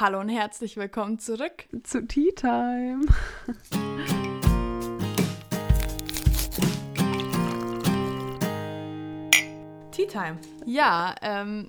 Hallo 0.00 0.20
und 0.20 0.28
herzlich 0.28 0.76
willkommen 0.76 1.18
zurück 1.18 1.64
zu 1.82 2.06
Tea 2.06 2.30
Time. 2.30 3.00
Tea 9.90 10.06
Time. 10.06 10.38
Ja, 10.66 11.16
ähm, 11.20 11.66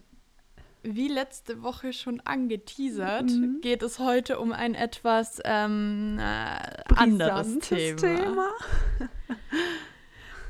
wie 0.84 1.08
letzte 1.08 1.64
Woche 1.64 1.92
schon 1.92 2.20
angeteasert, 2.20 3.32
mhm. 3.32 3.62
geht 3.62 3.82
es 3.82 3.98
heute 3.98 4.38
um 4.38 4.54
ein 4.54 4.76
etwas 4.76 5.42
ähm, 5.44 6.20
äh, 6.20 6.84
anderes 6.96 7.58
Thema. 7.58 7.98
Thema. 8.00 8.50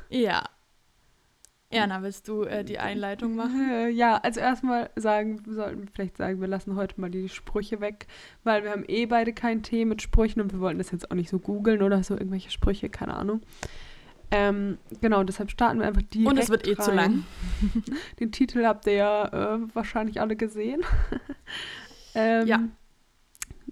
ja. 0.09 0.43
Erna, 1.71 2.01
willst 2.01 2.27
du 2.27 2.43
äh, 2.43 2.63
die 2.63 2.79
Einleitung 2.79 3.35
machen? 3.35 3.69
Äh, 3.69 3.89
ja, 3.89 4.17
also 4.17 4.39
erstmal 4.39 4.89
sagen, 4.95 5.41
sollten 5.47 5.81
wir 5.81 5.87
vielleicht 5.93 6.17
sagen, 6.17 6.41
wir 6.41 6.47
lassen 6.47 6.75
heute 6.75 6.99
mal 6.99 7.11
die 7.11 7.29
Sprüche 7.29 7.79
weg, 7.81 8.07
weil 8.43 8.63
wir 8.63 8.71
haben 8.71 8.83
eh 8.87 9.05
beide 9.05 9.33
keinen 9.33 9.61
Tee 9.61 9.85
mit 9.85 10.01
Sprüchen 10.01 10.41
und 10.41 10.51
wir 10.51 10.59
wollten 10.59 10.79
das 10.79 10.91
jetzt 10.91 11.11
auch 11.11 11.15
nicht 11.15 11.29
so 11.29 11.37
googeln 11.37 11.83
oder 11.83 12.01
so 12.03 12.15
irgendwelche 12.15 12.49
Sprüche, 12.49 12.89
keine 12.89 13.13
Ahnung. 13.13 13.41
Ähm, 14.31 14.77
genau, 15.01 15.23
deshalb 15.23 15.51
starten 15.51 15.79
wir 15.79 15.87
einfach 15.87 16.01
direkt 16.01 16.29
Und 16.29 16.37
es 16.37 16.49
wird 16.49 16.67
eh 16.67 16.73
rein. 16.73 16.83
zu 16.83 16.91
lang. 16.91 17.23
Den 18.19 18.31
Titel 18.31 18.65
habt 18.65 18.85
ihr 18.87 18.93
ja 18.93 19.55
äh, 19.55 19.59
wahrscheinlich 19.73 20.21
alle 20.21 20.35
gesehen. 20.35 20.81
ähm, 22.15 22.47
ja. 22.47 22.63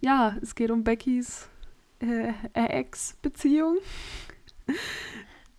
Ja, 0.02 0.36
es 0.42 0.54
geht 0.54 0.70
um 0.70 0.84
Beckys 0.84 1.50
äh, 2.00 2.34
Ex-Beziehung. 2.54 3.78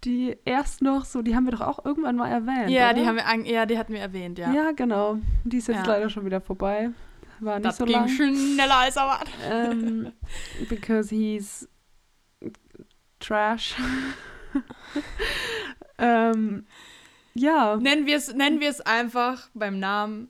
Die 0.05 0.37
erst 0.45 0.81
noch 0.81 1.05
so, 1.05 1.23
die 1.23 1.35
haben 1.35 1.45
wir 1.45 1.53
doch 1.53 1.61
auch 1.61 1.85
irgendwann 1.85 2.17
mal 2.17 2.29
erwähnt. 2.29 2.71
Ja, 2.71 2.91
oder? 2.91 2.95
die 2.95 3.07
haben 3.07 3.17
wir, 3.17 3.53
ja, 3.53 3.67
die 3.67 3.79
hatten 3.79 3.93
wir 3.93 4.01
erwähnt, 4.01 4.39
ja. 4.39 4.53
Ja, 4.53 4.71
genau. 4.73 5.19
Die 5.45 5.57
ist 5.57 5.69
jetzt 5.69 5.79
ja. 5.79 5.87
leider 5.87 6.09
schon 6.09 6.25
wieder 6.25 6.41
vorbei. 6.41 6.91
War 7.41 7.57
nicht 7.57 7.67
das 7.67 7.77
so 7.79 7.85
ging 7.85 7.95
lang. 7.95 8.09
schneller 8.09 8.77
als 8.77 8.97
erwartet. 8.97 9.35
Um, 9.51 10.13
because 10.69 11.15
he's 11.15 11.69
trash. 13.19 13.77
ähm, 15.99 16.67
ja. 17.35 17.77
Nennen 17.77 18.07
wir 18.07 18.17
es 18.17 18.33
nennen 18.33 18.61
einfach 18.85 19.49
beim 19.55 19.79
Namen. 19.79 20.29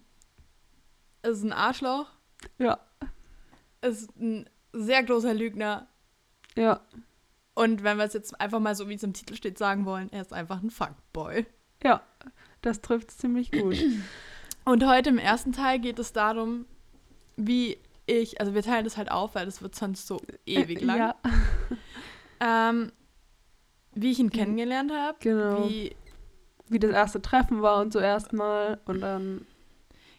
Es 1.22 1.38
ist 1.38 1.44
ein 1.44 1.52
Arschloch. 1.52 2.10
Ja. 2.58 2.78
Es 3.80 4.02
ist 4.02 4.16
ein 4.16 4.48
sehr 4.72 5.02
großer 5.02 5.34
Lügner. 5.34 5.88
Ja. 6.56 6.80
Und 7.58 7.82
wenn 7.82 7.96
wir 7.96 8.04
es 8.04 8.12
jetzt 8.12 8.40
einfach 8.40 8.60
mal 8.60 8.76
so, 8.76 8.88
wie 8.88 8.94
es 8.94 9.02
im 9.02 9.14
Titel 9.14 9.34
steht, 9.34 9.58
sagen 9.58 9.84
wollen, 9.84 10.12
er 10.12 10.20
ist 10.20 10.32
einfach 10.32 10.62
ein 10.62 10.70
Fuckboy. 10.70 11.44
Ja, 11.82 12.02
das 12.62 12.82
trifft 12.82 13.10
es 13.10 13.18
ziemlich 13.18 13.50
gut. 13.50 13.76
Und 14.64 14.86
heute 14.86 15.08
im 15.08 15.18
ersten 15.18 15.50
Teil 15.50 15.80
geht 15.80 15.98
es 15.98 16.12
darum, 16.12 16.66
wie 17.36 17.78
ich, 18.06 18.40
also 18.40 18.54
wir 18.54 18.62
teilen 18.62 18.84
das 18.84 18.96
halt 18.96 19.10
auf, 19.10 19.34
weil 19.34 19.44
das 19.44 19.60
wird 19.60 19.74
sonst 19.74 20.06
so 20.06 20.20
ewig 20.46 20.80
lang. 20.80 20.98
Ja. 20.98 21.14
Ähm, 22.40 22.92
wie 23.94 24.12
ich 24.12 24.20
ihn 24.20 24.30
kennengelernt 24.30 24.92
habe. 24.92 25.18
Genau. 25.18 25.68
Wie, 25.68 25.96
wie 26.68 26.78
das 26.78 26.92
erste 26.92 27.20
Treffen 27.20 27.62
war 27.62 27.80
und 27.80 27.92
so 27.92 27.98
erstmal 27.98 28.78
und 28.84 29.00
dann 29.00 29.44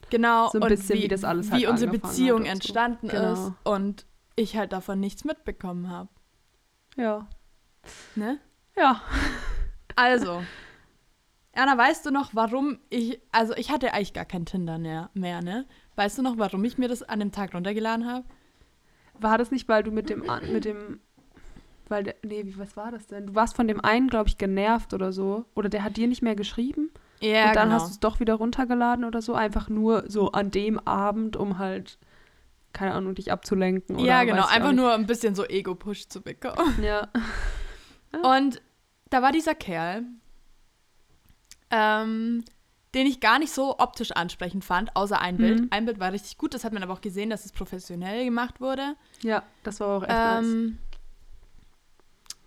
genau 0.09 0.49
so 0.49 0.59
ein 0.59 0.67
bisschen 0.67 0.97
wie, 0.97 1.03
wie 1.03 1.07
das 1.07 1.23
alles 1.23 1.49
halt 1.49 1.61
wie 1.61 1.67
unsere 1.67 1.89
Beziehung 1.89 2.43
entstanden 2.43 3.07
so. 3.07 3.15
genau. 3.15 3.31
ist 3.31 3.53
und 3.63 4.05
ich 4.35 4.57
halt 4.57 4.73
davon 4.73 4.99
nichts 4.99 5.23
mitbekommen 5.23 5.89
habe. 5.89 6.09
Ja. 6.95 7.27
Ne? 8.15 8.39
Ja. 8.75 9.01
Also, 9.95 10.43
Erna, 11.51 11.77
weißt 11.77 12.05
du 12.05 12.11
noch, 12.11 12.29
warum 12.33 12.79
ich, 12.89 13.19
also 13.31 13.53
ich 13.55 13.71
hatte 13.71 13.93
eigentlich 13.93 14.13
gar 14.13 14.25
kein 14.25 14.45
Tinder 14.45 14.77
mehr, 14.77 15.09
mehr, 15.13 15.41
ne? 15.41 15.65
Weißt 15.95 16.17
du 16.17 16.21
noch, 16.21 16.37
warum 16.37 16.63
ich 16.63 16.77
mir 16.77 16.87
das 16.87 17.03
an 17.03 17.19
dem 17.19 17.31
Tag 17.31 17.53
runtergeladen 17.53 18.07
habe? 18.07 18.25
War 19.19 19.37
das 19.37 19.51
nicht, 19.51 19.67
weil 19.67 19.83
du 19.83 19.91
mit 19.91 20.09
dem, 20.09 20.23
mit 20.51 20.63
dem 20.63 21.01
weil, 21.89 22.03
der, 22.03 22.15
nee, 22.23 22.45
was 22.55 22.77
war 22.77 22.91
das 22.91 23.07
denn? 23.07 23.27
Du 23.27 23.35
warst 23.35 23.55
von 23.55 23.67
dem 23.67 23.83
einen, 23.83 24.07
glaube 24.07 24.29
ich, 24.29 24.37
genervt 24.37 24.93
oder 24.93 25.11
so. 25.11 25.45
Oder 25.55 25.69
der 25.69 25.83
hat 25.83 25.97
dir 25.97 26.07
nicht 26.07 26.21
mehr 26.21 26.35
geschrieben. 26.35 26.91
Ja, 27.19 27.47
Und 27.49 27.55
dann 27.55 27.69
genau. 27.69 27.81
hast 27.81 27.87
du 27.87 27.91
es 27.93 27.99
doch 27.99 28.19
wieder 28.19 28.35
runtergeladen 28.35 29.03
oder 29.03 29.21
so. 29.21 29.33
Einfach 29.33 29.69
nur 29.69 30.05
so 30.07 30.31
an 30.31 30.51
dem 30.51 30.79
Abend, 30.79 31.35
um 31.35 31.57
halt, 31.57 31.97
keine 32.73 32.93
Ahnung, 32.93 33.15
dich 33.15 33.31
abzulenken. 33.31 33.95
Oder 33.95 34.05
ja, 34.05 34.23
genau. 34.23 34.45
Einfach 34.45 34.71
nur 34.71 34.93
ein 34.93 35.05
bisschen 35.05 35.35
so 35.35 35.45
Ego-Push 35.45 36.07
zu 36.07 36.21
bekommen. 36.21 36.81
Ja. 36.83 37.07
Und 38.23 38.61
da 39.09 39.21
war 39.21 39.31
dieser 39.31 39.55
Kerl, 39.55 40.03
ähm, 41.71 42.43
den 42.95 43.05
ich 43.05 43.19
gar 43.19 43.39
nicht 43.39 43.53
so 43.53 43.77
optisch 43.77 44.11
ansprechend 44.11 44.65
fand, 44.65 44.95
außer 44.95 45.19
ein 45.19 45.37
Bild. 45.37 45.61
Mhm. 45.61 45.67
Ein 45.71 45.85
Bild 45.85 45.99
war 45.99 46.11
richtig 46.11 46.37
gut, 46.37 46.53
das 46.53 46.63
hat 46.63 46.73
man 46.73 46.81
aber 46.81 46.93
auch 46.93 47.01
gesehen, 47.01 47.29
dass 47.29 47.45
es 47.45 47.51
professionell 47.51 48.25
gemacht 48.25 48.61
wurde. 48.61 48.95
Ja, 49.21 49.43
das 49.63 49.79
war 49.79 49.97
auch 49.97 50.03
echt 50.03 50.11
ähm, 50.11 50.65
nice. 50.65 50.77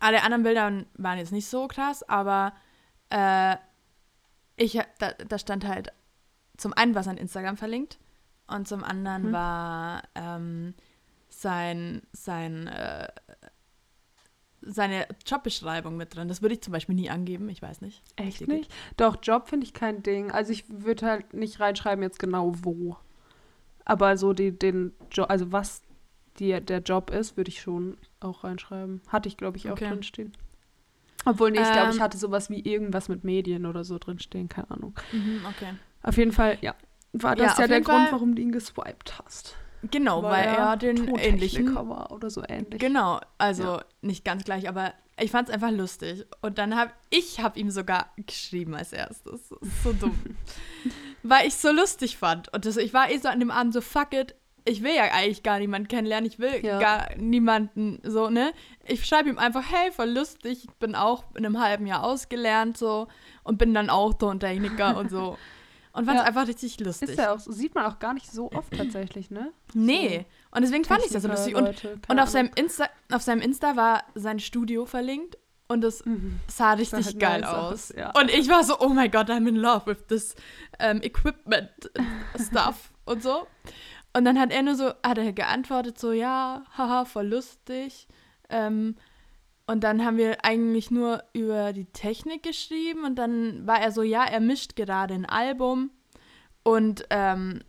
Alle 0.01 0.23
anderen 0.25 0.43
Bilder 0.43 0.85
waren 0.95 1.19
jetzt 1.19 1.31
nicht 1.31 1.47
so 1.47 1.69
krass, 1.69 2.03
aber 2.09 2.55
äh, 3.11 3.57
ich, 4.57 4.81
da, 4.99 5.13
da, 5.13 5.39
stand 5.39 5.65
halt 5.65 5.93
zum 6.57 6.73
einen 6.73 6.95
war 6.95 7.05
sein 7.05 7.17
Instagram 7.17 7.57
verlinkt 7.57 7.99
und 8.53 8.69
zum 8.69 8.85
anderen 8.85 9.29
mhm. 9.29 9.33
war 9.33 10.03
ähm, 10.15 10.75
sein, 11.29 12.03
sein 12.13 12.67
äh, 12.69 13.09
seine 14.63 15.07
Jobbeschreibung 15.27 15.97
mit 15.97 16.15
drin. 16.15 16.29
Das 16.29 16.41
würde 16.41 16.55
ich 16.55 16.63
zum 16.63 16.73
Beispiel 16.73 16.95
nie 16.95 17.11
angeben, 17.11 17.49
ich 17.49 17.61
weiß 17.61 17.81
nicht. 17.81 18.03
Echt 18.17 18.47
nicht? 18.47 18.73
Doch, 18.97 19.17
Job 19.21 19.49
finde 19.49 19.67
ich 19.67 19.75
kein 19.75 20.03
Ding. 20.03 20.31
Also 20.31 20.53
ich 20.53 20.65
würde 20.69 21.07
halt 21.07 21.35
nicht 21.35 21.61
reinschreiben 21.61 22.03
jetzt 22.03 22.19
genau 22.19 22.53
wo. 22.63 22.97
Aber 23.85 24.17
so 24.17 24.33
die, 24.33 24.57
den 24.57 24.93
Job, 25.11 25.29
also 25.29 25.51
was 25.51 25.83
die, 26.39 26.61
der 26.61 26.79
Job 26.79 27.11
ist, 27.11 27.37
würde 27.37 27.51
ich 27.51 27.61
schon 27.61 27.99
auch 28.21 28.45
reinschreiben. 28.45 29.03
Hatte 29.09 29.29
ich, 29.29 29.37
glaube 29.37 29.57
ich, 29.57 29.69
auch 29.69 29.73
okay. 29.73 29.89
drinstehen. 29.89 30.33
Obwohl, 31.25 31.51
nee, 31.51 31.61
ich 31.61 31.67
ähm, 31.67 31.73
glaube, 31.73 31.91
ich 31.93 32.01
hatte 32.01 32.19
sowas 32.19 32.51
wie 32.51 32.61
irgendwas 32.61 33.09
mit 33.09 33.25
Medien 33.25 33.67
oder 33.67 33.85
so 33.85 33.99
drinstehen, 33.99 34.49
keine 34.49 34.71
Ahnung. 34.71 34.95
Mhm, 35.13 35.41
okay. 35.49 35.75
Auf 36.03 36.17
jeden 36.17 36.33
Fall, 36.33 36.59
ja. 36.63 36.75
War 37.13 37.37
das 37.37 37.57
ja, 37.57 37.63
ja 37.63 37.69
der 37.69 37.81
Grund, 37.83 38.11
warum 38.11 38.35
du 38.35 38.43
ihn 38.43 38.53
geswiped 38.53 39.19
hast. 39.23 39.55
Genau, 39.91 40.23
weil, 40.23 40.47
weil 40.47 40.55
er 40.55 40.77
den 40.77 41.17
ähnlichen 41.17 41.75
war 41.75 42.13
oder 42.13 42.31
so 42.31 42.43
ähnlich. 42.49 42.81
Genau, 42.81 43.21
also 43.39 43.63
ja. 43.65 43.85
nicht 44.01 44.25
ganz 44.25 44.45
gleich, 44.45 44.69
aber 44.69 44.95
ich 45.19 45.31
fand 45.31 45.49
es 45.49 45.55
einfach 45.55 45.71
lustig. 45.71 46.25
Und 46.41 46.59
dann 46.59 46.77
habe 46.77 46.93
ich 47.11 47.41
hab 47.41 47.57
ihm 47.57 47.71
sogar 47.71 48.13
geschrieben 48.17 48.75
als 48.75 48.93
erstes. 48.93 49.49
so 49.83 49.93
dumm. 49.93 50.19
weil 51.23 51.47
ich 51.47 51.55
es 51.55 51.63
so 51.63 51.73
lustig 51.73 52.17
fand. 52.17 52.53
Und 52.53 52.65
das, 52.65 52.77
ich 52.77 52.95
war 52.95 53.11
eh 53.11 53.19
so 53.19 53.29
an 53.29 53.41
dem 53.41 53.51
Abend 53.51 53.75
so, 53.75 53.81
fuck 53.81 54.15
it, 54.15 54.35
ich 54.65 54.83
will 54.83 54.95
ja 54.95 55.05
eigentlich 55.13 55.43
gar 55.43 55.59
niemanden 55.59 55.89
kennenlernen, 55.89 56.31
ich 56.31 56.39
will 56.39 56.65
ja. 56.65 56.79
gar 56.79 57.17
niemanden 57.17 58.01
so, 58.05 58.31
ne? 58.31 58.53
Ich 58.87 59.05
schreibe 59.05 59.29
ihm 59.29 59.39
einfach, 59.39 59.65
hey, 59.71 59.91
voll 59.91 60.11
lustig, 60.11 60.65
ich 60.65 60.71
bin 60.75 60.95
auch 60.95 61.25
in 61.35 61.45
einem 61.45 61.61
halben 61.61 61.87
Jahr 61.87 62.05
ausgelernt 62.05 62.79
so 62.79 63.09
und 63.43 63.59
bin 63.59 63.75
dann 63.75 63.91
auch 63.91 64.15
Tontechniker 64.15 64.97
und 64.97 65.11
so. 65.11 65.37
Und 65.93 66.07
fand 66.07 66.19
es 66.19 66.23
ja. 66.23 66.29
einfach 66.29 66.47
richtig 66.47 66.81
lustig. 66.81 67.11
Ist 67.11 67.19
ja 67.19 67.35
auch, 67.35 67.39
sieht 67.39 67.75
man 67.75 67.85
auch 67.85 67.99
gar 67.99 68.15
nicht 68.15 68.31
so 68.31 68.51
oft 68.53 68.75
tatsächlich, 68.75 69.31
ne? 69.31 69.53
Nee. 69.75 70.27
So 70.51 70.57
und 70.57 70.63
deswegen 70.63 70.85
fand 70.85 71.05
ich 71.05 71.13
das 71.13 71.23
so 71.23 71.29
lustig. 71.29 71.55
Und, 71.55 71.87
und 72.09 72.19
auf, 72.19 72.31
seinem 72.31 72.51
Insta, 72.55 72.89
auf 73.11 73.23
seinem 73.23 73.43
Insta 73.43 73.77
war 73.77 74.05
sein 74.15 74.41
Studio 74.41 74.87
verlinkt 74.87 75.37
und 75.69 75.85
es 75.85 76.05
mhm. 76.05 76.41
sah 76.47 76.73
richtig 76.73 77.05
sah 77.05 77.19
geil 77.19 77.41
nice 77.43 77.51
aus. 77.51 77.73
aus 77.73 77.95
ja. 77.97 78.11
Und 78.19 78.31
ich 78.31 78.49
war 78.49 78.65
so, 78.65 78.79
oh 78.81 78.89
my 78.89 79.09
God, 79.09 79.29
I'm 79.29 79.47
in 79.49 79.57
love 79.57 79.87
with 79.87 80.07
this 80.09 80.35
um, 80.83 81.03
equipment 81.03 81.71
stuff 82.39 82.93
und 83.05 83.23
so. 83.23 83.47
Und 84.15 84.25
dann 84.25 84.39
hat 84.39 84.51
er 84.51 84.63
nur 84.63 84.75
so, 84.75 84.93
hat 85.03 85.19
er 85.19 85.33
geantwortet, 85.33 85.99
so, 85.99 86.13
ja, 86.13 86.65
haha, 86.77 87.05
voll 87.05 87.27
lustig. 87.27 88.07
Ähm, 88.49 88.97
und 89.67 89.85
dann 89.85 90.05
haben 90.05 90.17
wir 90.17 90.45
eigentlich 90.45 90.91
nur 90.91 91.23
über 91.33 91.73
die 91.73 91.87
Technik 91.87 92.43
geschrieben 92.43 93.05
und 93.05 93.17
dann 93.17 93.67
war 93.67 93.81
er 93.81 93.93
so, 93.93 94.03
ja, 94.03 94.25
er 94.25 94.41
mischt 94.41 94.77
gerade 94.77 95.15
ein 95.15 95.27
Album 95.27 95.91
und 96.63 97.07
ähm, 97.11 97.61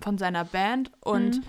von 0.00 0.18
seiner 0.18 0.44
Band 0.44 0.90
und 1.00 1.36
mhm. 1.36 1.44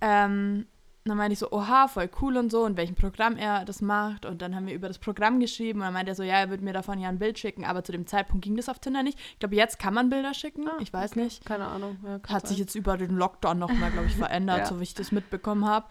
ähm, 0.00 0.66
dann 1.06 1.18
meinte 1.18 1.34
ich 1.34 1.38
so, 1.38 1.52
oha, 1.52 1.86
voll 1.86 2.08
cool 2.22 2.36
und 2.38 2.50
so 2.50 2.64
und 2.64 2.78
welchem 2.78 2.94
Programm 2.94 3.36
er 3.36 3.66
das 3.66 3.82
macht. 3.82 4.24
Und 4.24 4.40
dann 4.40 4.56
haben 4.56 4.66
wir 4.66 4.74
über 4.74 4.88
das 4.88 4.98
Programm 4.98 5.38
geschrieben 5.38 5.80
und 5.80 5.84
dann 5.84 5.92
meinte 5.92 6.12
er 6.12 6.14
so, 6.14 6.22
ja, 6.22 6.36
er 6.36 6.48
würde 6.48 6.64
mir 6.64 6.72
davon 6.72 6.98
ja 6.98 7.10
ein 7.10 7.18
Bild 7.18 7.38
schicken, 7.38 7.64
aber 7.64 7.84
zu 7.84 7.92
dem 7.92 8.06
Zeitpunkt 8.06 8.42
ging 8.42 8.56
das 8.56 8.70
auf 8.70 8.78
Tinder 8.78 9.02
nicht. 9.02 9.18
Ich 9.32 9.38
glaube, 9.38 9.54
jetzt 9.54 9.78
kann 9.78 9.92
man 9.92 10.08
Bilder 10.08 10.32
schicken, 10.32 10.66
ah, 10.66 10.78
ich 10.80 10.92
weiß 10.92 11.12
okay. 11.12 11.24
nicht. 11.24 11.44
Keine 11.44 11.66
Ahnung. 11.66 11.98
Ja, 12.04 12.20
Hat 12.26 12.42
sein. 12.42 12.48
sich 12.48 12.58
jetzt 12.58 12.74
über 12.74 12.96
den 12.96 13.16
Lockdown 13.16 13.58
nochmal, 13.58 13.90
glaube 13.90 14.06
ich, 14.06 14.16
verändert, 14.16 14.60
ja. 14.60 14.66
so 14.66 14.80
wie 14.80 14.84
ich 14.84 14.94
das 14.94 15.12
mitbekommen 15.12 15.66
habe. 15.66 15.86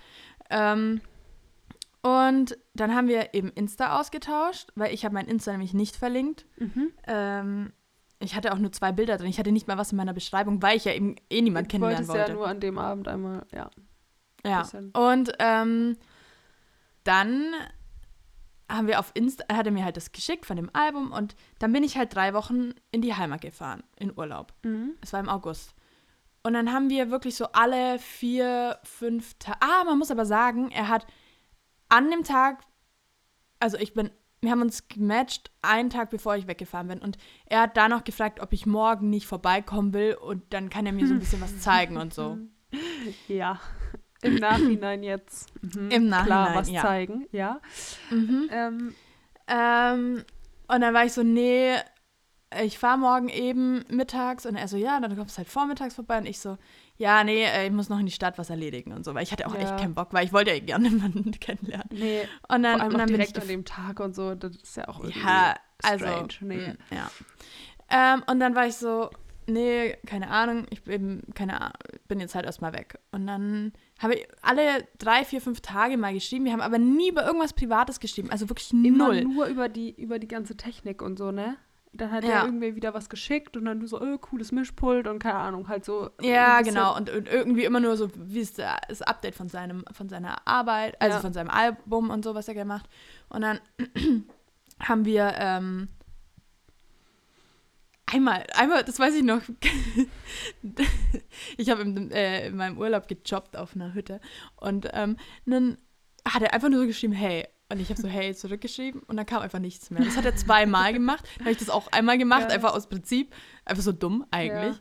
Ähm, 0.49 1.01
und 2.03 2.57
dann 2.73 2.93
haben 2.93 3.07
wir 3.07 3.33
eben 3.33 3.49
Insta 3.49 3.99
ausgetauscht, 3.99 4.69
weil 4.75 4.93
ich 4.93 5.05
habe 5.05 5.13
mein 5.13 5.27
Insta 5.27 5.51
nämlich 5.51 5.73
nicht 5.73 5.95
verlinkt. 5.95 6.45
Mhm. 6.57 6.91
Ähm, 7.07 7.73
ich 8.19 8.35
hatte 8.35 8.53
auch 8.53 8.57
nur 8.57 8.71
zwei 8.71 8.91
Bilder 8.91 9.17
drin. 9.17 9.29
Ich 9.29 9.39
hatte 9.39 9.51
nicht 9.51 9.67
mal 9.67 9.77
was 9.77 9.91
in 9.91 9.97
meiner 9.97 10.13
Beschreibung, 10.13 10.61
weil 10.61 10.77
ich 10.77 10.85
ja 10.85 10.93
eben 10.93 11.15
eh 11.29 11.41
niemand 11.41 11.69
kennenlernen 11.69 12.07
wollte. 12.07 12.31
ja 12.31 12.33
nur 12.35 12.47
an 12.47 12.59
dem 12.59 12.77
Abend 12.77 13.07
einmal, 13.07 13.45
ja. 13.53 13.69
Ja. 14.45 14.67
Und 14.93 15.31
ähm, 15.39 15.95
dann 17.05 17.53
haben 18.69 18.87
wir 18.87 18.99
auf 18.99 19.11
Insta, 19.13 19.45
hat 19.53 19.65
er 19.65 19.71
mir 19.71 19.85
halt 19.85 19.95
das 19.95 20.11
geschickt 20.11 20.45
von 20.45 20.57
dem 20.57 20.69
Album 20.73 21.11
und 21.13 21.35
dann 21.59 21.71
bin 21.71 21.83
ich 21.83 21.97
halt 21.97 22.13
drei 22.13 22.33
Wochen 22.33 22.73
in 22.91 23.01
die 23.01 23.13
Heimat 23.13 23.41
gefahren, 23.41 23.83
in 23.97 24.11
Urlaub. 24.17 24.53
Mhm. 24.63 24.95
Es 25.01 25.13
war 25.13 25.21
im 25.21 25.29
August. 25.29 25.73
und 26.43 26.53
dann 26.53 26.73
haben 26.73 26.89
wir 26.89 27.09
wirklich 27.11 27.35
so 27.35 27.45
alle 27.53 27.99
vier, 27.99 28.77
fünf 28.83 29.35
Tage. 29.35 29.59
Ah, 29.61 29.85
man 29.85 29.97
muss 29.97 30.11
aber 30.11 30.25
sagen, 30.25 30.69
er 30.71 30.89
hat 30.89 31.07
an 31.93 32.09
dem 32.09 32.23
Tag, 32.23 32.63
also 33.59 33.77
ich 33.77 33.93
bin, 33.93 34.09
wir 34.41 34.49
haben 34.49 34.61
uns 34.61 34.87
gematcht 34.87 35.51
einen 35.61 35.91
Tag 35.91 36.09
bevor 36.09 36.35
ich 36.35 36.47
weggefahren 36.47 36.87
bin. 36.87 36.99
Und 36.99 37.17
er 37.45 37.61
hat 37.61 37.77
da 37.77 37.87
noch 37.87 38.03
gefragt, 38.03 38.39
ob 38.39 38.51
ich 38.51 38.65
morgen 38.65 39.11
nicht 39.11 39.27
vorbeikommen 39.27 39.93
will 39.93 40.15
und 40.15 40.41
dann 40.53 40.71
kann 40.71 40.87
er 40.87 40.91
mir 40.91 41.07
so 41.07 41.13
ein 41.13 41.19
bisschen 41.19 41.41
was 41.41 41.59
zeigen 41.59 41.97
und 41.97 42.13
so. 42.13 42.37
Ja. 43.27 43.59
Im 44.23 44.35
Nachhinein 44.35 45.03
jetzt. 45.03 45.51
Mhm. 45.61 45.91
Im 45.91 46.07
Nachhinein. 46.07 46.25
Klar, 46.25 46.55
was 46.55 46.69
ja. 46.71 46.81
zeigen, 46.81 47.27
ja. 47.31 47.59
Mhm. 48.09 48.49
Ähm, 48.49 48.95
ähm, 49.47 50.23
und 50.69 50.81
dann 50.81 50.93
war 50.93 51.05
ich 51.05 51.13
so, 51.13 51.21
nee, 51.21 51.75
ich 52.63 52.79
fahre 52.79 52.97
morgen 52.97 53.29
eben 53.29 53.83
mittags 53.89 54.45
und 54.45 54.55
er 54.55 54.67
so, 54.67 54.77
ja, 54.77 54.99
dann 54.99 55.15
kommst 55.17 55.35
du 55.35 55.39
halt 55.39 55.49
vormittags 55.49 55.95
vorbei 55.95 56.17
und 56.17 56.25
ich 56.25 56.39
so, 56.39 56.57
ja, 56.97 57.23
nee, 57.23 57.43
äh, 57.43 57.67
ich 57.67 57.71
muss 57.71 57.89
noch 57.89 57.99
in 57.99 58.05
die 58.05 58.11
Stadt 58.11 58.37
was 58.37 58.49
erledigen 58.49 58.91
und 58.93 59.03
so, 59.03 59.13
weil 59.13 59.23
ich 59.23 59.31
hatte 59.31 59.47
auch 59.47 59.55
ja. 59.55 59.61
echt 59.61 59.77
keinen 59.77 59.95
Bock, 59.95 60.09
weil 60.11 60.25
ich 60.25 60.33
wollte 60.33 60.51
ja 60.51 60.59
gerne 60.59 60.87
jemanden 60.89 61.31
kennenlernen. 61.31 61.89
Nee, 61.91 62.21
und 62.47 62.63
dann, 62.63 62.73
vor 62.73 62.81
allem 62.81 62.93
und 62.93 62.99
dann 62.99 63.07
direkt 63.07 63.39
an 63.41 63.47
dem 63.47 63.65
Tag 63.65 63.99
und 63.99 64.15
so, 64.15 64.35
das 64.35 64.55
ist 64.55 64.77
ja 64.77 64.87
auch 64.87 64.99
irgendwie 64.99 65.19
ja, 65.19 65.55
also, 65.81 66.05
strange. 66.05 66.33
Nee. 66.41 66.57
Mm, 66.57 66.77
ja. 66.91 67.11
Ähm, 67.89 68.23
und 68.27 68.39
dann 68.39 68.55
war 68.55 68.67
ich 68.67 68.75
so, 68.75 69.09
nee, 69.47 69.97
keine 70.05 70.29
Ahnung, 70.29 70.65
ich 70.69 70.83
bin, 70.83 71.23
keine 71.33 71.59
Ahnung, 71.61 71.73
bin 72.07 72.19
jetzt 72.19 72.35
halt 72.35 72.45
erstmal 72.45 72.73
weg. 72.73 72.99
Und 73.11 73.27
dann 73.27 73.73
habe 73.99 74.15
ich 74.15 74.27
alle 74.41 74.87
drei, 74.97 75.25
vier, 75.25 75.41
fünf 75.41 75.61
Tage 75.61 75.97
mal 75.97 76.13
geschrieben. 76.13 76.45
Wir 76.45 76.53
haben 76.53 76.61
aber 76.61 76.77
nie 76.77 77.09
über 77.09 77.25
irgendwas 77.25 77.53
Privates 77.53 77.99
geschrieben. 77.99 78.29
Also 78.31 78.49
wirklich 78.49 78.71
Immer 78.71 79.07
null. 79.07 79.23
nur 79.23 79.45
über 79.47 79.69
die, 79.69 79.91
über 79.99 80.19
die 80.19 80.27
ganze 80.27 80.55
Technik 80.57 81.01
und 81.01 81.17
so, 81.17 81.31
ne? 81.31 81.57
Dann 81.95 82.11
hat 82.11 82.23
ja. 82.23 82.29
er 82.39 82.45
irgendwie 82.45 82.75
wieder 82.75 82.95
was 82.95 83.07
geschickt 83.07 83.55
und 83.55 83.65
dann 83.65 83.79
du 83.79 83.85
so, 83.85 84.01
oh, 84.01 84.17
cooles 84.17 84.51
Mischpult 84.51 85.07
und 85.07 85.19
keine 85.19 85.35
Ahnung, 85.35 85.67
halt 85.67 85.85
so. 85.85 86.09
Ja, 86.21 86.61
genau. 86.61 86.95
Und, 86.97 87.11
und, 87.11 87.27
irgendwie 87.27 87.65
immer 87.65 87.79
nur 87.79 87.95
so, 87.97 88.09
wie 88.15 88.39
ist 88.39 88.57
das 88.57 89.03
Update 89.03 89.35
von, 89.35 89.47
seinem, 89.47 89.85
von 89.91 90.09
seiner 90.09 90.47
Arbeit, 90.47 90.99
also 90.99 91.17
ja. 91.17 91.21
von 91.21 91.33
seinem 91.33 91.51
Album 91.51 92.09
und 92.09 92.23
so, 92.23 92.33
was 92.33 92.47
er 92.47 92.55
gemacht. 92.55 92.89
Und 93.29 93.41
dann 93.41 93.59
haben 94.79 95.05
wir 95.05 95.35
ähm, 95.37 95.87
einmal, 98.07 98.45
einmal, 98.55 98.83
das 98.83 98.99
weiß 98.99 99.13
ich 99.15 99.23
noch, 99.23 99.41
ich 101.57 101.69
habe 101.69 101.83
äh, 102.11 102.47
in 102.47 102.55
meinem 102.55 102.77
Urlaub 102.77 103.07
gejobbt 103.07 103.55
auf 103.55 103.75
einer 103.75 103.93
Hütte 103.93 104.19
und 104.55 104.89
ähm, 104.93 105.17
dann 105.45 105.77
hat 106.27 106.41
er 106.41 106.53
einfach 106.53 106.69
nur 106.69 106.79
so 106.79 106.87
geschrieben, 106.87 107.13
hey, 107.13 107.47
und 107.73 107.79
ich 107.79 107.89
habe 107.89 108.01
so 108.01 108.07
hey 108.07 108.33
zurückgeschrieben 108.33 109.01
und 109.03 109.17
dann 109.17 109.25
kam 109.25 109.41
einfach 109.41 109.59
nichts 109.59 109.89
mehr. 109.89 110.03
Das 110.03 110.15
hat 110.15 110.25
er 110.25 110.35
zweimal 110.35 110.93
gemacht. 110.93 111.25
Dann 111.37 111.45
habe 111.45 111.51
ich 111.51 111.57
das 111.57 111.69
auch 111.69 111.91
einmal 111.91 112.17
gemacht, 112.17 112.43
ja. 112.43 112.49
einfach 112.49 112.73
aus 112.73 112.87
Prinzip. 112.87 113.33
Einfach 113.65 113.83
so 113.83 113.91
dumm 113.91 114.25
eigentlich. 114.31 114.77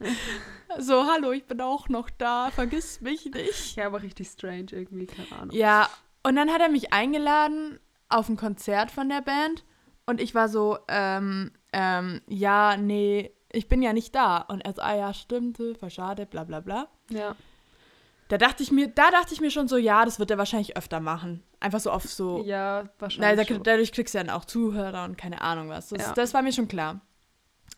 Ja. 0.00 0.78
so, 0.78 1.06
hallo, 1.06 1.32
ich 1.32 1.44
bin 1.46 1.60
auch 1.60 1.88
noch 1.88 2.08
da, 2.10 2.50
vergiss 2.50 3.00
mich 3.00 3.26
nicht. 3.26 3.76
Ja, 3.76 3.86
aber 3.86 4.02
richtig 4.02 4.28
strange 4.28 4.66
irgendwie, 4.70 5.06
keine 5.06 5.32
Ahnung. 5.32 5.56
Ja, 5.56 5.88
und 6.22 6.36
dann 6.36 6.50
hat 6.50 6.60
er 6.60 6.68
mich 6.68 6.92
eingeladen 6.92 7.80
auf 8.08 8.28
ein 8.28 8.36
Konzert 8.36 8.90
von 8.90 9.08
der 9.08 9.20
Band 9.20 9.64
und 10.06 10.20
ich 10.20 10.34
war 10.34 10.48
so, 10.48 10.78
ähm, 10.88 11.52
ähm, 11.72 12.20
ja, 12.28 12.76
nee, 12.76 13.32
ich 13.52 13.68
bin 13.68 13.82
ja 13.82 13.92
nicht 13.92 14.14
da. 14.14 14.38
Und 14.38 14.60
er 14.60 14.74
so, 14.74 14.82
ah 14.82 14.94
ja, 14.94 15.14
stimmte, 15.14 15.74
voll 15.74 15.90
schade, 15.90 16.26
bla 16.26 16.44
bla 16.44 16.60
bla. 16.60 16.88
Ja. 17.10 17.36
Da 18.30 18.38
dachte 18.38 18.62
ich 18.62 18.70
mir, 18.70 18.86
da 18.86 19.10
dachte 19.10 19.34
ich 19.34 19.40
mir 19.40 19.50
schon 19.50 19.66
so, 19.66 19.76
ja, 19.76 20.04
das 20.04 20.20
wird 20.20 20.30
er 20.30 20.38
wahrscheinlich 20.38 20.76
öfter 20.76 21.00
machen. 21.00 21.42
Einfach 21.58 21.80
so 21.80 21.90
auf 21.90 22.04
so. 22.04 22.44
Ja, 22.44 22.88
wahrscheinlich. 23.00 23.50
Na, 23.50 23.58
dadurch 23.58 23.90
kriegst 23.90 24.14
du 24.14 24.18
dann 24.18 24.30
auch 24.30 24.44
Zuhörer 24.44 25.02
und 25.02 25.18
keine 25.18 25.40
Ahnung 25.40 25.68
was. 25.68 25.88
Das, 25.88 26.06
ja. 26.06 26.12
das 26.12 26.32
war 26.32 26.40
mir 26.40 26.52
schon 26.52 26.68
klar. 26.68 27.00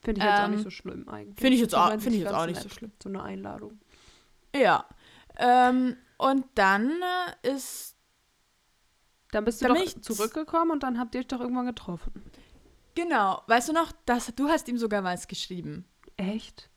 Finde 0.03 0.21
ich 0.21 0.27
jetzt 0.27 0.39
ähm, 0.39 0.45
auch 0.45 0.49
nicht 0.49 0.59
ähm, 0.59 0.65
so 0.65 0.71
schlimm 0.71 1.09
eigentlich. 1.09 1.41
Finde 1.41 1.55
ich 1.55 1.61
jetzt 1.63 1.75
auch, 1.75 1.91
find 1.93 2.15
ich 2.15 2.21
jetzt 2.21 2.35
auch 2.35 2.45
nicht 2.45 2.61
so 2.61 2.69
schlimm. 2.69 2.93
So 3.03 3.09
eine 3.09 3.23
Einladung. 3.23 3.81
Ja. 4.55 4.85
Ähm, 5.39 5.97
und 6.19 6.45
dann 6.55 7.01
ist. 7.41 7.97
Dann 9.31 9.47
bist 9.47 9.63
du 9.63 9.69
dann 9.69 9.77
doch 9.77 10.01
zurückgekommen 10.03 10.73
und 10.73 10.83
dann 10.83 10.99
habt 10.99 11.15
ihr 11.15 11.23
euch 11.23 11.29
doch 11.29 11.41
irgendwann 11.41 11.65
getroffen. 11.65 12.13
Genau. 12.95 13.41
Weißt 13.47 13.71
du 13.71 13.73
noch, 13.73 13.91
dass 14.05 14.27
du 14.35 14.49
hast 14.49 14.69
ihm 14.69 14.77
sogar 14.77 15.03
was 15.03 15.29
geschrieben. 15.29 15.87
Echt? 16.19 16.69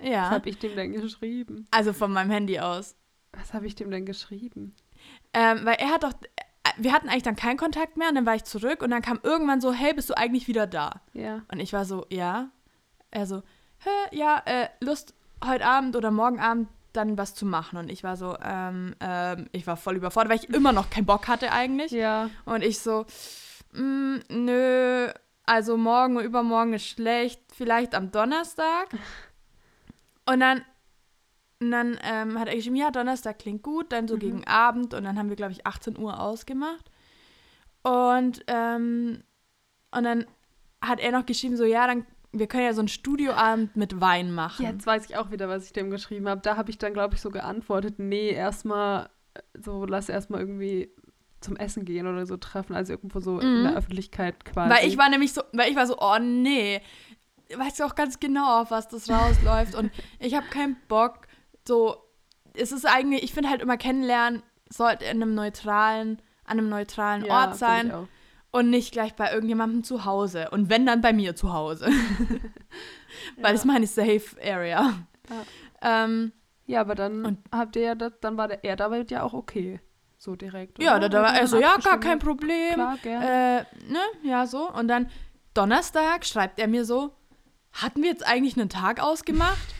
Ja. 0.00 0.24
Was 0.24 0.30
habe 0.30 0.48
ich 0.48 0.58
dem 0.58 0.74
denn 0.74 0.90
geschrieben? 0.94 1.68
Also 1.70 1.92
von 1.92 2.12
meinem 2.12 2.30
Handy 2.30 2.58
aus. 2.58 2.96
Was 3.32 3.54
habe 3.54 3.66
ich 3.66 3.74
dem 3.74 3.90
denn 3.90 4.06
geschrieben? 4.06 4.74
Ähm, 5.32 5.64
weil 5.64 5.76
er 5.76 5.90
hat 5.90 6.02
doch, 6.02 6.12
äh, 6.12 6.70
wir 6.76 6.92
hatten 6.92 7.08
eigentlich 7.08 7.22
dann 7.22 7.36
keinen 7.36 7.56
Kontakt 7.56 7.96
mehr 7.96 8.08
und 8.08 8.14
dann 8.14 8.26
war 8.26 8.34
ich 8.34 8.44
zurück 8.44 8.82
und 8.82 8.90
dann 8.90 9.02
kam 9.02 9.20
irgendwann 9.22 9.60
so, 9.60 9.72
hey, 9.72 9.94
bist 9.94 10.10
du 10.10 10.16
eigentlich 10.16 10.48
wieder 10.48 10.66
da? 10.66 11.02
Ja. 11.12 11.42
Und 11.50 11.60
ich 11.60 11.72
war 11.72 11.84
so, 11.84 12.06
ja. 12.10 12.50
Er 13.10 13.26
so, 13.26 13.42
hä, 13.78 14.16
ja, 14.16 14.42
äh, 14.44 14.68
Lust 14.80 15.14
heute 15.44 15.64
Abend 15.64 15.96
oder 15.96 16.10
morgen 16.10 16.40
Abend 16.40 16.68
dann 16.92 17.18
was 17.18 17.34
zu 17.34 17.46
machen. 17.46 17.78
Und 17.78 17.90
ich 17.90 18.02
war 18.02 18.16
so, 18.16 18.36
ähm, 18.42 18.94
ähm, 19.00 19.48
ich 19.52 19.66
war 19.66 19.76
voll 19.76 19.96
überfordert, 19.96 20.30
weil 20.30 20.38
ich 20.38 20.50
immer 20.54 20.72
noch 20.72 20.90
keinen 20.90 21.06
Bock 21.06 21.28
hatte 21.28 21.52
eigentlich. 21.52 21.92
Ja. 21.92 22.30
Und 22.44 22.62
ich 22.62 22.80
so, 22.80 23.06
mm, 23.72 24.16
nö, 24.28 25.08
also 25.46 25.76
morgen 25.76 26.16
und 26.16 26.24
übermorgen 26.24 26.74
ist 26.74 26.86
schlecht, 26.86 27.40
vielleicht 27.52 27.94
am 27.94 28.10
Donnerstag. 28.10 28.88
Und 30.26 30.38
dann 30.38 30.64
und 31.60 31.70
dann 31.70 31.98
ähm, 32.02 32.38
hat 32.38 32.48
er 32.48 32.56
geschrieben, 32.56 32.76
ja, 32.76 32.90
Donnerstag 32.90 33.38
klingt 33.38 33.62
gut, 33.62 33.92
dann 33.92 34.08
so 34.08 34.14
mhm. 34.14 34.20
gegen 34.20 34.46
Abend 34.46 34.94
und 34.94 35.04
dann 35.04 35.18
haben 35.18 35.28
wir, 35.28 35.36
glaube 35.36 35.52
ich, 35.52 35.66
18 35.66 35.98
Uhr 35.98 36.18
ausgemacht. 36.18 36.90
Und, 37.82 38.42
ähm, 38.46 39.22
und 39.90 40.04
dann 40.04 40.26
hat 40.80 41.00
er 41.00 41.12
noch 41.12 41.26
geschrieben, 41.26 41.58
so, 41.58 41.64
ja, 41.64 41.86
dann, 41.86 42.06
wir 42.32 42.46
können 42.46 42.64
ja 42.64 42.72
so 42.72 42.80
einen 42.80 42.88
Studioabend 42.88 43.76
mit 43.76 44.00
Wein 44.00 44.32
machen. 44.32 44.64
Jetzt 44.64 44.86
weiß 44.86 45.10
ich 45.10 45.18
auch 45.18 45.30
wieder, 45.30 45.50
was 45.50 45.66
ich 45.66 45.72
dem 45.74 45.90
geschrieben 45.90 46.28
habe. 46.28 46.40
Da 46.40 46.56
habe 46.56 46.70
ich 46.70 46.78
dann, 46.78 46.94
glaube 46.94 47.14
ich, 47.14 47.20
so 47.20 47.30
geantwortet, 47.30 47.98
nee, 47.98 48.30
erstmal, 48.30 49.10
so, 49.52 49.84
lass 49.84 50.08
erstmal 50.08 50.40
irgendwie 50.40 50.90
zum 51.42 51.56
Essen 51.56 51.84
gehen 51.84 52.06
oder 52.06 52.24
so 52.24 52.38
treffen, 52.38 52.74
also 52.74 52.94
irgendwo 52.94 53.20
so 53.20 53.32
mhm. 53.32 53.40
in 53.40 53.62
der 53.64 53.76
Öffentlichkeit 53.76 54.44
quasi. 54.46 54.74
Weil 54.74 54.88
ich 54.88 54.96
war 54.96 55.10
nämlich 55.10 55.32
so, 55.34 55.42
weil 55.52 55.70
ich 55.70 55.76
war 55.76 55.86
so, 55.86 55.98
oh 55.98 56.18
nee, 56.18 56.80
weißt 57.54 57.80
du 57.80 57.84
auch 57.84 57.94
ganz 57.94 58.20
genau, 58.20 58.62
auf 58.62 58.70
was 58.70 58.88
das 58.88 59.10
rausläuft 59.10 59.74
und 59.74 59.90
ich 60.18 60.34
habe 60.34 60.46
keinen 60.48 60.76
Bock 60.88 61.26
so, 61.66 61.96
es 62.54 62.72
ist 62.72 62.86
eigentlich, 62.86 63.22
ich 63.22 63.32
finde 63.32 63.50
halt 63.50 63.62
immer 63.62 63.76
kennenlernen 63.76 64.42
sollte 64.68 65.04
in 65.04 65.22
einem 65.22 65.34
neutralen, 65.34 66.22
an 66.44 66.58
einem 66.58 66.68
neutralen 66.68 67.24
ja, 67.24 67.32
Ort 67.32 67.56
sein 67.56 68.08
und 68.50 68.70
nicht 68.70 68.92
gleich 68.92 69.14
bei 69.14 69.32
irgendjemandem 69.32 69.84
zu 69.84 70.04
Hause. 70.04 70.48
Und 70.50 70.70
wenn 70.70 70.86
dann 70.86 71.00
bei 71.00 71.12
mir 71.12 71.36
zu 71.36 71.52
Hause. 71.52 71.86
Weil 73.36 73.44
ja. 73.44 73.52
das 73.52 73.64
meine 73.64 73.86
Safe 73.86 74.22
Area. 74.42 74.94
Ja. 75.28 76.04
Ähm, 76.04 76.32
ja, 76.66 76.80
aber 76.80 76.94
dann 76.94 77.24
und, 77.24 77.38
habt 77.52 77.76
ihr 77.76 77.82
ja 77.82 77.94
das, 77.94 78.12
dann 78.20 78.36
war 78.36 78.48
der, 78.48 78.64
er 78.64 78.76
damit 78.76 79.10
ja 79.10 79.22
auch 79.22 79.32
okay. 79.32 79.80
So 80.18 80.36
direkt. 80.36 80.78
Oder? 80.78 80.86
Ja, 80.86 80.98
da, 80.98 81.08
da 81.08 81.22
war 81.22 81.34
er 81.34 81.46
so, 81.46 81.58
ja, 81.58 81.76
gar 81.82 81.98
kein 81.98 82.18
Problem. 82.18 82.74
Klar, 82.74 82.98
gerne. 83.02 83.26
Äh, 83.26 83.90
ne, 83.90 84.00
ja, 84.22 84.46
so. 84.46 84.70
Und 84.70 84.88
dann 84.88 85.08
Donnerstag 85.54 86.26
schreibt 86.26 86.58
er 86.58 86.68
mir 86.68 86.84
so, 86.84 87.14
hatten 87.72 88.02
wir 88.02 88.10
jetzt 88.10 88.26
eigentlich 88.26 88.56
einen 88.56 88.68
Tag 88.68 89.00
ausgemacht? 89.00 89.74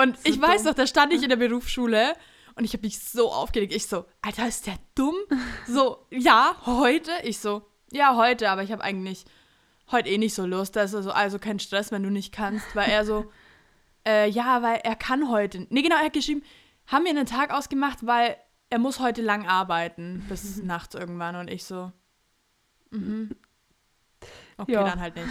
Und 0.00 0.16
so 0.16 0.22
ich 0.24 0.40
dumm. 0.40 0.48
weiß 0.48 0.64
noch, 0.64 0.74
da 0.74 0.86
stand 0.86 1.12
ich 1.12 1.22
in 1.22 1.28
der 1.28 1.36
Berufsschule 1.36 2.14
und 2.54 2.64
ich 2.64 2.72
habe 2.72 2.84
mich 2.84 2.98
so 3.00 3.30
aufgeregt. 3.30 3.74
Ich 3.74 3.86
so, 3.86 4.06
Alter, 4.22 4.48
ist 4.48 4.66
der 4.66 4.76
dumm? 4.94 5.14
So, 5.66 6.06
ja, 6.10 6.56
heute? 6.66 7.10
Ich 7.22 7.38
so, 7.38 7.66
ja, 7.92 8.16
heute, 8.16 8.50
aber 8.50 8.62
ich 8.62 8.72
habe 8.72 8.82
eigentlich 8.82 9.24
heute 9.90 10.08
eh 10.08 10.18
nicht 10.18 10.34
so 10.34 10.46
Lust. 10.46 10.76
Da 10.76 10.82
ist 10.82 10.94
also, 10.94 11.10
also 11.10 11.38
kein 11.38 11.58
Stress, 11.58 11.92
wenn 11.92 12.02
du 12.02 12.10
nicht 12.10 12.32
kannst. 12.32 12.74
Weil 12.74 12.90
er 12.90 13.04
so, 13.04 13.30
äh, 14.06 14.28
ja, 14.28 14.62
weil 14.62 14.80
er 14.84 14.96
kann 14.96 15.28
heute. 15.28 15.66
Nee, 15.70 15.82
genau, 15.82 15.96
er 15.96 16.06
hat 16.06 16.12
geschrieben, 16.12 16.42
haben 16.86 17.04
wir 17.04 17.10
einen 17.10 17.26
Tag 17.26 17.52
ausgemacht, 17.52 18.06
weil 18.06 18.36
er 18.70 18.78
muss 18.78 19.00
heute 19.00 19.22
lang 19.22 19.46
arbeiten, 19.46 20.24
bis 20.28 20.56
nachts 20.62 20.94
irgendwann. 20.94 21.36
Und 21.36 21.48
ich 21.48 21.64
so, 21.64 21.92
mhm. 22.90 23.36
Okay, 24.56 24.72
ja. 24.72 24.84
dann 24.84 25.00
halt 25.00 25.16
nicht. 25.16 25.28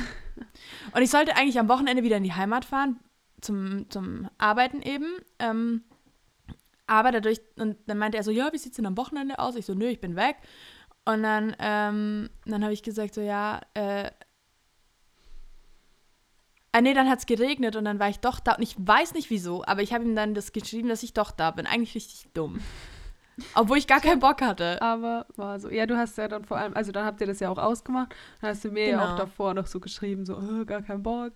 Und 0.93 1.01
ich 1.01 1.11
sollte 1.11 1.35
eigentlich 1.35 1.59
am 1.59 1.69
Wochenende 1.69 2.03
wieder 2.03 2.17
in 2.17 2.23
die 2.23 2.33
Heimat 2.33 2.65
fahren, 2.65 2.99
zum, 3.41 3.89
zum 3.89 4.29
Arbeiten 4.37 4.81
eben. 4.81 5.07
Ähm, 5.39 5.83
aber 6.87 7.11
dadurch, 7.11 7.39
und 7.57 7.77
dann 7.85 7.97
meinte 7.97 8.17
er 8.17 8.23
so, 8.23 8.31
ja, 8.31 8.51
wie 8.51 8.57
sieht 8.57 8.71
es 8.71 8.77
denn 8.77 8.85
am 8.85 8.97
Wochenende 8.97 9.39
aus? 9.39 9.55
Ich 9.55 9.65
so, 9.65 9.73
nö, 9.73 9.87
ich 9.87 10.01
bin 10.01 10.15
weg. 10.15 10.37
Und 11.05 11.23
dann, 11.23 11.55
ähm, 11.59 12.29
dann 12.45 12.63
habe 12.63 12.73
ich 12.73 12.83
gesagt, 12.83 13.13
so, 13.13 13.21
ja, 13.21 13.61
äh, 13.73 14.09
Ah, 16.71 16.81
nee, 16.81 16.93
dann 16.93 17.09
hat 17.09 17.19
es 17.19 17.25
geregnet 17.25 17.75
und 17.75 17.85
dann 17.85 17.99
war 17.99 18.09
ich 18.09 18.19
doch 18.19 18.39
da. 18.39 18.53
Und 18.53 18.61
ich 18.61 18.75
weiß 18.77 19.15
nicht 19.15 19.29
wieso, 19.31 19.65
aber 19.65 19.81
ich 19.81 19.91
habe 19.91 20.03
ihm 20.03 20.15
dann 20.15 20.35
das 20.35 20.51
geschrieben, 20.51 20.87
dass 20.89 21.01
ich 21.01 21.13
doch 21.13 21.31
da 21.31 21.49
bin. 21.49 21.65
Eigentlich 21.65 21.95
richtig 21.95 22.31
dumm. 22.33 22.59
Obwohl 23.55 23.77
ich 23.77 23.87
gar 23.87 24.01
keinen 24.01 24.19
Bock 24.19 24.41
hatte. 24.41 24.79
Aber 24.81 25.25
war 25.35 25.59
so. 25.59 25.69
Ja, 25.69 25.87
du 25.87 25.97
hast 25.97 26.17
ja 26.17 26.27
dann 26.27 26.45
vor 26.45 26.57
allem, 26.57 26.75
also 26.75 26.91
dann 26.91 27.05
habt 27.05 27.21
ihr 27.21 27.27
das 27.27 27.39
ja 27.39 27.49
auch 27.49 27.57
ausgemacht. 27.57 28.13
Dann 28.41 28.51
hast 28.51 28.63
du 28.63 28.69
mir 28.69 28.85
genau. 28.85 28.99
ja 28.99 29.13
auch 29.13 29.17
davor 29.17 29.55
noch 29.55 29.65
so 29.65 29.79
geschrieben, 29.79 30.25
so, 30.25 30.37
oh, 30.37 30.65
gar 30.65 30.83
keinen 30.83 31.01
Bock. 31.01 31.33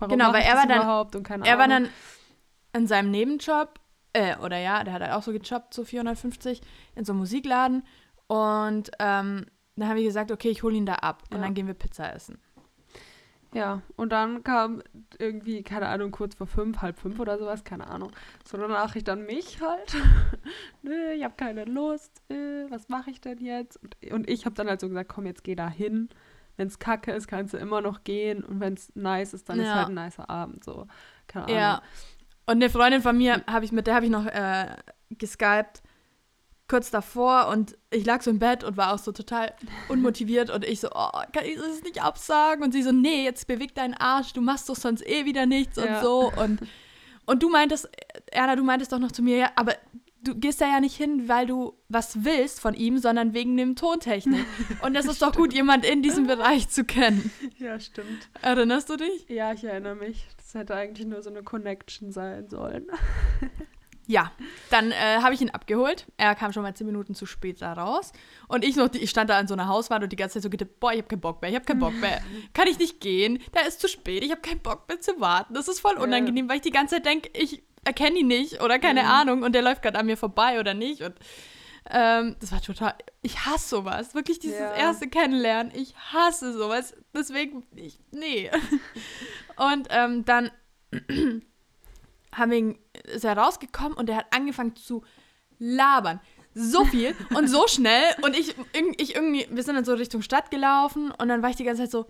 Warum 0.00 0.18
genau, 0.18 0.32
weil 0.32 0.42
er 0.42 0.56
war 0.56 0.66
dann, 0.66 1.44
er 1.44 1.58
war 1.58 1.68
dann 1.68 1.88
in 2.72 2.86
seinem 2.86 3.10
Nebenjob, 3.10 3.78
äh, 4.12 4.36
oder 4.38 4.58
ja, 4.58 4.82
der 4.82 4.94
hat 4.94 5.02
halt 5.02 5.12
auch 5.12 5.22
so 5.22 5.32
gejobbt, 5.32 5.72
so 5.72 5.84
450, 5.84 6.60
in 6.96 7.04
so 7.04 7.12
einem 7.12 7.20
Musikladen. 7.20 7.84
Und 8.26 8.90
ähm, 8.98 9.46
dann 9.76 9.88
haben 9.88 9.96
wir 9.96 10.04
gesagt, 10.04 10.30
okay, 10.30 10.50
ich 10.50 10.62
hole 10.62 10.76
ihn 10.76 10.86
da 10.86 10.94
ab 10.94 11.22
und 11.30 11.38
ja. 11.38 11.44
dann 11.44 11.54
gehen 11.54 11.66
wir 11.66 11.74
Pizza 11.74 12.12
essen. 12.14 12.38
Ja, 13.52 13.82
und 13.96 14.12
dann 14.12 14.44
kam 14.44 14.80
irgendwie, 15.18 15.64
keine 15.64 15.88
Ahnung, 15.88 16.12
kurz 16.12 16.36
vor 16.36 16.46
fünf, 16.46 16.82
halb 16.82 17.00
fünf 17.00 17.18
oder 17.18 17.36
sowas, 17.36 17.64
keine 17.64 17.88
Ahnung, 17.88 18.12
so 18.44 18.56
eine 18.56 18.68
Nachricht 18.68 19.08
an 19.08 19.26
mich 19.26 19.60
halt. 19.60 19.96
Nö, 20.82 21.10
ich 21.10 21.24
habe 21.24 21.34
keine 21.36 21.64
Lust, 21.64 22.22
äh, 22.30 22.70
was 22.70 22.88
mache 22.88 23.10
ich 23.10 23.20
denn 23.20 23.38
jetzt? 23.38 23.76
Und, 23.82 24.12
und 24.12 24.30
ich 24.30 24.46
habe 24.46 24.54
dann 24.54 24.68
halt 24.68 24.80
so 24.80 24.88
gesagt, 24.88 25.10
komm, 25.12 25.26
jetzt 25.26 25.42
geh 25.42 25.56
da 25.56 25.68
hin. 25.68 26.08
Wenn 26.56 26.68
es 26.68 26.78
kacke 26.78 27.12
ist, 27.12 27.28
kannst 27.28 27.54
du 27.54 27.58
immer 27.58 27.80
noch 27.80 28.04
gehen. 28.04 28.44
Und 28.44 28.60
wenn 28.60 28.74
es 28.74 28.94
nice 28.94 29.34
ist, 29.34 29.48
dann 29.48 29.58
ja. 29.58 29.64
ist 29.64 29.74
halt 29.74 29.88
ein 29.88 29.94
nicer 29.94 30.28
Abend. 30.28 30.64
So, 30.64 30.86
keine 31.26 31.46
Ahnung. 31.46 31.56
Ja. 31.56 31.82
Und 32.46 32.56
eine 32.56 32.70
Freundin 32.70 33.02
von 33.02 33.16
mir, 33.16 33.44
hab 33.46 33.62
ich, 33.62 33.72
mit 33.72 33.86
der 33.86 33.94
habe 33.94 34.06
ich 34.06 34.10
noch 34.10 34.26
äh, 34.26 34.76
geskypt 35.10 35.82
kurz 36.70 36.90
davor 36.90 37.48
und 37.48 37.76
ich 37.90 38.06
lag 38.06 38.22
so 38.22 38.30
im 38.30 38.38
Bett 38.38 38.62
und 38.62 38.76
war 38.76 38.94
auch 38.94 38.98
so 38.98 39.10
total 39.10 39.52
unmotiviert 39.88 40.50
und 40.50 40.64
ich 40.64 40.78
so, 40.78 40.88
oh, 40.94 41.10
kann 41.32 41.44
ich 41.44 41.56
das 41.56 41.82
nicht 41.82 42.00
absagen? 42.00 42.62
Und 42.62 42.72
sie 42.72 42.82
so, 42.82 42.92
nee, 42.92 43.24
jetzt 43.24 43.48
beweg 43.48 43.74
deinen 43.74 43.94
Arsch, 43.94 44.32
du 44.32 44.40
machst 44.40 44.68
doch 44.68 44.76
sonst 44.76 45.04
eh 45.04 45.24
wieder 45.24 45.46
nichts 45.46 45.76
ja. 45.76 45.82
und 45.82 46.02
so. 46.02 46.32
Und, 46.40 46.60
und 47.26 47.42
du 47.42 47.50
meintest, 47.50 47.90
Erna, 48.30 48.54
du 48.54 48.62
meintest 48.62 48.92
doch 48.92 49.00
noch 49.00 49.10
zu 49.10 49.20
mir, 49.20 49.36
ja, 49.36 49.50
aber 49.56 49.74
du 50.22 50.34
gehst 50.34 50.60
da 50.60 50.66
ja 50.66 50.80
nicht 50.80 50.96
hin, 50.96 51.28
weil 51.28 51.46
du 51.46 51.74
was 51.88 52.24
willst 52.24 52.60
von 52.60 52.74
ihm, 52.74 52.98
sondern 52.98 53.34
wegen 53.34 53.56
dem 53.56 53.76
Tontechnik. 53.76 54.44
Und 54.82 54.94
das 54.94 55.06
ist 55.06 55.22
doch 55.22 55.32
gut, 55.34 55.52
jemand 55.52 55.84
in 55.84 56.02
diesem 56.02 56.26
Bereich 56.26 56.68
zu 56.68 56.84
kennen. 56.84 57.30
Ja, 57.58 57.78
stimmt. 57.80 58.28
Erinnerst 58.42 58.90
du 58.90 58.96
dich? 58.96 59.28
Ja, 59.28 59.52
ich 59.52 59.64
erinnere 59.64 59.96
mich. 59.96 60.26
Das 60.36 60.54
hätte 60.54 60.74
eigentlich 60.74 61.06
nur 61.06 61.22
so 61.22 61.30
eine 61.30 61.42
Connection 61.42 62.12
sein 62.12 62.48
sollen. 62.48 62.86
Ja, 64.10 64.32
dann 64.70 64.90
äh, 64.90 65.20
habe 65.22 65.34
ich 65.34 65.40
ihn 65.40 65.50
abgeholt. 65.50 66.04
Er 66.16 66.34
kam 66.34 66.52
schon 66.52 66.64
mal 66.64 66.74
zehn 66.74 66.88
Minuten 66.88 67.14
zu 67.14 67.26
spät 67.26 67.62
da 67.62 67.74
raus. 67.74 68.12
Und 68.48 68.64
ich 68.64 68.74
noch, 68.74 68.92
ich 68.92 69.08
stand 69.08 69.30
da 69.30 69.38
an 69.38 69.46
so 69.46 69.54
einer 69.54 69.68
Hauswand 69.68 70.02
und 70.02 70.10
die 70.10 70.16
ganze 70.16 70.34
Zeit 70.34 70.42
so 70.42 70.50
gedacht, 70.50 70.80
boah, 70.80 70.90
ich 70.90 70.98
habe 70.98 71.06
keinen 71.06 71.20
Bock 71.20 71.40
mehr, 71.40 71.48
ich 71.48 71.54
habe 71.54 71.64
keinen 71.64 71.78
Bock 71.78 71.94
mehr. 71.94 72.20
Kann 72.52 72.66
ich 72.66 72.80
nicht 72.80 73.00
gehen? 73.00 73.38
Da 73.52 73.60
ist 73.60 73.80
zu 73.80 73.86
spät, 73.86 74.24
ich 74.24 74.32
habe 74.32 74.40
keinen 74.40 74.58
Bock 74.58 74.88
mehr 74.88 74.98
zu 74.98 75.20
warten. 75.20 75.54
Das 75.54 75.68
ist 75.68 75.78
voll 75.78 75.96
unangenehm, 75.96 76.48
weil 76.48 76.56
ich 76.56 76.62
die 76.62 76.72
ganze 76.72 76.96
Zeit 76.96 77.06
denke, 77.06 77.30
ich 77.34 77.62
erkenne 77.84 78.18
ihn 78.18 78.26
nicht 78.26 78.62
oder 78.62 78.78
keine 78.78 79.02
mhm. 79.02 79.08
Ahnung 79.08 79.42
und 79.42 79.52
der 79.54 79.62
läuft 79.62 79.82
gerade 79.82 79.98
an 79.98 80.06
mir 80.06 80.16
vorbei 80.16 80.60
oder 80.60 80.74
nicht. 80.74 81.02
Und 81.02 81.14
ähm, 81.88 82.36
das 82.40 82.52
war 82.52 82.60
total, 82.60 82.94
ich 83.22 83.46
hasse 83.46 83.68
sowas. 83.68 84.14
Wirklich 84.14 84.38
dieses 84.38 84.58
ja. 84.58 84.74
erste 84.74 85.08
Kennenlernen, 85.08 85.72
ich 85.74 85.94
hasse 86.12 86.52
sowas. 86.52 86.94
Deswegen, 87.14 87.66
ich, 87.74 87.98
nee. 88.10 88.50
und 89.56 89.88
ähm, 89.90 90.24
dann 90.24 90.50
haben 92.32 92.50
wir 92.50 92.58
ihn, 92.58 92.78
ist 93.04 93.24
er 93.24 93.36
rausgekommen 93.36 93.94
und 93.94 94.08
er 94.10 94.16
hat 94.16 94.26
angefangen 94.34 94.76
zu 94.76 95.04
labern. 95.58 96.20
So 96.54 96.84
viel 96.84 97.14
und 97.34 97.48
so 97.48 97.66
schnell. 97.66 98.14
Und 98.22 98.36
ich, 98.36 98.54
ich 98.98 99.14
irgendwie, 99.14 99.46
wir 99.50 99.62
sind 99.62 99.76
dann 99.76 99.84
so 99.84 99.94
Richtung 99.94 100.22
Stadt 100.22 100.50
gelaufen 100.50 101.10
und 101.10 101.28
dann 101.28 101.42
war 101.42 101.50
ich 101.50 101.56
die 101.56 101.64
ganze 101.64 101.82
Zeit 101.82 101.90
so, 101.90 102.06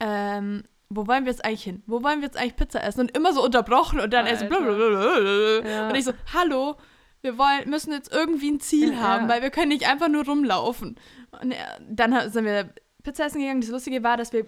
ähm, 0.00 0.64
wo 0.88 1.06
wollen 1.06 1.24
wir 1.24 1.32
jetzt 1.32 1.44
eigentlich 1.44 1.64
hin? 1.64 1.82
Wo 1.86 2.02
wollen 2.02 2.20
wir 2.20 2.26
jetzt 2.26 2.36
eigentlich 2.36 2.56
Pizza 2.56 2.82
essen? 2.82 3.00
Und 3.00 3.16
immer 3.16 3.32
so 3.32 3.44
unterbrochen 3.44 4.00
und 4.00 4.12
dann 4.12 4.26
er 4.26 4.36
so 4.36 4.46
blablabla. 4.46 5.68
Ja. 5.68 5.88
Und 5.88 5.94
ich 5.94 6.04
so, 6.04 6.12
hallo, 6.32 6.76
wir 7.22 7.38
wollen, 7.38 7.68
müssen 7.68 7.92
jetzt 7.92 8.12
irgendwie 8.12 8.50
ein 8.50 8.60
Ziel 8.60 8.92
ja. 8.92 9.00
haben, 9.00 9.28
weil 9.28 9.42
wir 9.42 9.50
können 9.50 9.68
nicht 9.68 9.88
einfach 9.88 10.08
nur 10.08 10.24
rumlaufen. 10.24 10.96
Und 11.40 11.52
er, 11.52 11.78
dann 11.88 12.30
sind 12.30 12.44
wir 12.44 12.70
Pizza 13.02 13.26
essen 13.26 13.40
gegangen. 13.40 13.60
Das 13.60 13.70
Lustige 13.70 14.02
war, 14.02 14.16
dass 14.16 14.32
wir 14.32 14.46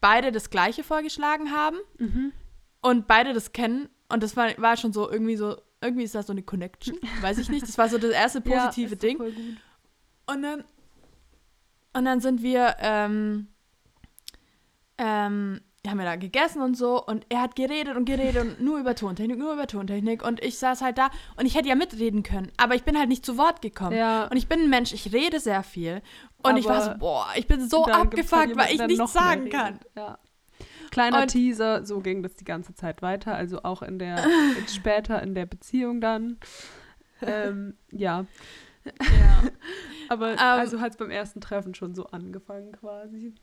beide 0.00 0.32
das 0.32 0.50
Gleiche 0.50 0.82
vorgeschlagen 0.82 1.50
haben 1.52 1.76
mhm. 1.98 2.32
und 2.80 3.06
beide 3.06 3.34
das 3.34 3.52
kennen 3.52 3.88
und 4.10 4.22
das 4.22 4.36
war, 4.36 4.56
war 4.58 4.76
schon 4.76 4.92
so 4.92 5.10
irgendwie 5.10 5.36
so, 5.36 5.56
irgendwie 5.80 6.04
ist 6.04 6.14
das 6.14 6.26
so 6.26 6.32
eine 6.32 6.42
Connection. 6.42 6.98
Weiß 7.20 7.38
ich 7.38 7.48
nicht. 7.48 7.62
Das 7.62 7.78
war 7.78 7.88
so 7.88 7.96
das 7.98 8.10
erste 8.10 8.40
positive 8.40 8.90
ja, 8.90 8.96
Ding. 8.96 9.18
Und 10.26 10.42
dann, 10.42 10.64
und 11.92 12.04
dann 12.04 12.20
sind 12.20 12.42
wir, 12.42 12.76
ähm, 12.80 13.48
ähm, 15.00 15.60
haben 15.86 15.98
wir 15.98 16.04
da 16.04 16.16
gegessen 16.16 16.60
und 16.60 16.76
so 16.76 17.02
und 17.02 17.24
er 17.30 17.40
hat 17.40 17.56
geredet 17.56 17.96
und 17.96 18.04
geredet 18.04 18.42
und 18.42 18.60
nur 18.60 18.78
über 18.78 18.94
Tontechnik, 18.94 19.38
nur 19.38 19.54
über 19.54 19.66
Tontechnik 19.66 20.22
und 20.22 20.42
ich 20.44 20.58
saß 20.58 20.82
halt 20.82 20.98
da 20.98 21.10
und 21.36 21.46
ich 21.46 21.54
hätte 21.54 21.68
ja 21.68 21.74
mitreden 21.74 22.22
können, 22.22 22.52
aber 22.58 22.74
ich 22.74 22.84
bin 22.84 22.98
halt 22.98 23.08
nicht 23.08 23.24
zu 23.24 23.38
Wort 23.38 23.62
gekommen. 23.62 23.96
Ja. 23.96 24.26
Und 24.26 24.36
ich 24.36 24.46
bin 24.46 24.60
ein 24.60 24.70
Mensch, 24.70 24.92
ich 24.92 25.12
rede 25.12 25.40
sehr 25.40 25.62
viel 25.62 26.02
und 26.42 26.50
aber 26.50 26.58
ich 26.58 26.66
war 26.66 26.82
so, 26.82 26.98
boah, 26.98 27.28
ich 27.34 27.46
bin 27.46 27.66
so 27.66 27.86
abgefuckt, 27.86 28.56
weil 28.56 28.74
ich 28.74 28.86
nichts 28.86 29.12
sagen 29.14 29.48
kann. 29.48 29.80
Ja. 29.96 30.18
Kleiner 30.90 31.22
und 31.22 31.28
Teaser, 31.28 31.86
so 31.86 32.00
ging 32.00 32.22
das 32.22 32.34
die 32.34 32.44
ganze 32.44 32.74
Zeit 32.74 33.00
weiter, 33.00 33.34
also 33.34 33.62
auch 33.62 33.80
in 33.80 33.98
der, 33.98 34.18
später 34.66 35.22
in 35.22 35.34
der 35.34 35.46
Beziehung 35.46 36.00
dann. 36.00 36.38
Ähm, 37.22 37.76
ja. 37.90 38.26
ja. 38.84 39.42
Aber 40.08 40.26
um, 40.26 40.32
ähm. 40.32 40.38
also 40.38 40.80
hat 40.80 40.90
es 40.90 40.96
beim 40.96 41.10
ersten 41.10 41.40
Treffen 41.40 41.74
schon 41.74 41.94
so 41.94 42.06
angefangen 42.06 42.72
quasi. 42.72 43.34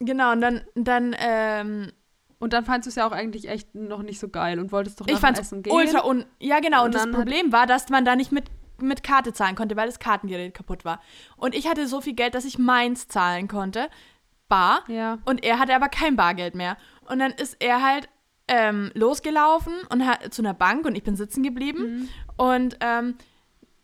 Genau, 0.00 0.32
und 0.32 0.40
dann, 0.40 0.62
dann 0.74 1.16
ähm, 1.18 1.92
und 2.38 2.52
dann 2.52 2.64
fandest 2.64 2.86
du 2.86 2.90
es 2.90 2.94
ja 2.96 3.06
auch 3.06 3.12
eigentlich 3.12 3.48
echt 3.48 3.74
noch 3.74 4.02
nicht 4.02 4.20
so 4.20 4.28
geil 4.28 4.60
und 4.60 4.70
wolltest 4.70 5.00
doch 5.00 5.06
nach 5.06 5.14
ich 5.14 5.20
fand's 5.20 5.40
Essen 5.40 5.62
gehen. 5.62 5.72
Ultra 5.72 6.04
un 6.04 6.24
ja, 6.38 6.60
genau. 6.60 6.84
Und, 6.84 6.86
und 6.86 6.94
das 6.94 7.10
Problem 7.10 7.52
war, 7.52 7.66
dass 7.66 7.88
man 7.88 8.04
da 8.04 8.14
nicht 8.14 8.30
mit, 8.30 8.44
mit 8.80 9.02
Karte 9.02 9.32
zahlen 9.32 9.56
konnte, 9.56 9.76
weil 9.76 9.86
das 9.86 9.98
Kartengerät 9.98 10.54
kaputt 10.54 10.84
war. 10.84 11.00
Und 11.36 11.54
ich 11.54 11.68
hatte 11.68 11.88
so 11.88 12.00
viel 12.00 12.14
Geld, 12.14 12.34
dass 12.34 12.44
ich 12.44 12.58
meins 12.58 13.08
zahlen 13.08 13.48
konnte. 13.48 13.88
Bar. 14.48 14.84
Ja. 14.86 15.18
Und 15.24 15.44
er 15.44 15.58
hatte 15.58 15.74
aber 15.74 15.88
kein 15.88 16.16
Bargeld 16.16 16.54
mehr. 16.54 16.76
Und 17.08 17.18
dann 17.18 17.32
ist 17.32 17.56
er 17.58 17.82
halt 17.82 18.08
ähm, 18.46 18.90
losgelaufen 18.94 19.74
und 19.90 20.06
hat 20.06 20.32
zu 20.32 20.42
einer 20.42 20.54
Bank 20.54 20.86
und 20.86 20.94
ich 20.94 21.02
bin 21.02 21.16
sitzen 21.16 21.42
geblieben. 21.42 21.82
Mhm. 21.82 22.08
Und 22.36 22.76
ähm, 22.80 23.16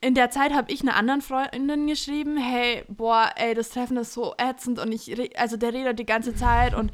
in 0.04 0.14
der 0.14 0.30
Zeit 0.30 0.52
habe 0.52 0.70
ich 0.70 0.82
einer 0.82 0.96
anderen 0.96 1.22
Freundin 1.22 1.86
geschrieben, 1.86 2.36
hey, 2.36 2.84
boah, 2.88 3.30
ey, 3.36 3.54
das 3.54 3.70
Treffen 3.70 3.96
ist 3.96 4.12
so 4.12 4.34
ätzend 4.36 4.78
und 4.78 4.92
ich, 4.92 5.38
also 5.38 5.56
der 5.56 5.72
redet 5.72 5.98
die 5.98 6.04
ganze 6.04 6.34
Zeit 6.34 6.74
und 6.74 6.92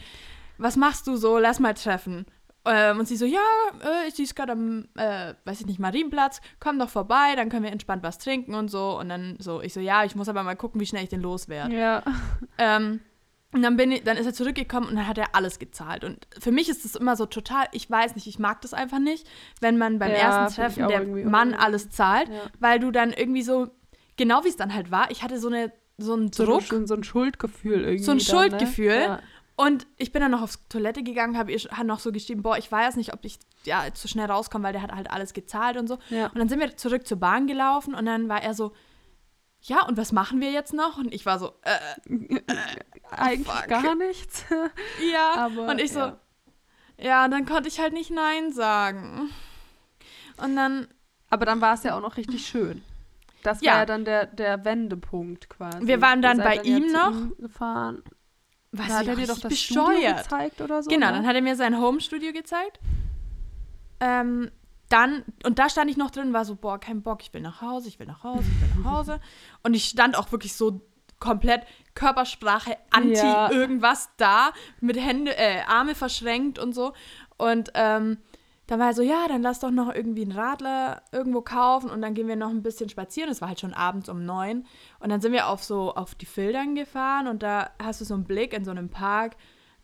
was 0.59 0.77
machst 0.77 1.07
du 1.07 1.17
so, 1.17 1.39
lass 1.39 1.59
mal 1.59 1.75
treffen. 1.75 2.27
Ähm, 2.65 2.99
und 3.01 3.09
sie 3.09 3.17
so, 3.17 3.25
ja, 3.25 3.41
äh, 3.83 4.09
ich 4.09 4.19
ist 4.21 4.37
gerade 4.37 4.53
am, 4.53 4.87
äh, 4.97 5.35
weiß 5.45 5.61
ich 5.61 5.67
nicht, 5.67 5.81
Marienplatz, 5.81 6.41
komm 6.61 6.79
doch 6.79 6.91
vorbei, 6.91 7.35
dann 7.35 7.49
können 7.49 7.65
wir 7.65 7.73
entspannt 7.73 8.03
was 8.03 8.19
trinken 8.19 8.55
und 8.55 8.71
so. 8.71 8.99
Und 8.99 9.09
dann 9.09 9.37
so, 9.39 9.63
ich 9.63 9.73
so, 9.73 9.81
ja, 9.81 10.05
ich 10.05 10.15
muss 10.15 10.29
aber 10.29 10.43
mal 10.43 10.57
gucken, 10.57 10.81
wie 10.81 10.87
schnell 10.87 11.03
ich 11.03 11.09
den 11.09 11.23
loswerde. 11.23 11.75
Ja. 11.75 12.03
Ähm, 12.59 13.01
und 13.53 13.63
dann, 13.63 13.77
bin 13.77 13.91
ich, 13.91 14.05
dann 14.05 14.17
ist 14.17 14.27
er 14.27 14.33
zurückgekommen 14.33 14.89
und 14.89 14.97
dann 14.97 15.09
hat 15.09 15.19
er 15.19 15.35
alles 15.35 15.59
gezahlt. 15.59 16.05
Und 16.05 16.27
für 16.39 16.53
mich 16.53 16.69
ist 16.69 16.85
das 16.85 16.95
immer 16.95 17.17
so 17.17 17.27
total, 17.27 17.67
ich 17.73 17.91
weiß 17.91 18.15
nicht, 18.15 18.29
ich 18.29 18.39
mag 18.39 18.61
das 18.61 18.75
einfach 18.75 19.01
nicht, 19.01 19.27
wenn 19.61 19.77
man 19.77 19.99
beim 19.99 20.11
ja, 20.11 20.17
ersten 20.17 20.55
Treffen 20.55 20.89
der 20.89 21.05
Mann 21.05 21.55
alles 21.55 21.91
zahlt, 21.91 22.29
ja. 22.29 22.43
weil 22.61 22.79
du 22.79 22.93
dann 22.93 23.13
irgendwie 23.13 23.43
so, 23.43 23.69
genau 24.17 24.45
wie 24.45 24.49
es 24.49 24.57
dann 24.57 24.73
halt 24.73 24.93
war, 24.93 25.11
ich 25.11 25.25
hatte 25.25 25.41
so, 25.41 25.49
eine, 25.49 25.73
so 25.99 26.13
einen 26.13 26.33
so 26.33 26.45
Druck. 26.45 26.63
So, 26.63 26.87
so 26.87 26.95
ein 26.95 27.03
Schuldgefühl 27.03 27.83
irgendwie. 27.83 28.05
So 28.05 28.13
ein 28.13 28.19
dann, 28.19 28.27
ne? 28.27 28.49
Schuldgefühl. 28.49 28.99
Ne? 28.99 29.05
Ja. 29.05 29.21
Und 29.57 29.87
ich 29.99 30.13
bin 30.13 30.23
dann 30.23 30.31
noch 30.31 30.43
aufs 30.43 30.67
Toilette 30.69 31.03
gegangen, 31.03 31.37
habe 31.37 31.53
hab 31.53 31.85
noch 31.85 31.99
so 31.99 32.13
geschrieben, 32.13 32.43
boah, 32.43 32.57
ich 32.57 32.71
weiß 32.71 32.97
nicht, 32.97 33.13
ob 33.13 33.25
ich 33.25 33.39
ja 33.65 33.93
zu 33.93 34.09
schnell 34.09 34.31
rauskomme, 34.31 34.65
weil 34.65 34.73
der 34.73 34.81
hat 34.81 34.93
halt 34.93 35.11
alles 35.11 35.35
gezahlt 35.35 35.77
und 35.77 35.87
so. 35.87 35.95
Und 35.95 36.39
dann 36.39 36.49
sind 36.49 36.61
wir 36.61 36.77
zurück 36.79 37.07
zur 37.07 37.19
Bahn 37.19 37.47
gelaufen 37.47 37.95
und 37.95 38.07
dann 38.07 38.29
war 38.31 38.43
er 38.43 38.55
so, 38.55 38.73
ja, 39.63 39.85
und 39.87 39.97
was 39.97 40.13
machen 40.13 40.41
wir 40.41 40.51
jetzt 40.51 40.73
noch? 40.73 40.97
Und 40.99 41.13
ich 41.13 41.27
war 41.27 41.39
so, 41.39 41.53
äh, 41.63 41.77
äh 42.09 42.41
eigentlich 43.11 43.47
fuck. 43.47 43.69
gar 43.69 43.95
nichts. 43.95 44.45
ja, 45.13 45.35
Aber, 45.37 45.69
und 45.69 45.81
ich 45.81 45.93
so, 45.93 46.01
ja. 46.01 46.19
ja, 46.99 47.29
dann 47.29 47.45
konnte 47.47 47.69
ich 47.69 47.81
halt 47.81 47.93
nicht 47.93 48.11
Nein 48.11 48.53
sagen. 48.53 49.31
Und 50.39 50.57
dann. 50.57 50.89
Aber 51.29 51.45
dann 51.45 51.61
war 51.61 51.75
es 51.75 51.83
ja 51.85 51.97
auch 51.97 52.01
noch 52.01 52.17
richtig 52.17 52.47
schön. 52.47 52.83
Das 53.43 53.61
ja. 53.61 53.73
war 53.73 53.79
ja 53.81 53.87
dann 53.87 54.05
der, 54.05 54.27
der 54.27 54.65
Wendepunkt 54.65 55.49
quasi. 55.49 55.87
Wir 55.87 56.01
waren 56.01 56.23
dann 56.23 56.39
bei 56.39 56.57
dann 56.57 56.65
ihm 56.65 56.93
noch. 56.93 57.13
Ihm 57.13 57.35
gefahren. 57.39 58.03
Was 58.73 58.89
da 58.89 58.99
hat 58.99 59.07
er 59.09 59.17
dir 59.17 59.27
doch 59.27 59.39
das 59.39 59.51
bescheuert. 59.51 59.91
Studio 59.91 60.17
gezeigt 60.17 60.61
oder 60.61 60.83
so? 60.83 60.91
Genau, 60.91 61.07
ne? 61.07 61.13
dann 61.13 61.27
hat 61.27 61.35
er 61.35 61.43
mir 61.43 61.57
sein 61.57 61.79
Home-Studio 61.79 62.33
gezeigt. 62.33 62.79
Ähm, 63.99 64.51
dann, 64.91 65.25
und 65.45 65.59
da 65.59 65.71
stand 65.71 65.91
ich 65.91 65.97
noch 65.97 66.11
drin, 66.11 66.33
war 66.33 66.45
so, 66.45 66.57
boah, 66.57 66.79
kein 66.79 67.03
Bock, 67.03 67.23
ich 67.23 67.33
will 67.33 67.41
nach 67.41 67.63
Hause, 67.63 67.89
ich 67.89 67.99
will 67.99 68.07
nach 68.07 68.25
Hause, 68.25 68.45
ich 68.51 68.61
will 68.61 68.83
nach 68.83 68.91
Hause. 68.91 69.21
Und 69.63 69.75
ich 69.75 69.85
stand 69.85 70.19
auch 70.19 70.33
wirklich 70.33 70.55
so 70.55 70.81
komplett 71.21 71.65
Körpersprache 71.95 72.77
anti 72.91 73.15
ja. 73.15 73.53
irgendwas 73.53 74.11
da, 74.17 74.53
mit 74.81 74.99
Hände, 74.99 75.37
äh, 75.37 75.61
Arme 75.69 75.95
verschränkt 75.95 76.59
und 76.59 76.75
so. 76.75 76.93
Und 77.37 77.71
ähm, 77.75 78.19
dann 78.67 78.81
war 78.81 78.89
er 78.89 78.95
so, 78.95 79.03
ja, 79.03 79.29
dann 79.29 79.43
lass 79.43 79.61
doch 79.61 79.71
noch 79.71 79.95
irgendwie 79.95 80.23
einen 80.23 80.33
Radler 80.33 81.03
irgendwo 81.13 81.43
kaufen 81.43 81.91
und 81.91 82.03
dann 82.03 82.15
gehen 82.15 82.29
wir 82.29 82.37
noch 82.37 82.51
ein 82.51 82.63
bisschen 82.63 82.89
spazieren. 82.89 83.31
Es 83.31 83.41
war 83.41 83.49
halt 83.49 83.61
schon 83.61 83.75
abends 83.75 84.09
um 84.09 84.25
neun. 84.25 84.65
Und 84.99 85.11
dann 85.11 85.21
sind 85.21 85.33
wir 85.33 85.49
auf 85.49 85.63
so 85.63 85.95
auf 85.95 86.15
die 86.15 86.27
Filtern 86.27 86.75
gefahren 86.75 87.27
und 87.27 87.43
da 87.43 87.71
hast 87.83 88.01
du 88.01 88.05
so 88.05 88.15
einen 88.15 88.25
Blick 88.25 88.53
in 88.55 88.65
so 88.65 88.71
einem 88.71 88.89
Park 88.89 89.37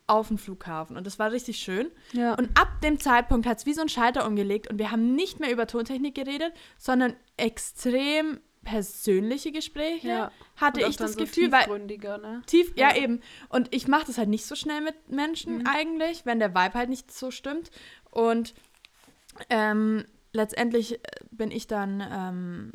auf 0.07 0.29
den 0.29 0.39
Flughafen. 0.39 0.97
Und 0.97 1.07
das 1.07 1.19
war 1.19 1.33
richtig 1.33 1.59
schön. 1.59 1.91
Ja. 2.13 2.35
Und 2.35 2.59
ab 2.59 2.81
dem 2.83 3.01
Zeitpunkt 3.01 3.47
hat 3.47 3.59
es 3.59 3.67
wie 3.67 3.75
so 3.75 3.83
ein 3.83 3.89
Schalter 3.89 4.27
umgelegt 4.27 4.69
und 4.69 4.79
wir 4.79 4.91
haben 4.91 5.15
nicht 5.15 5.41
mehr 5.41 5.51
über 5.51 5.67
Tontechnik 5.67 6.15
geredet, 6.15 6.53
sondern 6.79 7.15
extrem 7.37 8.41
persönliche 8.67 9.53
Gespräche, 9.53 10.09
ja. 10.09 10.33
hatte 10.57 10.81
ich 10.81 10.97
das 10.97 11.13
so 11.13 11.21
Gefühl, 11.21 11.53
weil 11.53 11.69
ne? 11.79 12.43
tief, 12.47 12.73
ja. 12.77 12.91
ja. 12.91 12.97
eben. 12.97 13.21
Und 13.49 13.73
ich 13.73 13.87
mache 13.87 14.07
das 14.07 14.19
halt 14.19 14.29
nicht 14.29 14.45
so 14.45 14.57
schnell 14.57 14.81
mit 14.81 15.09
Menschen 15.09 15.59
mhm. 15.59 15.67
eigentlich, 15.67 16.27
wenn 16.27 16.41
der 16.41 16.51
Vibe 16.55 16.75
halt 16.75 16.91
nicht 16.91 17.13
so 17.13 17.31
stimmt. 17.31 17.71
Und 18.11 18.55
ähm, 19.51 20.05
letztendlich 20.33 20.95
äh, 20.95 20.99
bin 21.31 21.53
ich 21.53 21.69
dann, 21.69 22.01
ähm, 22.01 22.73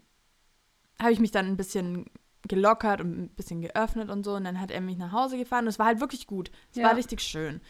habe 1.00 1.12
ich 1.12 1.20
mich 1.20 1.32
dann 1.32 1.48
ein 1.48 1.58
bisschen 1.58 2.06
gelockert 2.48 3.02
und 3.02 3.20
ein 3.20 3.30
bisschen 3.30 3.62
geöffnet 3.62 4.10
und 4.10 4.24
so. 4.24 4.36
Und 4.36 4.44
dann 4.44 4.60
hat 4.60 4.72
er 4.72 4.82
mich 4.82 4.98
nach 4.98 5.12
Hause 5.12 5.38
gefahren. 5.38 5.66
Und 5.66 5.70
es 5.70 5.80
war 5.80 5.88
halt 5.88 6.00
wirklich 6.00 6.28
gut. 6.28 6.52
Es 6.72 6.78
ja. 6.78 6.86
war 6.86 6.96
richtig 6.96 7.22
schön. 7.22 7.62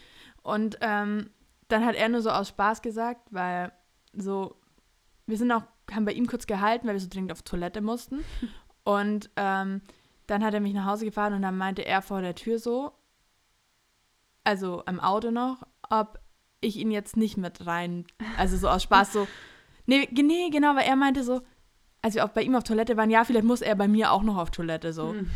Und 0.44 0.78
ähm, 0.82 1.30
dann 1.68 1.86
hat 1.86 1.96
er 1.96 2.10
nur 2.10 2.22
so 2.22 2.30
aus 2.30 2.50
Spaß 2.50 2.82
gesagt, 2.82 3.28
weil 3.32 3.72
so, 4.14 4.56
wir 5.26 5.38
sind 5.38 5.52
auch, 5.52 5.64
haben 5.92 6.06
bei 6.06 6.14
ihm 6.14 6.28
kurz 6.28 6.48
gehalten, 6.48 6.88
weil 6.88 6.96
wir 6.96 7.02
so 7.02 7.10
dringend 7.10 7.32
auf 7.32 7.44
Toilette 7.44 7.82
mussten. 7.82 8.24
Und 8.84 9.30
ähm, 9.36 9.82
dann 10.28 10.44
hat 10.44 10.54
er 10.54 10.60
mich 10.60 10.74
nach 10.74 10.86
Hause 10.86 11.06
gefahren 11.06 11.34
und 11.34 11.42
dann 11.42 11.58
meinte 11.58 11.86
er 11.86 12.02
vor 12.02 12.22
der 12.22 12.36
Tür 12.36 12.58
so, 12.58 12.94
also 14.44 14.82
im 14.88 15.00
Auto 15.00 15.30
noch, 15.30 15.64
ob 15.90 16.20
ich 16.62 16.78
ihn 16.78 16.90
jetzt 16.90 17.18
nicht 17.18 17.38
mit 17.38 17.66
rein, 17.66 18.06
also 18.38 18.56
so 18.58 18.70
aus 18.70 18.84
Spaß 18.84 19.14
so, 19.14 19.28
nee, 19.86 20.08
nee, 20.12 20.50
genau, 20.50 20.76
weil 20.76 20.88
er 20.88 20.96
meinte 20.96 21.24
so, 21.24 21.42
als 22.02 22.16
wir 22.16 22.26
auch 22.26 22.30
bei 22.30 22.42
ihm 22.42 22.56
auf 22.56 22.64
Toilette 22.64 22.98
waren, 22.98 23.10
ja, 23.10 23.24
vielleicht 23.24 23.46
muss 23.46 23.62
er 23.62 23.76
bei 23.76 23.88
mir 23.88 24.12
auch 24.12 24.24
noch 24.24 24.38
auf 24.38 24.52
Toilette 24.52 24.94
so. 24.94 25.12
Hm. 25.12 25.30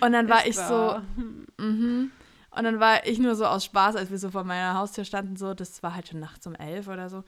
Und 0.00 0.12
dann 0.12 0.28
war 0.28 0.46
Ist 0.46 0.50
ich 0.50 0.56
wahr. 0.56 1.02
so, 1.16 1.62
mhm. 1.62 2.10
Und 2.50 2.64
dann 2.64 2.80
war 2.80 3.06
ich 3.06 3.18
nur 3.18 3.34
so 3.34 3.44
aus 3.44 3.64
Spaß, 3.64 3.96
als 3.96 4.10
wir 4.10 4.18
so 4.18 4.30
vor 4.30 4.44
meiner 4.44 4.74
Haustür 4.74 5.04
standen, 5.04 5.36
so, 5.36 5.54
das 5.54 5.82
war 5.82 5.94
halt 5.94 6.08
schon 6.08 6.20
nachts 6.20 6.46
um 6.46 6.54
elf 6.54 6.88
oder 6.88 7.10
so. 7.10 7.24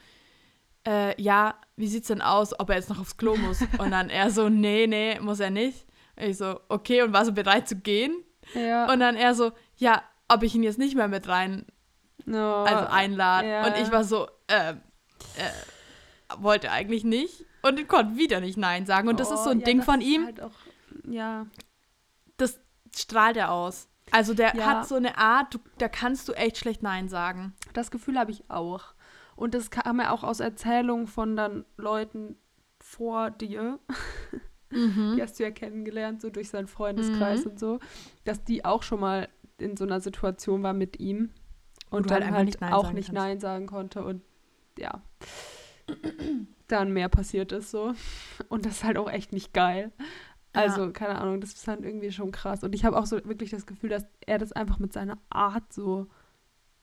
Äh, 0.86 1.20
ja, 1.20 1.56
wie 1.76 1.88
sieht's 1.88 2.08
denn 2.08 2.22
aus, 2.22 2.58
ob 2.58 2.70
er 2.70 2.76
jetzt 2.76 2.88
noch 2.88 2.98
aufs 2.98 3.16
Klo 3.16 3.36
muss? 3.36 3.60
Und 3.78 3.90
dann 3.90 4.08
er 4.08 4.30
so, 4.30 4.48
nee, 4.48 4.86
nee, 4.86 5.20
muss 5.20 5.40
er 5.40 5.50
nicht. 5.50 5.86
Und 6.16 6.24
ich 6.24 6.38
so, 6.38 6.60
okay, 6.68 7.02
und 7.02 7.12
war 7.12 7.24
so 7.24 7.32
bereit 7.32 7.68
zu 7.68 7.76
gehen. 7.76 8.24
Ja. 8.54 8.90
Und 8.92 9.00
dann 9.00 9.16
er 9.16 9.34
so, 9.34 9.52
ja, 9.76 10.02
ob 10.28 10.42
ich 10.42 10.54
ihn 10.54 10.62
jetzt 10.62 10.78
nicht 10.78 10.96
mehr 10.96 11.08
mit 11.08 11.28
rein, 11.28 11.66
no. 12.24 12.64
also 12.64 12.86
einladen. 12.86 13.48
Ja. 13.48 13.66
Und 13.66 13.76
ich 13.76 13.92
war 13.92 14.04
so, 14.04 14.26
äh, 14.48 14.72
äh, 14.72 14.74
wollte 16.38 16.70
eigentlich 16.70 17.04
nicht 17.04 17.44
und 17.62 17.88
konnte 17.88 18.16
wieder 18.16 18.40
nicht 18.40 18.56
Nein 18.56 18.86
sagen. 18.86 19.08
Und 19.08 19.20
das 19.20 19.30
ist 19.30 19.44
so 19.44 19.50
ein 19.50 19.58
oh, 19.58 19.60
ja, 19.60 19.66
Ding 19.66 19.82
von 19.82 20.00
ihm. 20.00 20.26
Halt 20.26 20.40
auch, 20.40 20.52
ja. 21.08 21.46
Das 22.36 22.60
strahlt 22.96 23.36
er 23.36 23.52
aus. 23.52 23.88
Also 24.10 24.34
der 24.34 24.54
ja. 24.56 24.66
hat 24.66 24.88
so 24.88 24.96
eine 24.96 25.18
Art, 25.18 25.54
du, 25.54 25.58
da 25.78 25.88
kannst 25.88 26.28
du 26.28 26.32
echt 26.32 26.58
schlecht 26.58 26.82
Nein 26.82 27.08
sagen. 27.08 27.54
Das 27.72 27.90
Gefühl 27.90 28.18
habe 28.18 28.30
ich 28.30 28.50
auch. 28.50 28.94
Und 29.36 29.54
das 29.54 29.70
kam 29.70 30.00
ja 30.00 30.10
auch 30.12 30.24
aus 30.24 30.40
Erzählungen 30.40 31.06
von 31.06 31.36
dann 31.36 31.64
Leuten 31.76 32.36
vor 32.80 33.30
dir. 33.30 33.78
Mhm. 34.70 35.12
Die 35.16 35.22
hast 35.22 35.38
du 35.38 35.44
ja 35.44 35.50
kennengelernt, 35.50 36.20
so 36.20 36.30
durch 36.30 36.50
seinen 36.50 36.66
Freundeskreis 36.66 37.44
mhm. 37.44 37.52
und 37.52 37.60
so, 37.60 37.80
dass 38.24 38.44
die 38.44 38.64
auch 38.64 38.82
schon 38.82 39.00
mal 39.00 39.28
in 39.58 39.76
so 39.76 39.84
einer 39.84 40.00
Situation 40.00 40.62
war 40.62 40.72
mit 40.72 41.00
ihm 41.00 41.30
und, 41.90 42.02
und 42.02 42.10
dann 42.10 42.30
halt, 42.30 42.60
halt 42.60 42.72
auch 42.72 42.92
nicht 42.92 43.06
kannst. 43.06 43.12
Nein 43.12 43.40
sagen 43.40 43.66
konnte 43.66 44.04
und 44.04 44.22
ja, 44.78 45.02
dann 46.72 46.92
mehr 46.92 47.08
passiert 47.08 47.52
ist 47.52 47.70
so. 47.70 47.94
Und 48.48 48.66
das 48.66 48.78
ist 48.78 48.84
halt 48.84 48.98
auch 48.98 49.10
echt 49.10 49.32
nicht 49.32 49.52
geil. 49.52 49.92
Also, 50.52 50.86
ja. 50.86 50.90
keine 50.90 51.20
Ahnung, 51.20 51.40
das 51.40 51.52
ist 51.52 51.68
halt 51.68 51.84
irgendwie 51.84 52.10
schon 52.10 52.32
krass. 52.32 52.64
Und 52.64 52.74
ich 52.74 52.84
habe 52.84 52.98
auch 52.98 53.06
so 53.06 53.16
wirklich 53.24 53.50
das 53.50 53.66
Gefühl, 53.66 53.90
dass 53.90 54.04
er 54.26 54.38
das 54.38 54.52
einfach 54.52 54.78
mit 54.78 54.92
seiner 54.92 55.18
Art 55.28 55.72
so 55.72 56.08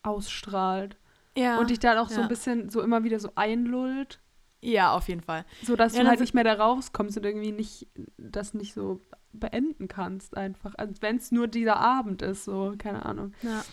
ausstrahlt. 0.03 0.97
Ja. 1.35 1.59
Und 1.59 1.69
dich 1.69 1.79
dann 1.79 1.97
auch 1.97 2.09
ja. 2.09 2.15
so 2.15 2.21
ein 2.21 2.27
bisschen 2.29 2.69
so 2.69 2.81
immer 2.81 3.03
wieder 3.03 3.19
so 3.19 3.31
einlullt. 3.35 4.19
Ja, 4.61 4.93
auf 4.93 5.07
jeden 5.07 5.21
Fall. 5.21 5.45
So 5.63 5.75
dass 5.75 5.95
ja, 5.95 6.03
du 6.03 6.09
halt 6.09 6.19
nicht 6.19 6.33
mehr 6.33 6.43
da 6.43 6.53
rauskommst 6.53 7.17
und 7.17 7.25
irgendwie 7.25 7.51
nicht 7.51 7.87
das 8.17 8.53
nicht 8.53 8.73
so 8.73 9.01
beenden 9.33 9.87
kannst 9.87 10.35
einfach. 10.35 10.73
Also 10.77 10.95
wenn 11.01 11.17
es 11.17 11.31
nur 11.31 11.47
dieser 11.47 11.77
Abend 11.77 12.21
ist, 12.21 12.45
so, 12.45 12.73
keine 12.77 13.05
Ahnung. 13.05 13.33
Ja. 13.43 13.63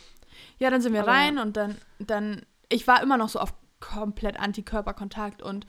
Ja, 0.58 0.70
dann 0.70 0.80
sind 0.80 0.92
wir 0.92 1.02
Aber 1.02 1.12
rein 1.12 1.38
und 1.38 1.56
dann, 1.56 1.76
dann, 2.00 2.42
ich 2.68 2.86
war 2.86 3.02
immer 3.02 3.16
noch 3.16 3.28
so 3.28 3.38
auf 3.38 3.54
komplett 3.80 4.38
Antikörperkontakt 4.38 5.42
und 5.42 5.66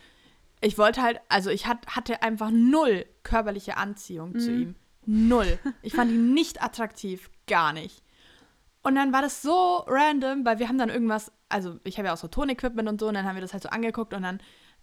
ich 0.65 0.79
wollte 0.79 1.01
halt, 1.01 1.22
also 1.29 1.51
ich 1.51 1.67
hat, 1.67 1.86
hatte 1.88 2.24
einfach 2.24 2.50
null 2.51 3.05
körperliche 3.22 3.77
Anziehung 3.77 4.31
mhm. 4.31 4.39
zu 4.39 4.51
ihm. 4.51 4.75
Null. 5.05 5.60
Ich 5.84 5.93
fand 5.93 6.12
ihn 6.12 6.34
nicht 6.34 6.63
attraktiv, 6.63 7.29
gar 7.45 7.72
nicht. 7.72 8.01
Und 8.81 8.95
dann 8.95 9.13
war 9.13 9.22
das 9.22 9.43
so 9.43 9.84
random, 9.86 10.43
weil 10.43 10.57
wir 10.57 10.67
haben 10.67 10.79
dann 10.79 10.89
irgendwas, 10.89 11.31
also 11.50 11.79
ich 11.84 11.98
habe 11.98 12.07
ja 12.07 12.13
auch 12.13 12.17
so 12.17 12.27
Tonequipment 12.27 12.89
und 12.89 13.00
so, 13.00 13.07
und 13.07 13.13
dann 13.13 13.25
haben 13.25 13.36
wir 13.36 13.41
das 13.41 13.53
halt 13.53 13.62
so 13.62 13.69
angeguckt 13.69 14.13
und 14.15 14.24
dann 14.24 14.39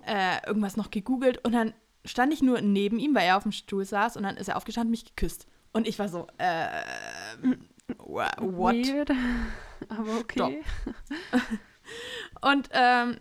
äh, 0.06 0.46
irgendwas 0.46 0.76
noch 0.76 0.90
gegoogelt 0.90 1.44
und 1.44 1.52
dann 1.52 1.74
stand 2.04 2.32
ich 2.32 2.42
nur 2.42 2.60
neben 2.60 3.00
ihm, 3.00 3.14
weil 3.14 3.26
er 3.26 3.36
auf 3.36 3.42
dem 3.42 3.52
Stuhl 3.52 3.84
saß 3.84 4.16
und 4.16 4.22
dann 4.22 4.36
ist 4.36 4.48
er 4.48 4.56
aufgestanden 4.56 4.88
und 4.88 4.92
mich 4.92 5.04
geküsst. 5.04 5.46
Und 5.72 5.88
ich 5.88 5.98
war 5.98 6.08
so, 6.08 6.28
äh, 6.38 6.66
what? 7.98 8.36
Weird, 8.38 9.10
aber 9.88 10.18
okay. 10.20 10.62
und 12.40 12.68
ähm, 12.72 13.16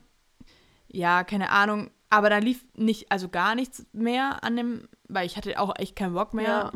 ja, 0.89 1.23
keine 1.23 1.49
Ahnung, 1.49 1.89
aber 2.11 2.29
da 2.29 2.37
lief 2.37 2.65
nicht, 2.75 3.11
also 3.11 3.29
gar 3.29 3.55
nichts 3.55 3.85
mehr 3.93 4.43
an 4.43 4.57
dem, 4.57 4.87
weil 5.07 5.25
ich 5.25 5.37
hatte 5.37 5.57
auch 5.59 5.73
echt 5.79 5.95
keinen 5.95 6.13
Bock 6.13 6.33
mehr. 6.33 6.45
Ja. 6.45 6.71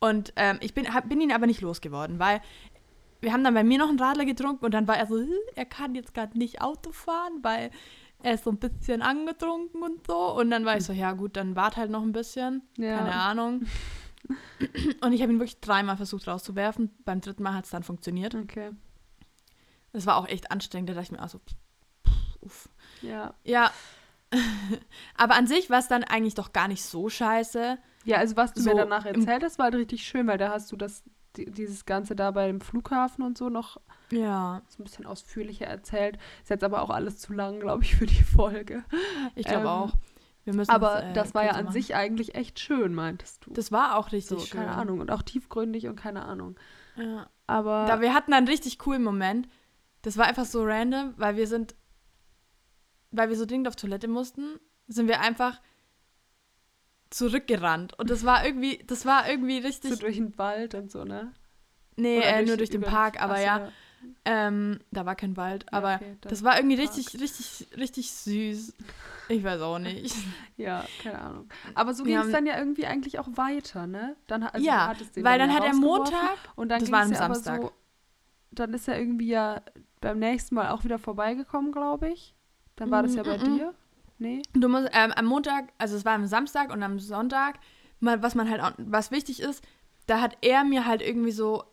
Und 0.00 0.32
ähm, 0.36 0.58
ich 0.62 0.72
bin, 0.74 0.92
hab, 0.92 1.08
bin 1.08 1.20
ihn 1.20 1.30
aber 1.30 1.46
nicht 1.46 1.60
losgeworden, 1.60 2.18
weil 2.18 2.40
wir 3.20 3.32
haben 3.32 3.44
dann 3.44 3.54
bei 3.54 3.62
mir 3.62 3.78
noch 3.78 3.90
einen 3.90 4.00
Radler 4.00 4.24
getrunken 4.24 4.64
und 4.64 4.72
dann 4.72 4.88
war 4.88 4.96
er 4.96 5.06
so, 5.06 5.22
er 5.54 5.66
kann 5.66 5.94
jetzt 5.94 6.14
gerade 6.14 6.36
nicht 6.38 6.62
Auto 6.62 6.90
fahren, 6.90 7.38
weil 7.42 7.70
er 8.22 8.34
ist 8.34 8.44
so 8.44 8.50
ein 8.50 8.58
bisschen 8.58 9.02
angetrunken 9.02 9.82
und 9.82 10.06
so. 10.06 10.34
Und 10.34 10.50
dann 10.50 10.64
war 10.64 10.78
ich 10.78 10.84
so, 10.84 10.94
ja 10.94 11.12
gut, 11.12 11.36
dann 11.36 11.54
wart 11.54 11.76
halt 11.76 11.90
noch 11.90 12.02
ein 12.02 12.12
bisschen. 12.12 12.62
Ja. 12.78 12.98
Keine 12.98 13.14
Ahnung. 13.14 13.66
Und 15.02 15.12
ich 15.12 15.20
habe 15.20 15.32
ihn 15.32 15.40
wirklich 15.40 15.60
dreimal 15.60 15.96
versucht 15.96 16.28
rauszuwerfen. 16.28 16.90
Beim 17.04 17.20
dritten 17.20 17.42
Mal 17.42 17.54
hat 17.54 17.64
es 17.64 17.70
dann 17.70 17.82
funktioniert. 17.82 18.36
Okay. 18.36 18.70
Das 19.92 20.06
war 20.06 20.16
auch 20.16 20.28
echt 20.28 20.52
anstrengend. 20.52 20.88
Da 20.88 20.94
dachte 20.94 21.06
ich 21.06 21.12
mir 21.12 21.22
auch 21.24 21.28
so, 21.28 21.40
uff. 22.40 22.68
Ja. 23.02 23.34
Ja, 23.42 23.72
Aber 25.16 25.34
an 25.34 25.46
sich 25.46 25.70
war 25.70 25.78
es 25.78 25.88
dann 25.88 26.04
eigentlich 26.04 26.34
doch 26.34 26.52
gar 26.52 26.68
nicht 26.68 26.82
so 26.84 27.08
scheiße. 27.08 27.78
Ja, 28.04 28.16
also 28.18 28.36
was 28.36 28.52
du 28.52 28.60
so, 28.60 28.70
mir 28.70 28.76
danach 28.76 29.04
erzählt 29.04 29.42
hast, 29.42 29.58
war 29.58 29.64
halt 29.64 29.74
richtig 29.76 30.04
schön, 30.04 30.26
weil 30.26 30.38
da 30.38 30.50
hast 30.50 30.72
du 30.72 30.76
das, 30.76 31.04
dieses 31.36 31.84
Ganze 31.86 32.16
da 32.16 32.30
beim 32.30 32.60
Flughafen 32.60 33.24
und 33.24 33.38
so 33.38 33.48
noch 33.48 33.78
ja. 34.10 34.62
so 34.68 34.82
ein 34.82 34.84
bisschen 34.84 35.06
ausführlicher 35.06 35.66
erzählt. 35.66 36.18
Ist 36.42 36.50
jetzt 36.50 36.64
aber 36.64 36.82
auch 36.82 36.90
alles 36.90 37.18
zu 37.18 37.32
lang, 37.32 37.60
glaube 37.60 37.84
ich, 37.84 37.94
für 37.96 38.06
die 38.06 38.22
Folge. 38.22 38.84
Ich 39.34 39.46
glaube 39.46 39.62
ähm, 39.62 39.68
auch. 39.68 39.94
aber 40.68 41.04
äh, 41.04 41.12
das 41.12 41.34
war 41.34 41.44
ja 41.44 41.52
an 41.52 41.66
machen. 41.66 41.72
sich 41.72 41.94
eigentlich 41.94 42.34
echt 42.34 42.58
schön, 42.58 42.94
meintest 42.94 43.46
du. 43.46 43.52
Das 43.52 43.72
war 43.72 43.96
auch 43.96 44.12
richtig 44.12 44.40
so, 44.40 44.44
schön. 44.44 44.60
Keine 44.60 44.72
Ahnung. 44.72 45.00
Und 45.00 45.10
auch 45.10 45.22
tiefgründig 45.22 45.86
und 45.86 45.96
keine 45.96 46.24
Ahnung. 46.24 46.56
Ja. 46.96 47.28
Aber. 47.46 47.86
Da, 47.86 48.00
wir 48.00 48.14
hatten 48.14 48.32
einen 48.32 48.48
richtig 48.48 48.78
coolen 48.78 49.02
Moment. 49.02 49.48
Das 50.02 50.18
war 50.18 50.26
einfach 50.26 50.46
so 50.46 50.64
random, 50.64 51.14
weil 51.16 51.36
wir 51.36 51.46
sind 51.46 51.76
weil 53.12 53.28
wir 53.28 53.36
so 53.36 53.46
dringend 53.46 53.68
auf 53.68 53.76
Toilette 53.76 54.08
mussten, 54.08 54.58
sind 54.88 55.06
wir 55.06 55.20
einfach 55.20 55.60
zurückgerannt. 57.10 57.98
Und 57.98 58.10
das 58.10 58.24
war 58.24 58.44
irgendwie, 58.44 58.78
das 58.86 59.06
war 59.06 59.28
irgendwie 59.28 59.58
richtig. 59.58 59.92
So 59.92 59.96
durch 59.96 60.16
den 60.16 60.36
Wald 60.38 60.74
und 60.74 60.90
so, 60.90 61.04
ne? 61.04 61.32
Nee, 61.96 62.18
äh, 62.18 62.36
durch 62.36 62.46
nur 62.48 62.56
durch 62.56 62.70
den 62.70 62.80
Park, 62.82 63.20
aber 63.22 63.40
ja. 63.40 63.68
Ähm, 64.24 64.80
da 64.90 65.06
war 65.06 65.14
kein 65.14 65.36
Wald, 65.36 65.64
ja, 65.70 65.78
aber 65.78 65.94
okay, 65.94 66.16
das 66.22 66.42
war 66.42 66.56
irgendwie 66.56 66.76
Park. 66.76 66.96
richtig, 66.96 67.20
richtig, 67.20 67.68
richtig 67.78 68.10
süß. 68.10 68.74
Ich 69.28 69.44
weiß 69.44 69.60
auch 69.60 69.78
nicht. 69.78 70.16
ja, 70.56 70.84
keine 71.02 71.20
Ahnung. 71.20 71.48
Aber 71.74 71.94
so 71.94 72.02
ging 72.02 72.16
es 72.16 72.32
dann 72.32 72.44
ja 72.44 72.58
irgendwie 72.58 72.86
eigentlich 72.86 73.20
auch 73.20 73.28
weiter, 73.34 73.86
ne? 73.86 74.16
Dann, 74.26 74.42
also 74.42 74.66
ja, 74.66 74.92
weil 75.14 75.38
dann, 75.38 75.50
dann 75.50 75.54
hat 75.54 75.64
er 75.64 75.74
Montag 75.74 76.36
und 76.56 76.68
dann 76.70 76.80
das 76.80 76.90
war 76.90 77.02
am 77.02 77.12
ja 77.12 77.16
Samstag. 77.16 77.62
So, 77.62 77.72
dann 78.50 78.74
ist 78.74 78.88
er 78.88 78.98
irgendwie 78.98 79.28
ja 79.28 79.62
beim 80.00 80.18
nächsten 80.18 80.56
Mal 80.56 80.70
auch 80.70 80.82
wieder 80.82 80.98
vorbeigekommen, 80.98 81.70
glaube 81.70 82.10
ich. 82.10 82.34
Dann 82.76 82.90
war 82.90 83.02
das 83.02 83.14
ja 83.14 83.22
bei 83.22 83.38
mm 83.38 83.40
-mm. 83.40 83.56
dir? 83.56 83.74
Nee? 84.18 84.42
Du 84.52 84.68
musst 84.68 84.88
ähm, 84.92 85.12
am 85.12 85.26
Montag, 85.26 85.72
also 85.78 85.96
es 85.96 86.04
war 86.04 86.14
am 86.14 86.26
Samstag 86.26 86.72
und 86.72 86.82
am 86.82 86.98
Sonntag, 86.98 87.58
was 88.00 88.34
man 88.34 88.48
halt, 88.48 88.74
was 88.78 89.10
wichtig 89.10 89.40
ist, 89.40 89.64
da 90.06 90.20
hat 90.20 90.38
er 90.42 90.64
mir 90.64 90.86
halt 90.86 91.02
irgendwie 91.02 91.32
so 91.32 91.64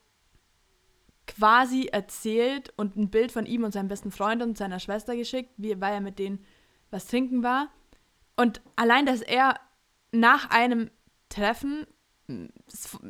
quasi 1.28 1.86
erzählt 1.86 2.74
und 2.76 2.96
ein 2.96 3.10
Bild 3.10 3.32
von 3.32 3.46
ihm 3.46 3.64
und 3.64 3.72
seinem 3.72 3.88
besten 3.88 4.12
Freund 4.12 4.42
und 4.42 4.58
seiner 4.58 4.80
Schwester 4.80 5.16
geschickt, 5.16 5.52
wie, 5.58 5.80
weil 5.80 5.94
er 5.94 6.02
mit 6.02 6.18
denen 6.18 6.44
was 6.90 7.06
trinken 7.06 7.44
war. 7.44 7.70
Und 8.36 8.62
allein, 8.76 9.06
dass 9.06 9.22
er 9.22 9.60
nach 10.12 10.50
einem 10.50 10.90
Treffen 11.30 11.86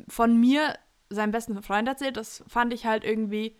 von 0.08 0.38
mir 0.38 0.74
seinem 1.08 1.30
besten 1.30 1.62
Freund 1.62 1.88
erzählt, 1.88 2.16
das 2.16 2.44
fand 2.46 2.74
ich 2.74 2.84
halt 2.84 3.04
irgendwie 3.04 3.56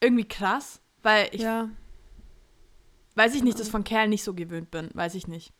irgendwie 0.00 0.26
krass, 0.26 0.82
weil 1.02 1.28
ich 1.32 1.42
ja. 1.42 1.70
Weiß 3.14 3.34
ich 3.34 3.42
nicht, 3.42 3.58
dass 3.58 3.66
ich 3.66 3.72
von 3.72 3.84
Kerlen 3.84 4.10
nicht 4.10 4.24
so 4.24 4.34
gewöhnt 4.34 4.70
bin. 4.70 4.90
Weiß 4.94 5.14
ich 5.14 5.28
nicht. 5.28 5.52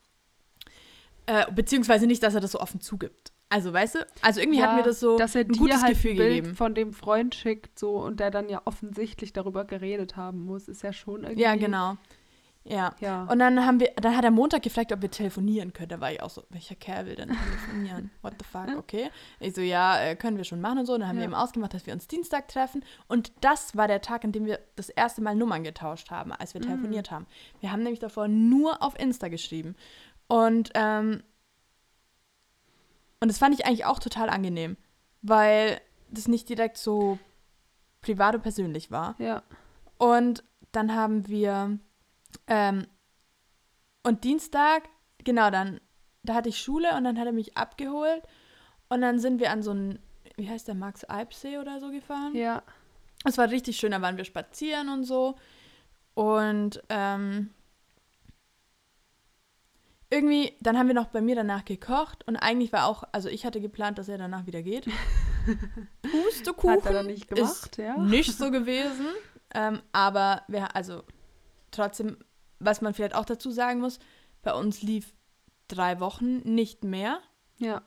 Äh, 1.26 1.50
beziehungsweise 1.52 2.06
nicht, 2.06 2.22
dass 2.22 2.34
er 2.34 2.40
das 2.40 2.52
so 2.52 2.60
offen 2.60 2.80
zugibt. 2.80 3.32
Also, 3.48 3.72
weißt 3.72 3.96
du? 3.96 4.06
Also 4.22 4.40
irgendwie 4.40 4.60
ja, 4.60 4.68
hat 4.68 4.76
mir 4.76 4.82
das 4.82 4.98
so 4.98 5.18
dass 5.18 5.34
er 5.34 5.42
ein 5.42 5.48
gutes 5.48 5.82
halt 5.82 5.92
Gefühl 5.92 6.12
ein 6.12 6.16
Bild 6.16 6.34
gegeben. 6.36 6.56
von 6.56 6.74
dem 6.74 6.92
Freund 6.94 7.34
schickt 7.34 7.78
so 7.78 7.96
und 7.98 8.18
der 8.18 8.30
dann 8.30 8.48
ja 8.48 8.62
offensichtlich 8.64 9.34
darüber 9.34 9.66
geredet 9.66 10.16
haben 10.16 10.46
muss, 10.46 10.68
ist 10.68 10.82
ja 10.82 10.94
schon 10.94 11.24
irgendwie. 11.24 11.42
Ja, 11.42 11.54
genau. 11.54 11.98
Ja. 12.64 12.94
ja. 13.00 13.24
Und 13.24 13.40
dann 13.40 13.64
haben 13.66 13.80
wir, 13.80 13.92
dann 13.96 14.16
hat 14.16 14.24
er 14.24 14.30
Montag 14.30 14.62
gefragt, 14.62 14.92
ob 14.92 15.02
wir 15.02 15.10
telefonieren 15.10 15.72
können. 15.72 15.88
Da 15.88 16.00
war 16.00 16.12
ich 16.12 16.22
auch 16.22 16.30
so, 16.30 16.44
welcher 16.50 16.74
Kerl 16.76 17.06
will 17.06 17.16
denn 17.16 17.28
telefonieren? 17.28 18.10
What 18.22 18.34
the 18.38 18.44
fuck? 18.44 18.78
Okay. 18.78 19.10
Ich 19.40 19.54
so, 19.54 19.60
ja, 19.60 20.00
äh, 20.00 20.16
können 20.16 20.36
wir 20.36 20.44
schon 20.44 20.60
machen 20.60 20.78
und 20.78 20.86
so. 20.86 20.94
Und 20.94 21.00
dann 21.00 21.08
haben 21.08 21.16
ja. 21.16 21.22
wir 21.22 21.26
eben 21.26 21.34
ausgemacht, 21.34 21.74
dass 21.74 21.86
wir 21.86 21.92
uns 21.92 22.06
Dienstag 22.06 22.48
treffen. 22.48 22.84
Und 23.08 23.32
das 23.40 23.76
war 23.76 23.88
der 23.88 24.00
Tag, 24.00 24.24
an 24.24 24.32
dem 24.32 24.46
wir 24.46 24.60
das 24.76 24.88
erste 24.88 25.22
Mal 25.22 25.34
Nummern 25.34 25.64
getauscht 25.64 26.10
haben, 26.10 26.32
als 26.32 26.54
wir 26.54 26.60
mhm. 26.60 26.66
telefoniert 26.66 27.10
haben. 27.10 27.26
Wir 27.60 27.72
haben 27.72 27.82
nämlich 27.82 28.00
davor 28.00 28.28
nur 28.28 28.82
auf 28.82 28.98
Insta 28.98 29.28
geschrieben. 29.28 29.74
Und, 30.28 30.70
ähm, 30.74 31.22
und 33.20 33.28
das 33.28 33.38
fand 33.38 33.54
ich 33.54 33.66
eigentlich 33.66 33.84
auch 33.84 33.98
total 33.98 34.30
angenehm, 34.30 34.76
weil 35.20 35.80
das 36.10 36.28
nicht 36.28 36.48
direkt 36.48 36.78
so 36.78 37.18
privat 38.02 38.34
und 38.34 38.42
persönlich 38.42 38.90
war. 38.90 39.14
Ja. 39.18 39.42
Und 39.98 40.44
dann 40.72 40.94
haben 40.94 41.28
wir 41.28 41.78
ähm, 42.46 42.86
und 44.02 44.24
Dienstag, 44.24 44.88
genau, 45.24 45.50
dann, 45.50 45.80
da 46.22 46.34
hatte 46.34 46.48
ich 46.48 46.58
Schule 46.58 46.96
und 46.96 47.04
dann 47.04 47.18
hat 47.18 47.26
er 47.26 47.32
mich 47.32 47.56
abgeholt 47.56 48.22
und 48.88 49.00
dann 49.00 49.18
sind 49.18 49.40
wir 49.40 49.50
an 49.50 49.62
so 49.62 49.70
einen, 49.70 49.98
wie 50.36 50.48
heißt 50.48 50.68
der, 50.68 50.74
Max-Alpsee 50.74 51.58
oder 51.58 51.80
so 51.80 51.90
gefahren. 51.90 52.34
Ja. 52.34 52.62
Es 53.24 53.38
war 53.38 53.50
richtig 53.50 53.76
schön, 53.76 53.92
da 53.92 54.02
waren 54.02 54.16
wir 54.16 54.24
spazieren 54.24 54.88
und 54.88 55.04
so. 55.04 55.36
Und 56.14 56.82
ähm, 56.88 57.50
irgendwie, 60.10 60.52
dann 60.60 60.76
haben 60.76 60.88
wir 60.88 60.94
noch 60.94 61.06
bei 61.06 61.22
mir 61.22 61.36
danach 61.36 61.64
gekocht 61.64 62.26
und 62.26 62.36
eigentlich 62.36 62.72
war 62.72 62.86
auch, 62.86 63.04
also 63.12 63.28
ich 63.28 63.46
hatte 63.46 63.60
geplant, 63.60 63.98
dass 63.98 64.08
er 64.08 64.18
danach 64.18 64.46
wieder 64.46 64.62
geht. 64.62 64.86
Pustekuchen 66.02 66.70
Hat 66.70 66.86
er 66.86 66.92
dann 66.92 67.06
nicht 67.06 67.28
gemacht, 67.28 67.66
ist 67.66 67.78
ja. 67.78 67.96
nicht 67.96 68.36
so 68.36 68.50
gewesen. 68.50 69.06
Ähm, 69.54 69.80
aber 69.92 70.42
wir, 70.48 70.76
also 70.76 71.02
trotzdem, 71.72 72.18
was 72.58 72.80
man 72.80 72.94
vielleicht 72.94 73.14
auch 73.14 73.24
dazu 73.24 73.50
sagen 73.50 73.80
muss, 73.80 73.98
bei 74.42 74.54
uns 74.54 74.82
lief 74.82 75.12
drei 75.68 76.00
Wochen 76.00 76.38
nicht 76.38 76.84
mehr. 76.84 77.20
Ja. 77.58 77.82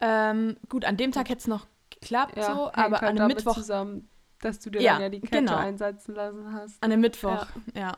Ähm, 0.00 0.56
gut, 0.68 0.84
an 0.84 0.96
dem 0.96 1.12
Tag 1.12 1.28
hätte 1.28 1.40
es 1.40 1.46
noch 1.46 1.66
geklappt, 1.90 2.36
ja, 2.36 2.54
so, 2.54 2.72
aber 2.72 3.02
an 3.02 3.18
einem 3.18 3.28
Mittwoch. 3.28 3.54
Zusammen, 3.54 4.08
dass 4.40 4.60
du 4.60 4.70
dir 4.70 4.82
ja, 4.82 4.94
dann 4.94 5.02
ja 5.02 5.08
die 5.08 5.20
Kette 5.20 5.38
genau. 5.38 5.56
einsetzen 5.56 6.14
lassen 6.14 6.52
hast. 6.52 6.82
An 6.82 6.90
dem 6.90 7.00
Mittwoch, 7.00 7.46
ja. 7.74 7.80
ja. 7.80 7.96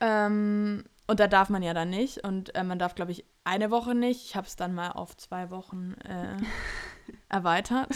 Ähm, 0.00 0.84
und 1.06 1.20
da 1.20 1.28
darf 1.28 1.48
man 1.48 1.62
ja 1.62 1.74
dann 1.74 1.90
nicht. 1.90 2.24
Und 2.24 2.54
äh, 2.54 2.64
man 2.64 2.78
darf, 2.78 2.94
glaube 2.94 3.12
ich, 3.12 3.24
eine 3.44 3.70
Woche 3.70 3.94
nicht. 3.94 4.24
Ich 4.24 4.36
habe 4.36 4.46
es 4.46 4.56
dann 4.56 4.74
mal 4.74 4.92
auf 4.92 5.16
zwei 5.16 5.50
Wochen 5.50 5.94
äh, 6.04 6.36
erweitert. 7.28 7.90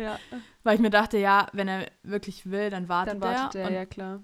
ja. 0.00 0.18
Weil 0.62 0.74
ich 0.74 0.80
mir 0.80 0.90
dachte, 0.90 1.18
ja, 1.18 1.46
wenn 1.52 1.68
er 1.68 1.86
wirklich 2.02 2.50
will, 2.50 2.70
dann 2.70 2.88
wartet 2.88 3.14
er. 3.14 3.20
Dann 3.20 3.34
wartet 3.36 3.60
er, 3.60 3.70
er 3.70 3.72
ja 3.72 3.86
klar. 3.86 4.20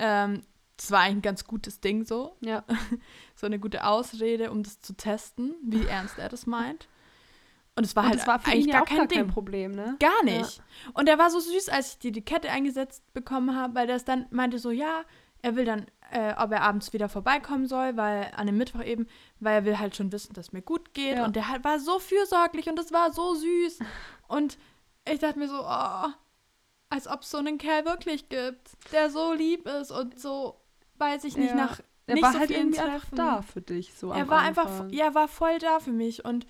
Ähm, 0.00 0.42
das 0.76 0.90
war 0.90 1.00
eigentlich 1.00 1.16
ein 1.16 1.22
ganz 1.22 1.44
gutes 1.44 1.80
Ding 1.80 2.04
so. 2.04 2.36
Ja. 2.40 2.64
so 3.34 3.46
eine 3.46 3.58
gute 3.58 3.84
Ausrede, 3.84 4.50
um 4.50 4.62
das 4.62 4.80
zu 4.80 4.94
testen, 4.94 5.54
wie 5.62 5.86
ernst 5.86 6.18
er 6.18 6.28
das 6.28 6.46
meint. 6.46 6.88
Und 7.76 7.84
es 7.84 7.94
war 7.94 8.04
und 8.04 8.10
halt 8.10 8.26
war 8.26 8.40
eigentlich 8.46 8.72
gar, 8.72 8.84
kein, 8.84 8.98
gar 8.98 9.06
Ding. 9.06 9.18
kein 9.18 9.28
Problem, 9.28 9.72
ne? 9.72 9.96
Gar 10.00 10.24
nicht. 10.24 10.58
Ja. 10.58 10.90
Und 10.94 11.08
er 11.08 11.18
war 11.18 11.30
so 11.30 11.38
süß, 11.38 11.68
als 11.68 11.92
ich 11.92 11.98
die, 11.98 12.12
die 12.12 12.24
Kette 12.24 12.50
eingesetzt 12.50 13.02
bekommen 13.12 13.56
habe, 13.56 13.74
weil 13.74 13.88
er 13.88 13.96
es 13.96 14.04
dann 14.04 14.26
meinte 14.30 14.58
so, 14.58 14.70
ja, 14.70 15.04
er 15.42 15.56
will 15.56 15.64
dann, 15.64 15.86
äh, 16.10 16.34
ob 16.36 16.50
er 16.52 16.62
abends 16.62 16.92
wieder 16.92 17.08
vorbeikommen 17.08 17.66
soll, 17.66 17.96
weil 17.96 18.30
an 18.36 18.46
dem 18.46 18.56
Mittwoch 18.56 18.82
eben, 18.82 19.06
weil 19.38 19.54
er 19.54 19.64
will 19.64 19.78
halt 19.78 19.96
schon 19.96 20.12
wissen, 20.12 20.34
dass 20.34 20.52
mir 20.52 20.62
gut 20.62 20.92
geht. 20.92 21.16
Ja. 21.16 21.24
Und 21.24 21.36
der 21.36 21.48
halt 21.48 21.64
war 21.64 21.78
so 21.78 21.98
fürsorglich 21.98 22.68
und 22.68 22.78
es 22.78 22.92
war 22.92 23.12
so 23.12 23.34
süß. 23.34 23.78
und 24.28 24.58
ich 25.10 25.20
dachte 25.20 25.38
mir 25.38 25.48
so, 25.48 25.60
oh, 25.62 26.08
als 26.90 27.08
ob 27.08 27.22
es 27.22 27.30
so 27.30 27.38
einen 27.38 27.56
Kerl 27.56 27.84
wirklich 27.84 28.28
gibt, 28.28 28.70
der 28.92 29.10
so 29.10 29.32
lieb 29.32 29.66
ist 29.66 29.90
und 29.90 30.18
so, 30.20 30.60
weiß 30.98 31.24
ich 31.24 31.36
nicht, 31.36 31.50
ja. 31.50 31.56
nach 31.56 31.80
er 32.06 32.14
nicht 32.14 32.24
war 32.24 32.32
so 32.32 32.38
halt 32.40 32.50
irgendwie 32.50 32.76
Treffen. 32.76 32.92
einfach 32.92 33.16
da 33.16 33.42
für 33.42 33.60
dich 33.62 33.94
so 33.94 34.12
Er 34.12 34.28
war 34.28 34.40
Anfang. 34.42 34.66
einfach, 34.66 34.90
ja, 34.90 35.14
war 35.14 35.28
voll 35.28 35.58
da 35.60 35.78
für 35.78 35.92
mich 35.92 36.24
und 36.24 36.46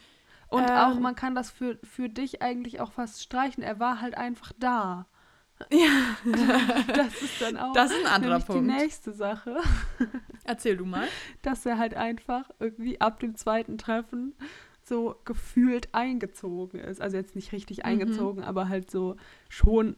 und 0.48 0.64
ähm, 0.68 0.76
auch 0.76 0.98
man 0.98 1.14
kann 1.14 1.35
das 1.35 1.50
für, 1.50 1.79
für 1.85 2.09
dich 2.09 2.42
eigentlich 2.42 2.81
auch 2.81 2.90
fast 2.90 3.22
streichen. 3.22 3.62
Er 3.62 3.79
war 3.79 4.00
halt 4.00 4.16
einfach 4.16 4.53
da. 4.59 5.07
Ja. 5.70 6.16
Das 6.94 7.20
ist 7.20 7.40
dann 7.40 7.59
auch 7.59 7.74
das 7.74 7.90
ist 7.90 8.00
ein 8.00 8.11
anderer 8.11 8.40
Punkt. 8.40 8.62
die 8.62 8.74
nächste 8.74 9.12
Sache. 9.12 9.61
Erzähl 10.44 10.74
du 10.76 10.87
mal. 10.87 11.07
Dass 11.42 11.66
er 11.66 11.76
halt 11.76 11.92
einfach 11.92 12.50
irgendwie 12.59 12.98
ab 12.98 13.20
dem 13.20 13.37
zweiten 13.37 13.76
Treffen 13.76 14.35
so 14.83 15.16
gefühlt 15.26 15.94
eingezogen 15.94 16.81
ist. 16.81 17.03
Also 17.03 17.18
jetzt 17.18 17.37
nicht 17.37 17.53
richtig 17.53 17.79
mhm. 17.79 17.85
eingezogen, 17.85 18.42
aber 18.42 18.70
halt 18.70 18.90
so 18.90 19.16
schon 19.50 19.96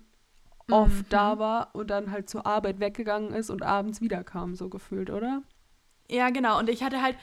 oft 0.71 0.97
mhm. 0.97 1.07
da 1.09 1.39
war 1.39 1.75
und 1.75 1.91
dann 1.91 2.11
halt 2.11 2.29
zur 2.29 2.47
Arbeit 2.47 2.81
weggegangen 2.81 3.33
ist 3.33 3.51
und 3.51 3.63
abends 3.63 4.01
wiederkam, 4.01 4.55
so 4.55 4.69
gefühlt, 4.69 5.11
oder? 5.11 5.43
Ja, 6.11 6.31
genau. 6.31 6.59
Und 6.59 6.69
ich 6.69 6.83
hatte 6.83 7.03
halt 7.03 7.17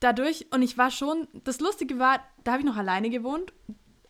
dadurch, 0.00 0.46
und 0.52 0.62
ich 0.62 0.76
war 0.78 0.90
schon, 0.90 1.28
das 1.44 1.60
Lustige 1.60 1.98
war, 1.98 2.20
da 2.42 2.52
habe 2.52 2.60
ich 2.60 2.66
noch 2.66 2.76
alleine 2.76 3.10
gewohnt 3.10 3.52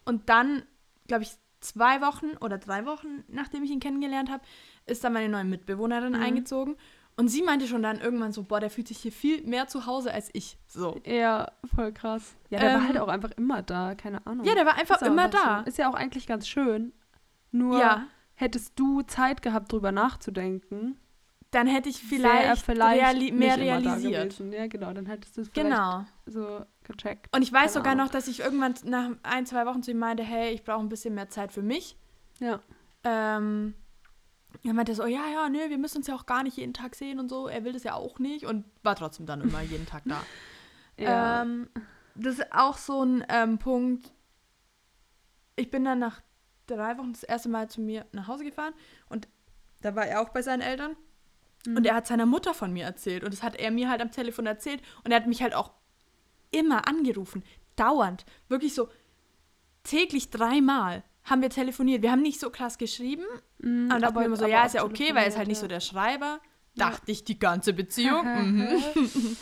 und 0.05 0.29
dann, 0.29 0.63
glaube 1.07 1.25
ich, 1.25 1.33
zwei 1.61 2.01
Wochen 2.01 2.37
oder 2.41 2.59
drei 2.59 2.85
Wochen, 2.87 3.25
nachdem 3.29 3.63
ich 3.63 3.71
ihn 3.71 3.81
kennengelernt 3.81 4.31
habe, 4.31 4.43
ist 4.87 5.03
dann 5.03 5.15
meine 5.15 5.29
neue 5.29 5.45
Mitbewohnerin 5.45 6.13
mhm. 6.13 6.23
eingezogen. 6.23 6.77
Und 7.17 7.29
sie 7.29 7.43
meinte 7.43 7.69
schon 7.69 7.83
dann 7.83 8.01
irgendwann 8.01 8.33
so, 8.33 8.43
boah, 8.43 8.59
der 8.59 8.71
fühlt 8.71 8.89
sich 8.89 8.99
hier 8.99 9.13
viel 9.13 9.47
mehr 9.47 9.69
zu 9.69 9.87
Hause 9.87 10.13
als 10.13 10.31
ich. 10.33 10.59
So. 10.67 11.01
Ja, 11.07 11.53
voll 11.75 11.93
krass. 11.93 12.35
Ja, 12.51 12.59
der 12.59 12.71
ähm, 12.71 12.81
war 12.81 12.89
halt 12.89 12.99
auch 12.99 13.09
einfach 13.09 13.31
immer 13.33 13.63
da, 13.63 13.95
keine 13.95 14.27
Ahnung. 14.27 14.45
Ja, 14.45 14.55
der 14.55 14.67
war 14.67 14.75
einfach 14.77 15.01
immer 15.01 15.29
da. 15.29 15.61
So. 15.61 15.69
Ist 15.69 15.79
ja 15.79 15.89
auch 15.89 15.95
eigentlich 15.95 16.27
ganz 16.27 16.49
schön. 16.49 16.93
Nur 17.53 17.79
ja. 17.79 18.07
Hättest 18.35 18.79
du 18.79 19.03
Zeit 19.03 19.43
gehabt, 19.43 19.73
drüber 19.73 19.93
nachzudenken, 19.93 20.99
dann 21.55 21.67
hätte 21.69 21.89
ich 21.89 21.99
vielleicht, 21.99 22.63
vielleicht 22.63 23.01
reali 23.01 23.31
mehr 23.31 23.57
realisiert. 23.57 24.43
Ja, 24.51 24.67
genau, 24.67 24.93
dann 24.93 25.07
hättest 25.07 25.37
du 25.37 25.43
es 25.43 25.53
genau. 25.53 26.05
so 26.27 26.65
gecheckt. 26.83 27.35
Und 27.35 27.43
ich 27.43 27.53
weiß 27.53 27.75
sogar 27.75 27.95
noch, 27.95 28.09
dass 28.09 28.27
ich 28.27 28.41
irgendwann 28.41 28.75
nach 28.85 29.11
ein, 29.23 29.47
zwei 29.47 29.65
Wochen 29.67 29.83
zu 29.83 29.93
ihm 29.93 29.99
meinte, 29.99 30.25
hey, 30.25 30.53
ich 30.53 30.65
brauche 30.65 30.81
ein 30.81 30.89
bisschen 30.89 31.15
mehr 31.15 31.29
Zeit 31.29 31.53
für 31.53 31.63
mich. 31.63 31.97
Ja. 32.41 32.59
Ähm, 33.05 33.75
er 34.65 34.75
meinte 34.75 34.95
so, 34.95 35.07
ja, 35.07 35.23
ja, 35.33 35.49
nö, 35.49 35.59
wir 35.69 35.79
müssen 35.79 35.99
uns 35.99 36.07
ja 36.07 36.15
auch 36.15 36.27
gar 36.27 36.43
nicht 36.43 36.57
jeden 36.57 36.75
Tag 36.75 36.97
sehen 36.97 37.21
und 37.21 37.29
so. 37.29 37.47
Er 37.47 37.65
will 37.65 37.73
das 37.73 37.85
ja 37.85 37.95
auch 37.95 38.19
nicht 38.19 38.47
und 38.47 38.65
war 38.83 38.97
trotzdem 38.97 39.27
dann 39.27 39.41
immer 39.41 39.61
jeden 39.63 39.87
Tag 39.87 40.03
da. 40.07 40.21
ja. 40.97 41.43
Ähm, 41.43 41.69
das 42.17 42.39
ist 42.39 42.53
auch 42.53 42.79
so 42.79 43.03
ein 43.03 43.25
ähm, 43.29 43.59
Punkt. 43.59 44.13
Ich 45.57 45.71
bin 45.71 45.85
dann 45.85 46.01
nach 46.01 46.21
drei 46.67 46.99
Wochen 46.99 47.13
das 47.13 47.23
erste 47.23 47.49
Mal 47.49 47.69
zu 47.69 47.81
mir 47.81 48.07
nach 48.13 48.29
Hause 48.29 48.45
gefahren 48.45 48.75
und 49.09 49.29
da 49.81 49.95
war 49.95 50.07
er 50.07 50.23
auch 50.23 50.31
bei 50.31 50.43
seinen 50.43 50.63
Eltern. 50.63 50.97
Mhm. 51.67 51.77
Und 51.77 51.87
er 51.87 51.95
hat 51.95 52.07
seiner 52.07 52.27
Mutter 52.27 52.55
von 52.55 52.73
mir 52.73 52.85
erzählt. 52.85 53.23
Und 53.23 53.33
das 53.33 53.43
hat 53.43 53.57
er 53.57 53.71
mir 53.71 53.91
halt 53.91 54.01
am 54.01 54.11
Telefon 54.11 54.47
erzählt. 54.47 54.81
Und 55.05 55.11
er 55.11 55.17
hat 55.17 55.27
mich 55.27 55.43
halt 55.43 55.55
auch 55.55 55.73
immer 56.51 56.89
angerufen. 56.89 57.45
Dauernd. 57.77 58.25
Wirklich 58.49 58.75
so 58.75 58.89
täglich 59.83 60.31
dreimal 60.31 61.05
haben 61.25 61.43
wir 61.43 61.51
telefoniert. 61.51 62.03
Wir 62.03 62.13
haben 62.13 62.23
nicht 62.23 62.41
so 62.41 62.51
krass 62.51 62.79
geschrieben. 62.79 63.25
Mhm, 63.59 63.91
aber 63.91 64.21
wir 64.21 64.27
immer 64.27 64.37
so, 64.37 64.47
ja, 64.47 64.65
ist 64.65 64.75
ja 64.75 64.85
okay, 64.85 65.15
weil 65.15 65.23
er 65.23 65.29
ist 65.29 65.37
halt 65.37 65.49
nicht 65.49 65.61
so 65.61 65.67
der 65.67 65.81
Schreiber. 65.81 66.41
Ja. 66.75 66.91
Dachte 66.91 67.13
ich 67.13 67.25
die 67.25 67.39
ganze 67.39 67.73
Beziehung. 67.73 68.25
mhm. 68.55 68.79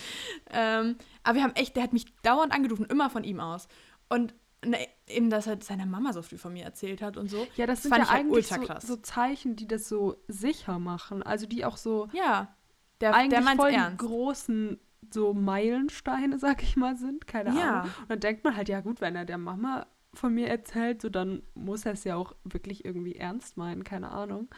ähm, 0.51 0.97
aber 1.23 1.37
wir 1.37 1.43
haben 1.43 1.55
echt, 1.55 1.77
der 1.77 1.85
hat 1.85 1.93
mich 1.93 2.07
dauernd 2.23 2.53
angerufen, 2.53 2.85
immer 2.87 3.11
von 3.11 3.25
ihm 3.25 3.41
aus. 3.41 3.69
Und 4.09 4.35
Ne, 4.65 4.79
eben, 5.09 5.29
dass 5.29 5.49
er 5.49 5.61
seine 5.61 5.87
Mama 5.87 6.13
so 6.13 6.23
früh 6.23 6.39
von 6.39 6.53
mir 6.53 6.65
erzählt 6.65 7.03
hat 7.03 7.17
und 7.17 7.29
so. 7.29 7.47
Ja, 7.57 7.67
das, 7.67 7.83
das 7.83 7.91
sind 7.91 7.97
ja 7.97 8.09
halt 8.09 8.21
eigentlich 8.21 8.47
so, 8.47 8.65
so, 8.81 8.97
Zeichen, 8.97 9.57
die 9.57 9.67
das 9.67 9.89
so 9.89 10.23
sicher 10.29 10.79
machen. 10.79 11.23
Also 11.23 11.47
die 11.47 11.65
auch 11.65 11.77
so 11.77 12.09
ja, 12.13 12.55
der, 13.01 13.15
eigentlich 13.15 13.45
der 13.45 13.57
voll 13.57 13.73
ernst. 13.73 13.99
großen 13.99 14.79
so 15.13 15.35
Meilensteine, 15.35 16.39
sag 16.39 16.63
ich 16.63 16.77
mal, 16.77 16.97
sind. 16.97 17.27
Keine 17.27 17.59
ja. 17.59 17.81
Ahnung. 17.81 17.93
Und 18.03 18.11
dann 18.11 18.21
denkt 18.21 18.45
man 18.45 18.57
halt, 18.57 18.69
ja 18.69 18.81
gut, 18.81 19.01
wenn 19.01 19.17
er 19.17 19.25
der 19.25 19.39
Mama 19.39 19.87
von 20.15 20.33
mir 20.35 20.49
erzählt, 20.49 21.03
so 21.03 21.09
dann 21.09 21.43
muss 21.55 21.87
er 21.87 21.93
es 21.93 22.05
ja 22.05 22.17
auch 22.17 22.35
wirklich 22.45 22.85
irgendwie 22.85 23.17
ernst 23.17 23.57
meinen, 23.57 23.83
keine 23.83 24.11
Ahnung. 24.11 24.49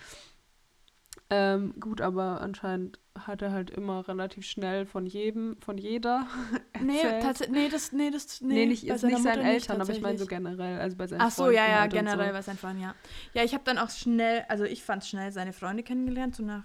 Ähm, 1.30 1.74
gut, 1.80 2.00
aber 2.00 2.40
anscheinend 2.40 2.98
hat 3.18 3.42
er 3.42 3.52
halt 3.52 3.70
immer 3.70 4.06
relativ 4.08 4.44
schnell 4.44 4.86
von 4.86 5.06
jedem, 5.06 5.56
von 5.60 5.78
jeder 5.78 6.26
nee, 6.82 7.00
erzählt. 7.00 7.50
Nee, 7.50 7.68
das, 7.68 7.92
nee, 7.92 8.10
das, 8.10 8.40
nee, 8.40 8.54
nee 8.54 8.66
nicht, 8.66 8.84
ist 8.84 9.04
nicht 9.04 9.22
seinen 9.22 9.44
Eltern, 9.44 9.80
aber 9.80 9.92
ich 9.92 10.00
meine 10.00 10.18
so 10.18 10.26
generell, 10.26 10.80
also 10.80 10.96
bei 10.96 11.06
seinen 11.06 11.20
Ach 11.20 11.30
so, 11.30 11.50
ja, 11.50 11.66
ja, 11.66 11.80
halt 11.80 11.92
generell 11.92 12.28
so. 12.28 12.32
bei 12.32 12.42
seinen 12.42 12.58
Freunden, 12.58 12.82
ja. 12.82 12.94
Ja, 13.32 13.44
ich 13.44 13.54
habe 13.54 13.64
dann 13.64 13.78
auch 13.78 13.90
schnell, 13.90 14.44
also 14.48 14.64
ich 14.64 14.82
fand 14.82 15.04
schnell 15.04 15.30
seine 15.32 15.52
Freunde 15.52 15.82
kennengelernt, 15.82 16.34
so 16.34 16.42
nach, 16.42 16.64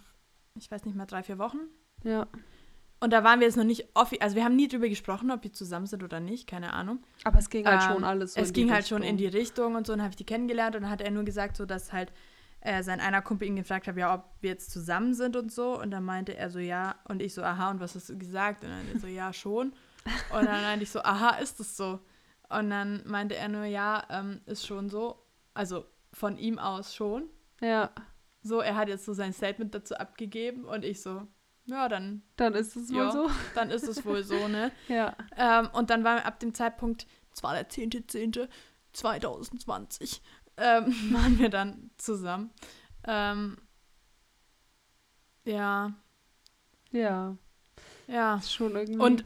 ich 0.56 0.70
weiß 0.70 0.86
nicht 0.86 0.96
mal, 0.96 1.06
drei, 1.06 1.24
vier 1.24 1.38
Wochen. 1.38 1.60
Ja. 2.04 2.28
Und 3.02 3.14
da 3.14 3.24
waren 3.24 3.40
wir 3.40 3.48
jetzt 3.48 3.56
noch 3.56 3.64
nicht 3.64 3.88
offiziell, 3.94 4.24
also 4.24 4.36
wir 4.36 4.44
haben 4.44 4.56
nie 4.56 4.68
drüber 4.68 4.90
gesprochen, 4.90 5.32
ob 5.32 5.42
die 5.42 5.52
zusammen 5.52 5.86
sind 5.86 6.04
oder 6.04 6.20
nicht, 6.20 6.48
keine 6.48 6.74
Ahnung. 6.74 7.00
Aber 7.24 7.40
es 7.40 7.50
ging 7.50 7.66
halt 7.66 7.82
ähm, 7.84 7.94
schon 7.94 8.04
alles 8.04 8.34
so 8.34 8.42
Es 8.42 8.52
ging 8.52 8.72
halt 8.72 8.88
schon 8.88 9.04
in 9.04 9.18
die 9.18 9.28
Richtung 9.28 9.76
und 9.76 9.88
so, 9.88 9.94
und 9.94 10.00
dann 10.00 10.04
habe 10.04 10.14
ich 10.14 10.18
die 10.18 10.26
kennengelernt 10.26 10.76
und 10.76 10.82
dann 10.82 10.92
hat 10.92 11.02
er 11.02 11.12
nur 11.12 11.24
gesagt, 11.24 11.56
so 11.56 11.66
dass 11.66 11.94
halt 11.94 12.12
äh, 12.62 12.84
sein 12.84 13.00
einer 13.00 13.22
Kumpel 13.22 13.48
ihn 13.48 13.56
gefragt 13.56 13.88
hat, 13.88 13.98
ja, 13.98 14.14
ob 14.14 14.26
wir 14.42 14.52
jetzt 14.52 14.72
zusammen 14.72 15.14
sind 15.14 15.36
und 15.36 15.52
so. 15.52 15.80
Und 15.80 15.92
dann 15.92 16.04
meinte 16.04 16.36
er 16.36 16.50
so, 16.50 16.60
ja. 16.60 16.96
Und 17.06 17.22
ich 17.22 17.34
so, 17.34 17.44
aha, 17.44 17.72
und 17.72 17.80
was 17.80 17.96
hast 17.96 18.10
du 18.10 18.18
gesagt? 18.18 18.64
Und 18.64 18.70
dann 18.70 19.00
so, 19.00 19.08
ja, 19.08 19.34
schon. 19.34 19.74
Und 20.34 20.46
dann 20.46 20.62
meinte 20.62 20.84
ich 20.84 20.92
so, 20.92 21.02
aha, 21.02 21.38
ist 21.38 21.60
das 21.60 21.78
so? 21.78 22.00
Und 22.50 22.70
dann 22.70 23.04
meinte 23.06 23.36
er 23.36 23.48
nur, 23.48 23.66
ja, 23.66 24.04
ähm, 24.10 24.42
ist 24.46 24.66
schon 24.66 24.90
so. 24.90 25.24
Also 25.54 25.86
von 26.12 26.38
ihm 26.38 26.60
aus 26.60 26.96
schon. 26.96 27.30
Ja. 27.62 27.92
So, 28.42 28.62
er 28.62 28.76
hat 28.76 28.88
jetzt 28.88 29.06
so 29.06 29.14
sein 29.14 29.34
Statement 29.34 29.76
dazu 29.76 29.96
abgegeben 29.96 30.66
und 30.66 30.86
ich 30.86 31.02
so, 31.02 31.28
ja, 31.70 31.88
dann. 31.88 32.24
Dann 32.36 32.56
ist 32.56 32.76
es 32.76 32.92
wohl 32.92 33.12
so. 33.12 33.30
Dann 33.54 33.70
ist 33.70 33.88
es 33.88 34.04
wohl 34.06 34.24
so, 34.24 34.48
ne? 34.48 34.72
ja. 34.88 35.16
Ähm, 35.38 35.70
und 35.74 35.92
dann 35.92 36.04
war 36.04 36.26
ab 36.26 36.40
dem 36.40 36.56
Zeitpunkt, 36.56 37.06
es 37.32 37.44
war 37.44 37.54
der 37.54 37.70
10.10.2020, 37.70 40.22
ähm, 40.60 40.94
waren 41.14 41.40
wir 41.40 41.50
dann 41.50 41.92
zusammen. 41.98 42.52
Ähm, 43.06 43.58
ja. 45.46 45.94
Ja. 46.92 47.36
Ja. 48.08 48.36
Ist 48.36 48.54
schon 48.54 48.76
irgendwie. 48.76 49.00
Und, 49.00 49.26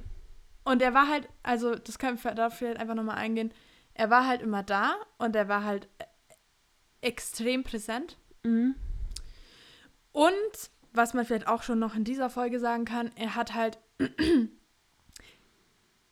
und 0.64 0.82
er 0.82 0.94
war 0.94 1.08
halt, 1.08 1.28
also 1.42 1.76
das 1.76 2.00
können 2.00 2.22
wir 2.24 2.32
da 2.32 2.50
vielleicht 2.50 2.80
einfach 2.80 2.96
nochmal 2.96 3.18
eingehen. 3.18 3.52
Er 3.94 4.10
war 4.10 4.28
halt 4.28 4.42
immer 4.42 4.64
da 4.64 4.96
und 5.18 5.36
er 5.36 5.48
war 5.48 5.64
halt 5.64 5.88
extrem 7.02 7.64
präsent. 7.64 8.18
Mhm. 8.44 8.76
Und 10.12 10.72
was 10.94 11.14
man 11.14 11.26
vielleicht 11.26 11.48
auch 11.48 11.64
schon 11.64 11.80
noch 11.80 11.96
in 11.96 12.04
dieser 12.04 12.30
Folge 12.30 12.60
sagen 12.60 12.86
kann, 12.86 13.12
er 13.16 13.36
hat 13.36 13.54
halt 13.54 13.80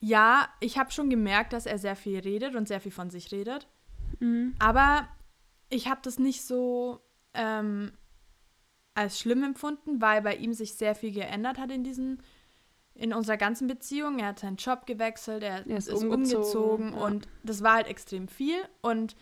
ja, 0.01 0.49
ich 0.59 0.77
habe 0.77 0.91
schon 0.91 1.09
gemerkt, 1.09 1.53
dass 1.53 1.65
er 1.65 1.77
sehr 1.77 1.95
viel 1.95 2.19
redet 2.19 2.55
und 2.55 2.67
sehr 2.67 2.81
viel 2.81 2.91
von 2.91 3.09
sich 3.09 3.31
redet. 3.31 3.67
Mhm. 4.19 4.55
Aber 4.59 5.07
ich 5.69 5.87
habe 5.89 6.01
das 6.03 6.19
nicht 6.19 6.43
so 6.43 7.01
ähm, 7.33 7.91
als 8.93 9.19
schlimm 9.19 9.43
empfunden, 9.43 10.01
weil 10.01 10.21
bei 10.21 10.35
ihm 10.35 10.53
sich 10.53 10.75
sehr 10.75 10.95
viel 10.95 11.11
geändert 11.11 11.57
hat 11.57 11.71
in 11.71 11.83
diesen 11.83 12.21
in 12.93 13.13
unserer 13.13 13.37
ganzen 13.37 13.67
Beziehung. 13.67 14.19
Er 14.19 14.27
hat 14.27 14.39
seinen 14.39 14.57
Job 14.57 14.85
gewechselt, 14.85 15.43
er, 15.43 15.65
er 15.65 15.77
ist, 15.77 15.87
ist, 15.87 16.03
umgezogen, 16.03 16.89
umgezogen 16.89 16.93
ja. 16.93 17.05
und 17.05 17.27
das 17.43 17.63
war 17.63 17.75
halt 17.75 17.87
extrem 17.87 18.27
viel. 18.27 18.57
Und 18.81 19.15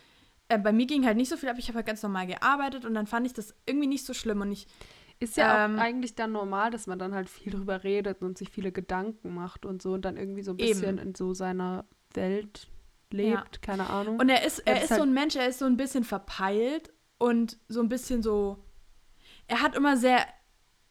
äh, 0.47 0.58
bei 0.58 0.73
mir 0.73 0.88
ging 0.88 1.06
halt 1.06 1.17
nicht 1.17 1.30
so 1.30 1.38
viel 1.38 1.49
ab. 1.49 1.58
Ich 1.60 1.67
habe 1.67 1.78
halt 1.78 1.86
ganz 1.86 2.02
normal 2.02 2.28
gearbeitet 2.28 2.86
und 2.86 2.93
dann 2.93 3.06
fand 3.08 3.28
ich 3.28 3.34
das 3.34 3.54
irgendwie 3.65 3.88
nicht 3.88 4.06
so 4.06 4.13
schlimm 4.13 4.41
und 4.41 4.52
ich 4.52 4.67
ist 5.21 5.36
ja 5.36 5.65
ähm, 5.65 5.75
auch 5.75 5.82
eigentlich 5.82 6.15
dann 6.15 6.32
normal, 6.32 6.71
dass 6.71 6.88
man 6.88 6.97
dann 6.97 7.13
halt 7.13 7.30
viel 7.30 7.52
drüber 7.52 7.84
redet 7.84 8.21
und 8.21 8.38
sich 8.38 8.49
viele 8.49 8.71
Gedanken 8.71 9.34
macht 9.34 9.65
und 9.65 9.82
so 9.82 9.93
und 9.93 10.06
dann 10.06 10.15
irgendwie 10.15 10.43
so 10.43 10.52
ein 10.52 10.58
bisschen 10.58 10.97
eben. 10.97 11.10
in 11.10 11.15
so 11.15 11.34
seiner 11.34 11.86
Welt 12.13 12.69
lebt, 13.12 13.56
ja. 13.56 13.62
keine 13.62 13.89
Ahnung. 13.89 14.19
Und 14.19 14.30
er 14.30 14.45
ist, 14.45 14.60
er 14.60 14.78
ist, 14.78 14.84
ist 14.84 14.91
halt 14.91 15.00
so 15.00 15.06
ein 15.06 15.13
Mensch, 15.13 15.36
er 15.36 15.48
ist 15.48 15.60
so 15.60 15.65
ein 15.65 15.78
bisschen 15.78 16.04
verpeilt 16.04 16.91
und 17.17 17.58
so 17.67 17.82
ein 17.82 17.89
bisschen 17.89 18.24
so. 18.24 18.63
Er 19.48 19.62
hat 19.62 19.76
immer 19.76 19.98
sehr 19.98 20.26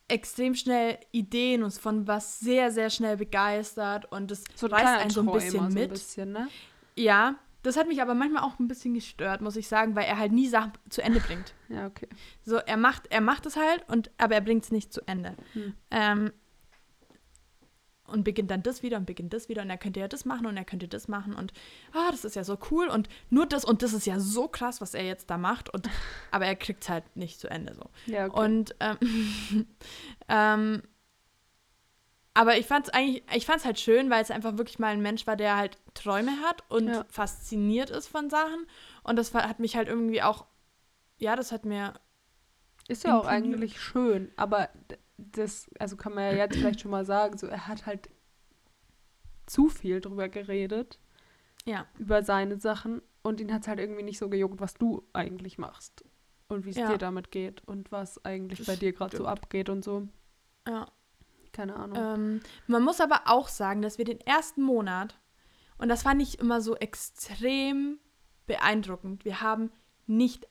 extrem 0.08 0.54
schnell 0.54 0.98
Ideen 1.12 1.62
und 1.62 1.72
von 1.74 2.06
was 2.06 2.40
sehr, 2.40 2.70
sehr 2.70 2.90
schnell 2.90 3.18
begeistert 3.18 4.10
und 4.10 4.30
das 4.30 4.44
so 4.54 4.66
reißt 4.66 4.86
einen 4.86 5.10
so 5.10 5.20
ein 5.20 5.32
bisschen 5.32 5.64
mit. 5.64 5.72
So 5.72 5.80
ein 5.80 5.88
bisschen, 5.90 6.32
ne? 6.32 6.48
Ja, 6.96 7.36
das 7.62 7.76
hat 7.76 7.88
mich 7.88 8.00
aber 8.00 8.14
manchmal 8.14 8.42
auch 8.42 8.58
ein 8.58 8.68
bisschen 8.68 8.94
gestört, 8.94 9.40
muss 9.40 9.56
ich 9.56 9.68
sagen, 9.68 9.94
weil 9.94 10.06
er 10.06 10.18
halt 10.18 10.32
nie 10.32 10.48
Sachen 10.48 10.72
zu 10.88 11.02
Ende 11.02 11.20
bringt. 11.20 11.54
ja, 11.68 11.86
okay. 11.86 12.08
So, 12.42 12.56
er 12.56 12.76
macht, 12.76 13.08
er 13.10 13.20
macht 13.20 13.46
es 13.46 13.56
halt, 13.56 13.84
und, 13.88 14.10
aber 14.16 14.36
er 14.36 14.40
bringt 14.40 14.64
es 14.64 14.70
nicht 14.70 14.92
zu 14.92 15.06
Ende. 15.06 15.34
Hm. 15.52 15.74
Ähm, 15.90 16.32
und 18.08 18.24
beginnt 18.24 18.50
dann 18.50 18.62
das 18.62 18.82
wieder 18.82 18.96
und 18.96 19.06
beginnt 19.06 19.32
das 19.32 19.48
wieder 19.48 19.62
und 19.62 19.70
er 19.70 19.78
könnte 19.78 20.00
ja 20.00 20.08
das 20.08 20.24
machen 20.24 20.46
und 20.46 20.56
er 20.56 20.64
könnte 20.64 20.88
das 20.88 21.08
machen 21.08 21.34
und 21.34 21.52
ah, 21.92 22.10
das 22.10 22.24
ist 22.24 22.36
ja 22.36 22.44
so 22.44 22.58
cool 22.70 22.88
und 22.88 23.08
nur 23.30 23.46
das 23.46 23.64
und 23.64 23.82
das 23.82 23.92
ist 23.92 24.06
ja 24.06 24.18
so 24.18 24.48
krass, 24.48 24.80
was 24.80 24.94
er 24.94 25.04
jetzt 25.04 25.30
da 25.30 25.38
macht 25.38 25.72
und 25.72 25.88
aber 26.30 26.46
er 26.46 26.56
kriegt 26.56 26.82
es 26.82 26.88
halt 26.88 27.04
nicht 27.16 27.40
zu 27.40 27.48
Ende 27.48 27.74
so. 27.74 27.90
Ja, 28.06 28.26
okay. 28.26 28.40
Und 28.40 28.74
ähm, 28.80 28.98
ähm, 30.28 30.82
aber 32.38 32.56
ich 32.56 32.66
fand 32.66 32.86
es 32.86 32.94
eigentlich, 32.94 33.24
ich 33.34 33.46
fand 33.46 33.58
es 33.58 33.64
halt 33.64 33.80
schön, 33.80 34.10
weil 34.10 34.22
es 34.22 34.30
einfach 34.30 34.58
wirklich 34.58 34.78
mal 34.78 34.92
ein 34.92 35.02
Mensch 35.02 35.26
war, 35.26 35.34
der 35.34 35.56
halt 35.56 35.76
Träume 35.94 36.40
hat 36.40 36.62
und 36.68 36.86
ja. 36.86 37.04
fasziniert 37.08 37.90
ist 37.90 38.06
von 38.06 38.30
Sachen. 38.30 38.64
Und 39.02 39.16
das 39.16 39.34
hat 39.34 39.58
mich 39.58 39.74
halt 39.74 39.88
irgendwie 39.88 40.22
auch, 40.22 40.46
ja, 41.16 41.34
das 41.34 41.50
hat 41.50 41.64
mir. 41.64 41.94
Ist 42.86 43.02
ja 43.02 43.18
auch 43.18 43.26
eigentlich 43.26 43.80
schön, 43.80 44.30
aber 44.36 44.68
das, 45.18 45.68
also 45.78 45.96
kann 45.96 46.14
man 46.14 46.24
ja 46.24 46.32
jetzt 46.32 46.56
vielleicht 46.56 46.80
schon 46.80 46.90
mal 46.90 47.04
sagen, 47.04 47.36
so 47.36 47.46
er 47.46 47.66
hat 47.66 47.86
halt 47.86 48.08
zu 49.46 49.68
viel 49.68 50.00
drüber 50.00 50.28
geredet. 50.28 50.98
Ja. 51.64 51.86
Über 51.98 52.22
seine 52.22 52.58
Sachen. 52.58 53.02
Und 53.22 53.40
ihn 53.40 53.52
hat 53.52 53.62
es 53.62 53.68
halt 53.68 53.80
irgendwie 53.80 54.04
nicht 54.04 54.18
so 54.18 54.28
gejuckt, 54.28 54.60
was 54.60 54.74
du 54.74 55.06
eigentlich 55.12 55.58
machst. 55.58 56.04
Und 56.48 56.64
wie 56.64 56.70
es 56.70 56.76
ja. 56.76 56.90
dir 56.90 56.98
damit 56.98 57.30
geht 57.30 57.66
und 57.66 57.92
was 57.92 58.24
eigentlich 58.24 58.60
das 58.60 58.68
bei 58.68 58.76
dir 58.76 58.92
gerade 58.92 59.16
so 59.16 59.26
abgeht 59.26 59.68
und 59.68 59.84
so. 59.84 60.08
Ja. 60.66 60.86
Keine 61.52 61.76
Ahnung. 61.76 61.98
Ähm, 61.98 62.40
man 62.66 62.82
muss 62.84 63.00
aber 63.00 63.22
auch 63.26 63.48
sagen, 63.48 63.82
dass 63.82 63.98
wir 63.98 64.04
den 64.04 64.20
ersten 64.20 64.62
Monat, 64.62 65.18
und 65.78 65.88
das 65.88 66.02
fand 66.04 66.22
ich 66.22 66.38
immer 66.38 66.60
so 66.60 66.76
extrem 66.76 67.98
beeindruckend, 68.46 69.24
wir 69.24 69.40
haben 69.40 69.70
nicht, 70.06 70.46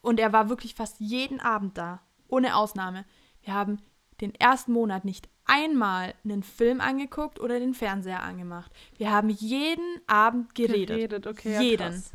und 0.00 0.20
er 0.20 0.32
war 0.32 0.48
wirklich 0.48 0.74
fast 0.74 1.00
jeden 1.00 1.40
Abend 1.40 1.76
da, 1.76 2.02
ohne 2.28 2.56
Ausnahme, 2.56 3.04
wir 3.42 3.54
haben 3.54 3.80
den 4.20 4.34
ersten 4.34 4.72
Monat 4.72 5.04
nicht 5.04 5.28
einmal 5.44 6.14
einen 6.24 6.42
Film 6.42 6.80
angeguckt 6.80 7.40
oder 7.40 7.58
den 7.58 7.74
Fernseher 7.74 8.22
angemacht. 8.22 8.72
Wir 8.96 9.10
haben 9.10 9.28
jeden 9.28 10.00
Abend 10.06 10.54
geredet. 10.54 10.88
Geredet, 10.88 11.26
okay. 11.26 11.60
Jeden. 11.62 11.82
Ja, 11.82 11.90
krass. 11.90 12.12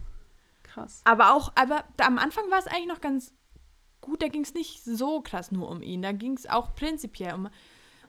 krass. 0.64 1.02
Aber 1.04 1.36
auch, 1.36 1.52
aber 1.56 1.84
da, 1.98 2.06
am 2.06 2.18
Anfang 2.18 2.50
war 2.50 2.60
es 2.60 2.68
eigentlich 2.68 2.88
noch 2.88 3.02
ganz 3.02 3.34
gut, 4.02 4.22
da 4.22 4.28
ging 4.28 4.44
es 4.44 4.54
nicht 4.54 4.84
so 4.84 5.22
krass 5.22 5.52
nur 5.52 5.70
um 5.70 5.82
ihn. 5.82 6.02
Da 6.02 6.12
ging 6.12 6.34
es 6.34 6.48
auch 6.48 6.74
prinzipiell 6.74 7.34
um 7.34 7.50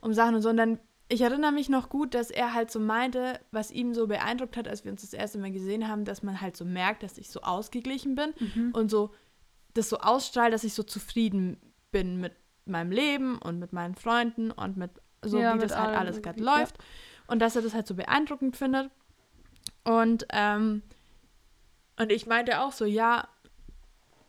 um 0.01 0.13
Sachen 0.13 0.35
und 0.35 0.43
so. 0.43 0.49
Und 0.49 0.57
dann, 0.57 0.79
ich 1.09 1.21
erinnere 1.21 1.53
mich 1.53 1.69
noch 1.69 1.89
gut, 1.89 2.15
dass 2.15 2.31
er 2.31 2.55
halt 2.55 2.71
so 2.71 2.81
meinte, 2.81 3.41
was 3.51 3.71
ihm 3.71 3.95
so 3.95 4.07
beeindruckt 4.07 4.57
hat, 4.57 4.69
als 4.69 4.85
wir 4.85 4.93
uns 4.93 5.03
das 5.03 5.13
erste 5.13 5.39
Mal 5.39 5.51
gesehen 5.51 5.89
haben, 5.89 6.05
dass 6.05 6.23
man 6.23 6.41
halt 6.41 6.57
so 6.57 6.65
merkt, 6.65 7.03
dass 7.03 7.19
ich 7.19 7.31
so 7.31 7.41
ausgeglichen 7.43 8.15
bin 8.15 8.33
mhm. 8.39 8.71
und 8.73 8.91
so 8.91 9.11
das 9.75 9.89
so 9.89 9.99
ausstrahlt, 9.99 10.53
dass 10.53 10.65
ich 10.65 10.75
so 10.75 10.83
zufrieden 10.83 11.57
bin 11.93 12.21
mit 12.21 12.33
meinem 12.71 12.91
Leben 12.91 13.39
und 13.39 13.59
mit 13.59 13.73
meinen 13.73 13.95
Freunden 13.95 14.51
und 14.51 14.77
mit 14.77 14.91
so, 15.23 15.39
ja, 15.39 15.55
wie 15.55 15.59
das 15.59 15.77
halt 15.77 15.97
alles 15.97 16.23
gerade 16.23 16.43
läuft. 16.43 16.79
Ja. 16.79 16.85
Und 17.29 17.41
dass 17.41 17.57
er 17.57 17.63
das 17.63 17.75
halt 17.75 17.87
so 17.87 17.95
beeindruckend 17.95 18.57
findet. 18.57 18.91
Und, 19.85 20.27
ähm, 20.31 20.83
und 21.99 22.11
ich 22.11 22.27
meinte 22.27 22.61
auch 22.61 22.73
so, 22.73 22.85
ja, 22.85 23.29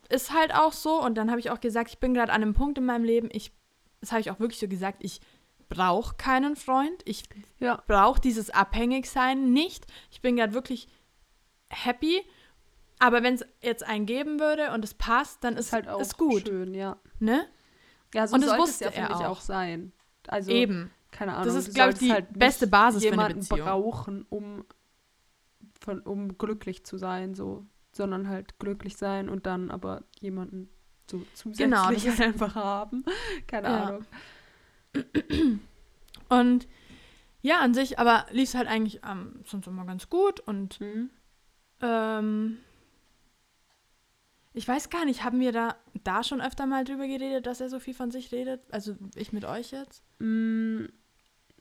ist 0.09 0.33
halt 0.33 0.53
auch 0.53 0.73
so. 0.73 1.01
Und 1.01 1.15
dann 1.15 1.29
habe 1.29 1.39
ich 1.39 1.49
auch 1.49 1.59
gesagt, 1.59 1.89
ich 1.89 1.99
bin 1.99 2.13
gerade 2.13 2.31
an 2.31 2.41
einem 2.41 2.53
Punkt 2.53 2.77
in 2.77 2.85
meinem 2.85 3.05
Leben, 3.05 3.29
ich, 3.31 3.51
das 4.01 4.11
habe 4.11 4.21
ich 4.21 4.29
auch 4.29 4.39
wirklich 4.39 4.59
so 4.59 4.67
gesagt, 4.67 4.97
ich 5.03 5.21
brauche 5.69 6.15
keinen 6.15 6.55
Freund. 6.55 7.01
Ich 7.05 7.23
ja. 7.59 7.81
brauche 7.87 8.19
dieses 8.19 8.49
Abhängigsein 8.49 9.53
nicht. 9.53 9.87
Ich 10.11 10.21
bin 10.21 10.35
gerade 10.35 10.53
wirklich 10.53 10.87
happy. 11.69 12.21
Aber 12.99 13.23
wenn 13.23 13.33
es 13.33 13.45
jetzt 13.61 13.83
einen 13.83 14.05
geben 14.05 14.39
würde 14.39 14.71
und 14.73 14.83
es 14.83 14.93
passt, 14.93 15.43
dann 15.43 15.55
ist, 15.55 15.67
ist 15.67 15.73
halt 15.73 15.87
auch 15.87 16.01
ist 16.01 16.17
gut. 16.17 16.47
schön, 16.47 16.75
ja. 16.75 16.97
Ne? 17.19 17.47
Ja, 18.13 18.27
so 18.27 18.35
und 18.35 18.41
das 18.45 18.57
wusste 18.57 18.85
es 18.85 18.95
ja, 18.95 19.05
finde 19.07 19.19
ich, 19.19 19.25
auch 19.25 19.41
sein. 19.41 19.91
Also, 20.27 20.51
Eben. 20.51 20.91
Keine 21.11 21.33
Ahnung. 21.33 21.45
Das 21.45 21.55
ist, 21.55 21.73
glaube 21.73 21.93
ich, 21.93 21.99
die 21.99 22.11
halt 22.11 22.27
beste 22.37 22.67
Basis 22.67 23.05
für 23.05 23.11
eine 23.11 23.35
Beziehung. 23.35 23.59
brauchen, 23.59 24.25
um, 24.29 24.63
von, 25.79 25.99
um 26.01 26.37
glücklich 26.37 26.85
zu 26.85 26.97
sein, 26.97 27.35
so. 27.35 27.65
Sondern 27.93 28.29
halt 28.29 28.57
glücklich 28.57 28.95
sein 28.95 29.27
und 29.27 29.45
dann 29.45 29.69
aber 29.69 30.03
jemanden 30.21 30.69
so 31.09 31.25
zusätzlich 31.33 31.65
genau, 31.65 31.83
halt 31.85 32.21
einfach 32.21 32.55
haben. 32.55 33.03
Keine 33.47 33.67
ja. 33.67 33.83
Ahnung. 33.83 34.05
Und 36.29 36.67
ja, 37.41 37.59
an 37.59 37.73
sich, 37.73 37.99
aber 37.99 38.25
lief 38.31 38.49
es 38.49 38.55
halt 38.55 38.67
eigentlich 38.67 39.01
ähm, 39.05 39.41
sonst 39.45 39.67
immer 39.67 39.85
ganz 39.85 40.09
gut 40.09 40.39
und 40.41 40.79
mhm. 40.79 41.09
ähm, 41.81 42.57
ich 44.53 44.67
weiß 44.67 44.89
gar 44.89 45.05
nicht, 45.05 45.23
haben 45.23 45.39
wir 45.39 45.51
da, 45.51 45.75
da 46.03 46.23
schon 46.23 46.41
öfter 46.41 46.65
mal 46.65 46.83
drüber 46.83 47.07
geredet, 47.07 47.45
dass 47.45 47.61
er 47.61 47.69
so 47.69 47.79
viel 47.79 47.93
von 47.93 48.11
sich 48.11 48.31
redet? 48.31 48.61
Also 48.71 48.95
ich 49.15 49.31
mit 49.31 49.45
euch 49.45 49.71
jetzt? 49.71 50.03
Mm, 50.19 50.85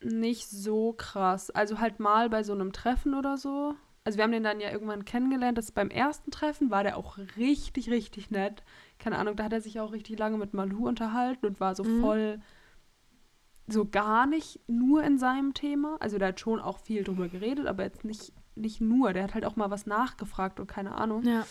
nicht 0.02 0.48
so 0.48 0.92
krass. 0.92 1.50
Also 1.50 1.78
halt 1.78 2.00
mal 2.00 2.28
bei 2.28 2.42
so 2.42 2.52
einem 2.52 2.72
Treffen 2.72 3.14
oder 3.14 3.36
so. 3.36 3.74
Also 4.02 4.16
wir 4.16 4.24
haben 4.24 4.32
den 4.32 4.42
dann 4.42 4.60
ja 4.60 4.70
irgendwann 4.70 5.04
kennengelernt. 5.04 5.58
Das 5.58 5.72
beim 5.72 5.90
ersten 5.90 6.30
Treffen 6.30 6.70
war 6.70 6.82
der 6.82 6.96
auch 6.96 7.18
richtig, 7.36 7.90
richtig 7.90 8.30
nett. 8.30 8.64
Keine 8.98 9.18
Ahnung, 9.18 9.36
da 9.36 9.44
hat 9.44 9.52
er 9.52 9.60
sich 9.60 9.78
auch 9.78 9.92
richtig 9.92 10.18
lange 10.18 10.38
mit 10.38 10.54
Malu 10.54 10.88
unterhalten 10.88 11.46
und 11.46 11.60
war 11.60 11.74
so 11.74 11.84
mhm. 11.84 12.00
voll 12.00 12.40
so 13.72 13.86
gar 13.88 14.26
nicht 14.26 14.60
nur 14.66 15.04
in 15.04 15.18
seinem 15.18 15.54
Thema. 15.54 15.96
Also 16.00 16.18
der 16.18 16.28
hat 16.28 16.40
schon 16.40 16.60
auch 16.60 16.78
viel 16.78 17.04
drüber 17.04 17.28
geredet, 17.28 17.66
aber 17.66 17.84
jetzt 17.84 18.04
nicht, 18.04 18.32
nicht 18.56 18.80
nur. 18.80 19.12
Der 19.12 19.22
hat 19.22 19.34
halt 19.34 19.44
auch 19.44 19.56
mal 19.56 19.70
was 19.70 19.86
nachgefragt 19.86 20.58
und 20.58 20.66
keine 20.66 20.94
Ahnung. 20.96 21.22
Ja. 21.22 21.46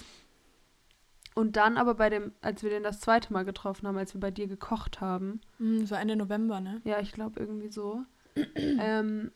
Und 1.39 1.56
dann 1.56 1.78
aber 1.78 1.95
bei 1.95 2.10
dem, 2.10 2.34
als 2.41 2.63
wir 2.63 2.69
den 2.69 2.84
das 2.84 2.99
zweite 2.99 3.32
Mal 3.32 3.45
getroffen 3.45 3.88
haben, 3.88 3.97
als 3.97 4.13
wir 4.13 4.19
bei 4.19 4.30
dir 4.30 4.47
gekocht 4.47 4.99
haben. 4.99 5.39
Das 5.80 5.91
war 5.91 6.02
Ende 6.02 6.17
November, 6.17 6.60
ne? 6.60 6.82
Ja, 6.84 6.99
ich 6.99 7.13
glaube 7.13 7.39
irgendwie 7.39 7.69
so. 7.69 8.04
ähm, 8.56 9.32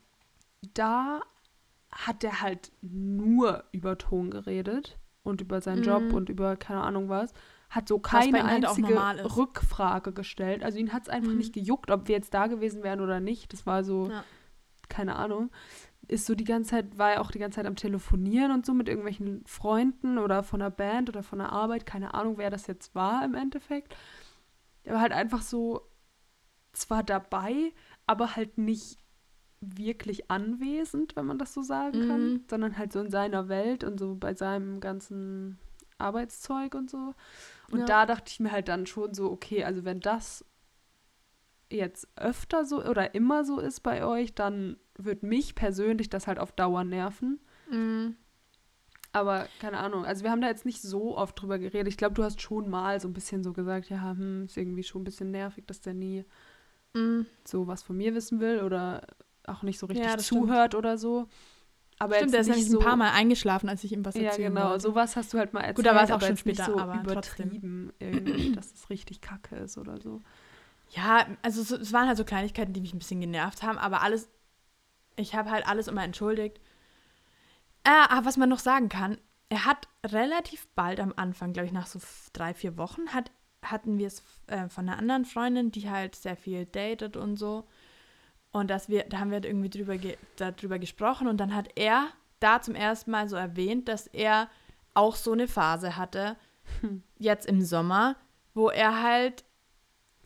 da 0.74 1.22
hat 1.92 2.24
der 2.24 2.42
halt 2.42 2.74
nur 2.82 3.63
über 3.72 3.98
Ton 3.98 4.32
geredet 4.32 4.98
und 5.24 5.39
über 5.39 5.62
seinen 5.62 5.80
mhm. 5.80 5.86
Job 5.86 6.13
und 6.13 6.28
über 6.28 6.58
keine 6.58 6.82
Ahnung 6.82 7.08
was 7.08 7.34
hat 7.70 7.88
so 7.88 8.00
keine 8.00 8.44
halt 8.44 8.66
einzige 8.66 8.96
Rückfrage 9.38 10.12
gestellt. 10.12 10.62
Also 10.62 10.78
ihn 10.78 10.94
hat 10.94 11.04
es 11.04 11.10
einfach 11.10 11.32
mhm. 11.32 11.38
nicht 11.38 11.54
gejuckt, 11.54 11.89
ob 11.89 12.08
wir 12.08 12.16
jetzt 12.16 12.34
da 12.34 12.48
gewesen 12.48 12.84
wären 12.84 13.02
oder 13.02 13.20
nicht. 13.20 13.52
Das 13.52 13.66
war 13.66 13.84
so, 13.84 14.10
ja. 14.10 14.24
keine 14.89 15.16
Ahnung. 15.16 15.50
Ist 16.08 16.26
so 16.26 16.36
die 16.36 16.44
ganze 16.44 16.72
Zeit, 16.72 16.98
war 16.98 17.13
er 17.13 17.22
auch 17.22 17.32
die 17.32 17.39
ganze 17.39 17.58
Zeit 17.58 17.66
am 17.66 17.76
Telefonieren 17.76 18.52
und 18.52 18.66
so 18.66 18.74
mit 18.74 18.88
irgendwelchen 18.88 19.44
Freunden 19.46 20.18
oder 20.18 20.44
von 20.44 20.60
der 20.60 20.70
Band 20.70 21.10
oder 21.10 21.24
von 21.24 21.39
der 21.39 21.52
Arbeit. 21.52 21.86
Keine 21.86 22.13
Ahnung, 22.13 22.38
wer 22.38 22.50
das 22.50 22.68
jetzt 22.68 22.94
war 22.94 23.24
im 23.24 23.36
Endeffekt. 23.36 23.96
Er 24.84 24.96
war 24.96 25.02
halt 25.02 25.13
einfach 25.13 25.42
so 25.42 25.82
zwar 26.74 27.04
dabei, 27.04 27.72
aber 28.06 28.36
halt 28.36 28.58
nicht 28.58 29.00
wirklich 29.62 30.30
anwesend, 30.30 31.16
wenn 31.16 31.26
man 31.26 31.38
das 31.38 31.54
so 31.54 31.62
sagen 31.62 32.08
kann, 32.08 32.34
mhm. 32.34 32.44
sondern 32.50 32.78
halt 32.78 32.92
so 32.92 33.00
in 33.00 33.10
seiner 33.10 33.48
Welt 33.48 33.84
und 33.84 33.98
so 33.98 34.16
bei 34.16 34.34
seinem 34.34 34.82
ganzen 34.82 35.58
Arbeitszeug 35.98 36.76
und 36.76 36.89
so. 36.89 37.13
Und 37.72 37.80
ja. 37.80 37.86
da 37.86 38.06
dachte 38.06 38.26
ich 38.28 38.39
mir 38.39 38.52
halt 38.52 38.68
dann 38.68 38.86
schon 38.86 39.13
so, 39.13 39.32
okay, 39.32 39.63
also 39.63 39.86
wenn 39.86 40.02
das 40.02 40.46
jetzt 41.73 42.07
öfter 42.15 42.65
so 42.65 42.83
oder 42.83 43.15
immer 43.15 43.43
so 43.43 43.59
ist 43.59 43.81
bei 43.81 44.05
euch, 44.05 44.33
dann 44.33 44.77
wird 44.97 45.23
mich 45.23 45.55
persönlich 45.55 46.09
das 46.09 46.27
halt 46.27 46.39
auf 46.39 46.51
Dauer 46.51 46.83
nerven. 46.83 47.39
Mhm. 47.69 48.15
Aber 49.12 49.47
keine 49.59 49.77
Ahnung. 49.77 50.05
Also 50.05 50.23
wir 50.23 50.31
haben 50.31 50.41
da 50.41 50.47
jetzt 50.47 50.65
nicht 50.65 50.81
so 50.81 51.15
oft 51.15 51.39
drüber 51.39 51.59
geredet. 51.59 51.88
Ich 51.88 51.97
glaube, 51.97 52.15
du 52.15 52.23
hast 52.23 52.41
schon 52.41 52.69
mal 52.69 52.99
so 52.99 53.07
ein 53.07 53.13
bisschen 53.13 53.43
so 53.43 53.53
gesagt, 53.53 53.89
ja, 53.89 54.12
hm, 54.12 54.45
ist 54.45 54.57
irgendwie 54.57 54.83
schon 54.83 55.01
ein 55.01 55.05
bisschen 55.05 55.29
nervig, 55.29 55.65
dass 55.67 55.81
der 55.81 55.93
nie 55.93 56.25
mm. 56.93 57.21
so 57.45 57.67
was 57.67 57.83
von 57.83 57.95
mir 57.95 58.15
wissen 58.15 58.39
will 58.39 58.62
oder 58.62 59.05
auch 59.45 59.62
nicht 59.62 59.77
so 59.77 59.86
richtig 59.86 60.07
ja, 60.07 60.17
zuhört 60.17 60.71
stimmt. 60.71 60.75
oder 60.75 60.97
so. 60.97 61.27
Aber 61.99 62.15
Stimmt, 62.15 62.33
der 62.33 62.41
ist 62.41 62.47
nämlich 62.47 62.69
so, 62.69 62.79
ein 62.79 62.86
paar 62.86 62.95
Mal 62.95 63.12
eingeschlafen, 63.12 63.69
als 63.69 63.83
ich 63.83 63.93
ihm 63.93 64.03
was 64.03 64.15
erzählt 64.15 64.33
habe. 64.33 64.41
Ja, 64.41 64.49
genau. 64.49 64.69
Wollte. 64.71 64.81
Sowas 64.81 65.15
hast 65.15 65.33
du 65.33 65.38
halt 65.38 65.53
mal 65.53 65.59
erzählt. 65.59 65.75
Gut, 65.77 65.86
da 65.86 65.95
war 65.95 66.03
es 66.03 66.12
auch 66.12 66.21
schon 66.21 66.38
später, 66.38 66.65
so 66.65 66.77
aber 66.77 67.01
übertrieben, 67.01 67.93
irgendwie, 67.99 68.51
dass 68.53 68.73
es 68.73 68.89
richtig 68.89 69.21
kacke 69.21 69.55
ist 69.57 69.77
oder 69.77 70.01
so. 70.01 70.21
Ja, 70.95 71.25
also 71.41 71.62
es, 71.62 71.71
es 71.71 71.93
waren 71.93 72.08
halt 72.08 72.17
so 72.17 72.25
Kleinigkeiten, 72.25 72.73
die 72.73 72.82
mich 72.82 72.93
ein 72.93 72.99
bisschen 72.99 73.21
genervt 73.21 73.63
haben, 73.63 73.77
aber 73.77 74.01
alles, 74.01 74.29
ich 75.15 75.34
habe 75.36 75.49
halt 75.49 75.67
alles 75.67 75.88
immer 75.88 76.03
entschuldigt. 76.03 76.60
Aber 77.84 78.25
was 78.25 78.38
man 78.38 78.49
noch 78.49 78.60
sagen 78.60 78.89
kann, 78.89 79.17
er 79.49 79.65
hat 79.65 79.88
relativ 80.06 80.67
bald 80.75 80.99
am 80.99 81.13
Anfang, 81.15 81.53
glaube 81.53 81.67
ich, 81.67 81.73
nach 81.73 81.88
so 81.88 81.99
drei, 82.32 82.53
vier 82.53 82.77
Wochen, 82.77 83.10
hat, 83.10 83.32
hatten 83.63 83.97
wir 83.97 84.08
es 84.08 84.23
äh, 84.47 84.69
von 84.69 84.88
einer 84.88 84.97
anderen 84.97 85.25
Freundin, 85.25 85.71
die 85.71 85.89
halt 85.89 86.15
sehr 86.15 86.36
viel 86.36 86.65
datet 86.65 87.17
und 87.17 87.38
so. 87.38 87.65
Und 88.51 88.69
dass 88.69 88.88
wir, 88.88 89.06
da 89.06 89.19
haben 89.19 89.32
wir 89.32 89.43
irgendwie 89.43 89.69
drüber, 89.69 89.97
ge 89.97 90.17
darüber 90.38 90.77
gesprochen 90.77 91.27
und 91.27 91.38
dann 91.38 91.56
hat 91.56 91.69
er 91.75 92.08
da 92.39 92.62
zum 92.62 92.75
ersten 92.75 93.10
Mal 93.12 93.27
so 93.27 93.36
erwähnt, 93.36 93.88
dass 93.88 94.08
er 94.08 94.47
auch 94.93 95.15
so 95.15 95.32
eine 95.32 95.47
Phase 95.47 95.97
hatte, 95.97 96.38
hm. 96.82 97.03
jetzt 97.17 97.47
im 97.47 97.62
Sommer, 97.62 98.15
wo 98.53 98.69
er 98.69 99.01
halt 99.01 99.43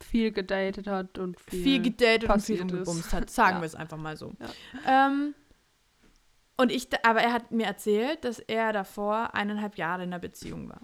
viel 0.03 0.31
gedatet 0.31 0.87
hat 0.87 1.17
und 1.17 1.39
viel, 1.39 1.63
viel 1.63 1.81
gedatet 1.81 2.29
und 2.29 2.41
viel 2.41 2.65
gebumst 2.65 3.13
hat, 3.13 3.29
sagen 3.29 3.57
ja. 3.57 3.61
wir 3.61 3.65
es 3.65 3.75
einfach 3.75 3.97
mal 3.97 4.17
so. 4.17 4.33
Ja. 4.85 5.07
Ähm, 5.07 5.35
und 6.57 6.71
ich, 6.71 6.87
aber 7.05 7.21
er 7.21 7.33
hat 7.33 7.51
mir 7.51 7.65
erzählt, 7.65 8.23
dass 8.25 8.39
er 8.39 8.73
davor 8.73 9.35
eineinhalb 9.35 9.77
Jahre 9.77 10.03
in 10.03 10.09
einer 10.09 10.19
Beziehung 10.19 10.69
war. 10.69 10.81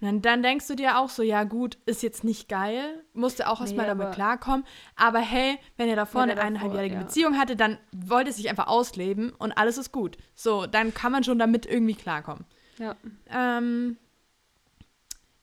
Und 0.00 0.06
dann, 0.06 0.22
dann, 0.22 0.42
denkst 0.42 0.66
du 0.68 0.74
dir 0.74 0.98
auch 0.98 1.08
so, 1.08 1.22
ja 1.22 1.44
gut, 1.44 1.78
ist 1.86 2.02
jetzt 2.02 2.24
nicht 2.24 2.48
geil, 2.48 3.04
musste 3.14 3.48
auch 3.48 3.60
erstmal 3.60 3.86
nee, 3.86 3.98
damit 3.98 4.14
klarkommen. 4.14 4.64
Aber 4.96 5.18
hey, 5.18 5.58
wenn 5.76 5.88
er 5.88 5.96
davor 5.96 6.22
eine 6.22 6.32
eineinhalbjährige 6.32 6.94
ja. 6.94 7.02
Beziehung 7.02 7.36
hatte, 7.36 7.56
dann 7.56 7.78
wollte 7.92 8.30
es 8.30 8.36
sich 8.36 8.48
einfach 8.48 8.68
ausleben 8.68 9.30
und 9.30 9.52
alles 9.52 9.78
ist 9.78 9.92
gut. 9.92 10.16
So, 10.34 10.66
dann 10.66 10.94
kann 10.94 11.12
man 11.12 11.24
schon 11.24 11.38
damit 11.38 11.66
irgendwie 11.66 11.94
klarkommen. 11.94 12.44
Ja. 12.78 12.96
Ähm, 13.30 13.98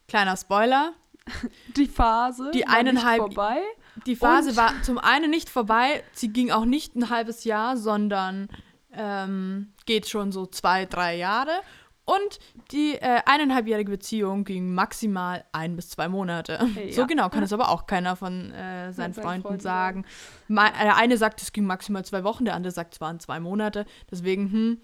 kleiner 0.08 0.38
Spoiler. 0.38 0.94
Die 1.76 1.88
Phase 1.88 2.52
die 2.54 2.68
eineinhalb, 2.68 3.20
vorbei. 3.20 3.62
Die 4.06 4.16
Phase 4.16 4.52
und? 4.52 4.58
war 4.58 4.74
zum 4.84 4.98
einen 4.98 5.30
nicht 5.30 5.50
vorbei, 5.50 6.04
sie 6.14 6.30
ging 6.30 6.52
auch 6.52 6.66
nicht 6.66 6.96
ein 6.96 7.10
halbes 7.10 7.44
Jahr, 7.44 7.78
sondern 7.78 8.48
ähm, 8.94 9.74
geht 9.86 10.08
schon 10.08 10.32
so 10.32 10.46
zwei, 10.46 10.86
drei 10.86 11.18
Jahre. 11.18 11.62
Und 12.06 12.40
die 12.72 12.94
äh, 12.94 13.22
eineinhalbjährige 13.26 13.90
Beziehung 13.90 14.44
ging 14.44 14.76
maximal 14.76 15.44
ein 15.52 15.76
bis 15.76 15.90
zwei 15.90 16.08
Monate. 16.08 16.60
Hey, 16.76 16.92
so 16.92 17.02
ja. 17.02 17.08
genau 17.08 17.30
kann 17.30 17.42
es 17.44 17.52
aber 17.52 17.70
auch 17.70 17.88
keiner 17.88 18.16
von 18.16 18.52
äh, 18.52 18.94
seinen 18.94 19.14
ja, 19.14 19.22
Freunden 19.24 19.48
Freund 19.48 19.62
sagen. 19.62 20.06
Ma 20.48 20.70
der 20.70 20.98
eine 20.98 21.18
sagt, 21.18 21.42
es 21.42 21.52
ging 21.52 21.66
maximal 21.66 22.06
zwei 22.06 22.24
Wochen, 22.24 22.46
der 22.46 22.54
andere 22.54 22.72
sagt, 22.72 22.94
es 22.94 23.02
waren 23.02 23.20
zwei 23.20 23.40
Monate. 23.40 23.86
Deswegen, 24.12 24.52
hm. 24.52 24.82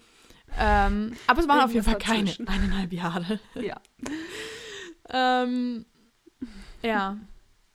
Ähm, 0.58 1.12
aber 1.28 1.40
es 1.40 1.48
waren 1.48 1.60
auf 1.60 1.72
jeden 1.72 1.84
Fall 1.84 1.98
keine 1.98 2.30
eineinhalb 2.46 2.92
Jahre. 2.92 3.38
Ja. 3.54 3.80
ähm, 5.10 5.86
ja. 6.82 7.16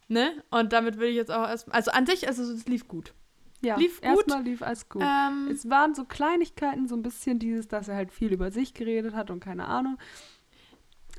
Ne? 0.08 0.44
Und 0.50 0.74
damit 0.74 1.00
will 1.00 1.10
ich 1.10 1.16
jetzt 1.16 1.32
auch 1.32 1.48
erstmal. 1.48 1.76
Also 1.76 1.92
an 1.92 2.06
sich, 2.06 2.28
also 2.28 2.44
es 2.44 2.66
lief 2.66 2.88
gut. 2.88 3.14
Ja, 3.62 3.76
lief 3.76 4.02
gut. 4.02 4.10
Erstmal 4.10 4.44
lief 4.44 4.62
alles 4.62 4.88
gut. 4.88 5.02
Ähm, 5.04 5.50
es 5.52 5.70
waren 5.70 5.96
so 5.96 6.06
Kleinigkeiten, 6.06 6.88
so 6.88 6.96
ein 6.96 7.02
bisschen 7.02 7.40
dieses, 7.40 7.68
dass 7.68 7.88
er 7.88 7.96
halt 7.96 8.12
viel 8.12 8.32
über 8.32 8.52
sich 8.52 8.74
geredet 8.74 9.16
hat 9.16 9.32
und 9.32 9.40
keine 9.40 9.66
Ahnung. 9.68 9.98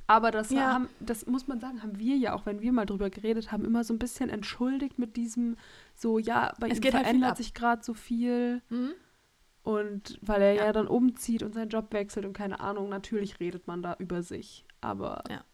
Aber 0.06 0.30
das, 0.30 0.48
ja. 0.48 0.72
haben, 0.72 0.88
das 1.00 1.26
muss 1.26 1.48
man 1.48 1.60
sagen, 1.60 1.82
haben 1.82 1.98
wir 1.98 2.16
ja 2.16 2.32
auch, 2.32 2.46
wenn 2.46 2.62
wir 2.62 2.72
mal 2.72 2.86
drüber 2.86 3.10
geredet 3.10 3.52
haben, 3.52 3.64
immer 3.66 3.84
so 3.84 3.92
ein 3.92 3.98
bisschen 3.98 4.30
entschuldigt 4.30 4.98
mit 4.98 5.16
diesem, 5.16 5.56
so, 5.94 6.18
ja, 6.18 6.54
bei 6.58 6.68
es 6.68 6.78
ihm 6.78 6.84
halt 6.84 6.94
verändert 6.94 7.28
halt 7.28 7.36
sich 7.36 7.52
gerade 7.52 7.84
so 7.84 7.92
viel. 7.92 8.62
Mhm. 8.70 8.92
Und 9.64 10.18
weil 10.22 10.40
er 10.40 10.52
ja. 10.54 10.64
ja. 10.66 10.72
dann 10.72 10.86
umzieht 10.86 11.42
und 11.42 11.52
seinen 11.52 11.68
Job 11.68 11.92
wechselt 11.92 12.24
und 12.24 12.32
keine 12.32 12.60
Ahnung, 12.60 12.88
natürlich 12.88 13.38
redet 13.38 13.66
man 13.66 13.82
da 13.82 13.96
über 13.98 14.22
sich. 14.22 14.64
Aber 14.80 15.24
ja, 15.28 15.44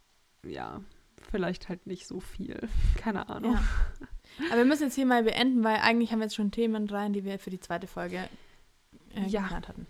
ja 0.49 0.81
vielleicht 1.31 1.69
halt 1.69 1.87
nicht 1.87 2.07
so 2.07 2.21
viel. 2.21 2.69
Keine 2.97 3.29
Ahnung. 3.29 3.55
Ja. 3.55 3.63
Aber 4.49 4.59
wir 4.59 4.65
müssen 4.65 4.85
jetzt 4.85 4.95
hier 4.95 5.07
mal 5.07 5.23
beenden, 5.23 5.63
weil 5.65 5.77
eigentlich 5.77 6.13
haben 6.13 6.19
wir 6.19 6.25
jetzt 6.25 6.35
schon 6.35 6.51
Themen 6.51 6.89
rein, 6.89 7.13
die 7.13 7.25
wir 7.25 7.39
für 7.39 7.51
die 7.51 7.61
zweite 7.61 7.87
Folge 7.87 8.29
äh, 9.15 9.27
ja. 9.27 9.43
geplant 9.43 9.69
hatten. 9.69 9.87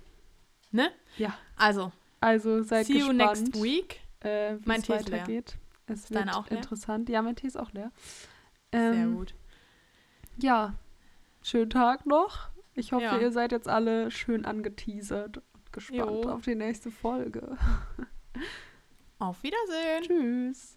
Ne? 0.71 0.91
Ja. 1.17 1.37
Also. 1.57 1.93
Also 2.21 2.63
seid 2.63 2.87
see 2.87 2.95
gespannt, 2.95 3.21
you 3.21 3.27
next 3.27 3.63
week. 3.63 4.01
Äh, 4.21 4.57
mein 4.65 4.83
Tee 4.83 4.93
weitergeht. 4.93 5.57
Es 5.87 6.05
ist 6.05 6.15
wird 6.15 6.35
auch 6.35 6.49
leer? 6.49 6.59
interessant. 6.59 7.09
Ja, 7.09 7.23
mein 7.23 7.37
Tee 7.37 7.47
ist 7.47 7.59
auch 7.59 7.73
leer. 7.73 7.93
Ähm, 8.73 8.93
Sehr 8.95 9.07
gut. 9.09 9.35
Ja, 10.39 10.75
schönen 11.43 11.71
Tag 11.71 12.07
noch. 12.07 12.49
Ich 12.75 12.93
hoffe, 12.93 13.05
ja. 13.05 13.19
ihr 13.19 13.31
seid 13.31 13.53
jetzt 13.53 13.69
alle 13.69 14.11
schön 14.11 14.45
angeteasert 14.45 15.39
und 15.39 15.73
gespannt 15.73 16.25
jo. 16.25 16.31
auf 16.31 16.43
die 16.43 16.55
nächste 16.55 16.91
Folge. 16.91 17.57
Auf 19.19 19.43
Wiedersehen. 19.43 20.03
Tschüss. 20.03 20.77